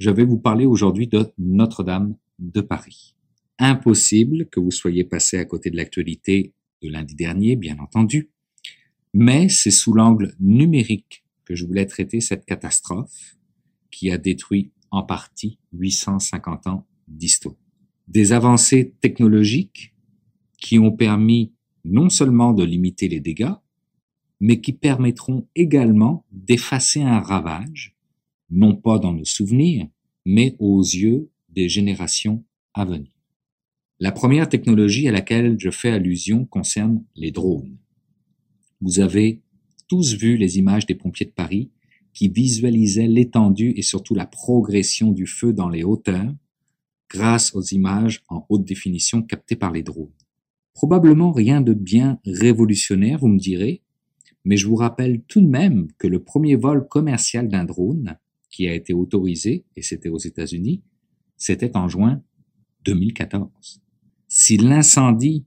[0.00, 3.14] je vais vous parler aujourd'hui de Notre-Dame de Paris.
[3.58, 8.30] Impossible que vous soyez passé à côté de l'actualité de lundi dernier, bien entendu,
[9.12, 13.36] mais c'est sous l'angle numérique que je voulais traiter cette catastrophe
[13.90, 17.56] qui a détruit en partie 850 ans d'histoire.
[18.08, 19.94] Des avancées technologiques
[20.58, 21.52] qui ont permis
[21.84, 23.54] non seulement de limiter les dégâts,
[24.40, 27.96] mais qui permettront également d'effacer un ravage,
[28.50, 29.86] non pas dans nos souvenirs,
[30.24, 32.44] mais aux yeux des générations
[32.74, 33.10] à venir.
[33.98, 37.76] La première technologie à laquelle je fais allusion concerne les drones.
[38.80, 39.42] Vous avez
[39.88, 41.70] tous vu les images des pompiers de Paris
[42.14, 46.34] qui visualisaient l'étendue et surtout la progression du feu dans les hauteurs
[47.10, 50.12] grâce aux images en haute définition captées par les drones.
[50.72, 53.82] Probablement rien de bien révolutionnaire, vous me direz,
[54.44, 58.16] mais je vous rappelle tout de même que le premier vol commercial d'un drone,
[58.48, 60.82] qui a été autorisé, et c'était aux États-Unis,
[61.40, 62.22] c'était en juin
[62.84, 63.80] 2014.
[64.28, 65.46] Si l'incendie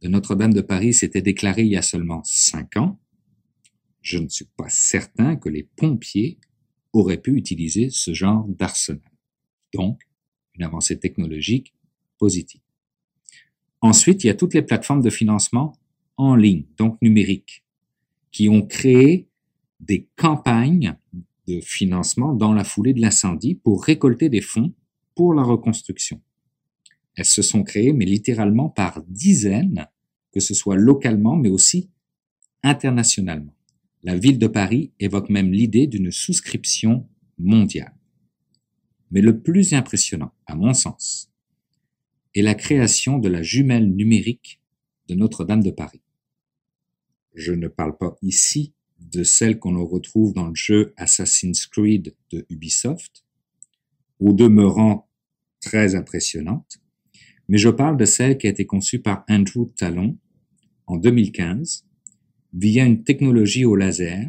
[0.00, 2.98] de Notre-Dame de Paris s'était déclaré il y a seulement cinq ans,
[4.00, 6.38] je ne suis pas certain que les pompiers
[6.92, 9.02] auraient pu utiliser ce genre d'arsenal.
[9.74, 10.00] Donc,
[10.54, 11.74] une avancée technologique
[12.18, 12.60] positive.
[13.80, 15.76] Ensuite, il y a toutes les plateformes de financement
[16.16, 17.64] en ligne, donc numériques,
[18.30, 19.28] qui ont créé
[19.80, 20.96] des campagnes
[21.48, 24.72] de financement dans la foulée de l'incendie pour récolter des fonds
[25.14, 26.20] pour la reconstruction.
[27.16, 29.86] Elles se sont créées, mais littéralement par dizaines,
[30.32, 31.90] que ce soit localement, mais aussi
[32.62, 33.54] internationalement.
[34.02, 37.08] La ville de Paris évoque même l'idée d'une souscription
[37.38, 37.94] mondiale.
[39.10, 41.30] Mais le plus impressionnant, à mon sens,
[42.34, 44.60] est la création de la jumelle numérique
[45.08, 46.00] de Notre-Dame de Paris.
[47.34, 52.46] Je ne parle pas ici de celle qu'on retrouve dans le jeu Assassin's Creed de
[52.48, 53.24] Ubisoft,
[54.22, 55.08] au demeurant
[55.60, 56.78] très impressionnante,
[57.48, 60.16] mais je parle de celle qui a été conçue par Andrew Talon
[60.86, 61.84] en 2015
[62.54, 64.28] via une technologie au laser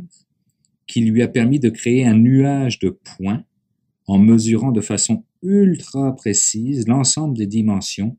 [0.87, 3.43] qui lui a permis de créer un nuage de points
[4.07, 8.17] en mesurant de façon ultra précise l'ensemble des dimensions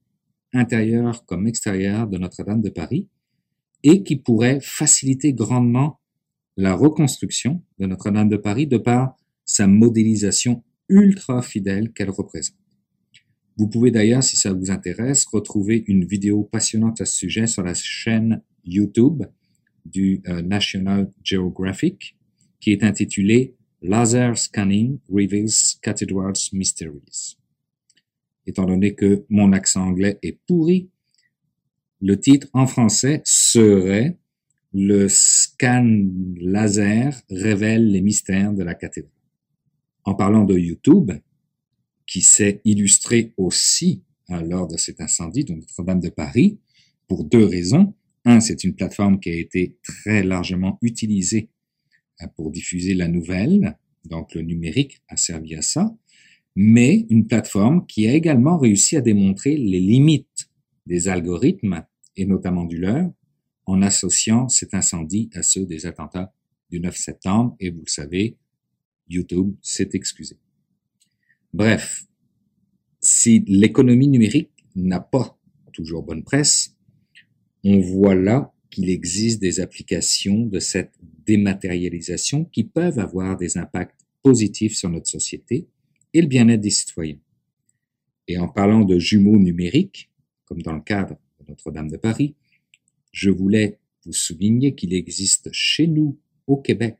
[0.52, 3.08] intérieures comme extérieures de Notre-Dame de Paris
[3.82, 6.00] et qui pourrait faciliter grandement
[6.56, 12.56] la reconstruction de Notre-Dame de Paris de par sa modélisation ultra fidèle qu'elle représente.
[13.56, 17.62] Vous pouvez d'ailleurs, si ça vous intéresse, retrouver une vidéo passionnante à ce sujet sur
[17.62, 19.22] la chaîne YouTube
[19.84, 22.16] du euh, National Geographic
[22.60, 27.36] qui est intitulée Laser Scanning Reveals Cathedral's Mysteries.
[28.46, 30.88] Étant donné que mon accent anglais est pourri,
[32.00, 34.18] le titre en français serait
[34.72, 39.13] Le scan laser révèle les mystères de la cathédrale.
[40.04, 41.12] En parlant de YouTube,
[42.06, 46.58] qui s'est illustré aussi euh, lors de cet incendie de Notre-Dame de Paris,
[47.08, 47.94] pour deux raisons.
[48.24, 51.50] Un, c'est une plateforme qui a été très largement utilisée
[52.22, 55.94] euh, pour diffuser la nouvelle, donc le numérique a servi à ça,
[56.56, 60.48] mais une plateforme qui a également réussi à démontrer les limites
[60.86, 61.84] des algorithmes,
[62.16, 63.10] et notamment du leur,
[63.66, 66.32] en associant cet incendie à ceux des attentats
[66.70, 68.36] du 9 septembre, et vous le savez,
[69.08, 70.36] YouTube s'est excusé.
[71.52, 72.04] Bref,
[73.00, 75.38] si l'économie numérique n'a pas
[75.72, 76.74] toujours bonne presse,
[77.64, 80.92] on voit là qu'il existe des applications de cette
[81.26, 85.68] dématérialisation qui peuvent avoir des impacts positifs sur notre société
[86.12, 87.18] et le bien-être des citoyens.
[88.26, 90.10] Et en parlant de jumeaux numériques,
[90.44, 92.34] comme dans le cadre de Notre-Dame de Paris,
[93.12, 96.98] je voulais vous souligner qu'il existe chez nous, au Québec,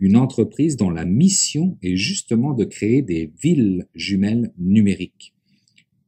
[0.00, 5.34] une entreprise dont la mission est justement de créer des villes jumelles numériques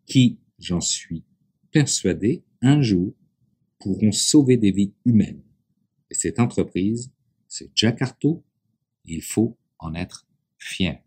[0.06, 1.24] qui, j'en suis
[1.70, 3.14] persuadé, un jour
[3.78, 5.42] pourront sauver des vies humaines.
[6.10, 7.12] Et cette entreprise,
[7.48, 8.44] c'est Jakarto.
[9.04, 10.26] Il faut en être
[10.58, 11.02] fier.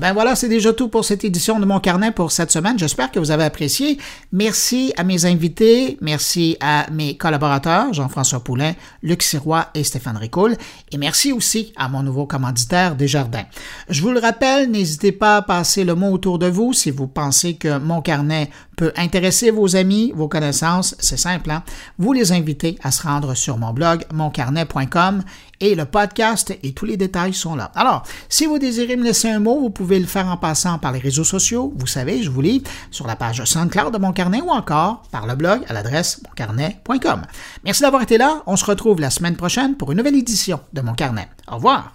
[0.00, 2.78] Ben voilà, c'est déjà tout pour cette édition de mon carnet pour cette semaine.
[2.78, 3.98] J'espère que vous avez apprécié.
[4.32, 10.56] Merci à mes invités, merci à mes collaborateurs, Jean-François Poulain, Luc Sirois et Stéphane Ricoul,
[10.92, 13.44] et merci aussi à mon nouveau commanditaire Desjardins.
[13.88, 17.06] Je vous le rappelle, n'hésitez pas à passer le mot autour de vous si vous
[17.06, 20.94] pensez que mon carnet peut intéresser vos amis, vos connaissances.
[21.00, 21.62] C'est simple, hein?
[21.98, 25.22] Vous les invitez à se rendre sur mon blog moncarnet.com
[25.60, 27.72] et le podcast et tous les détails sont là.
[27.74, 30.92] Alors, si vous désirez me laisser un mot, vous pouvez le faire en passant par
[30.92, 31.74] les réseaux sociaux.
[31.76, 35.26] Vous savez, je vous lis sur la page SoundCloud de Mon Carnet ou encore par
[35.26, 37.22] le blog à l'adresse moncarnet.com.
[37.64, 38.42] Merci d'avoir été là.
[38.46, 41.28] On se retrouve la semaine prochaine pour une nouvelle édition de Mon Carnet.
[41.50, 41.94] Au revoir.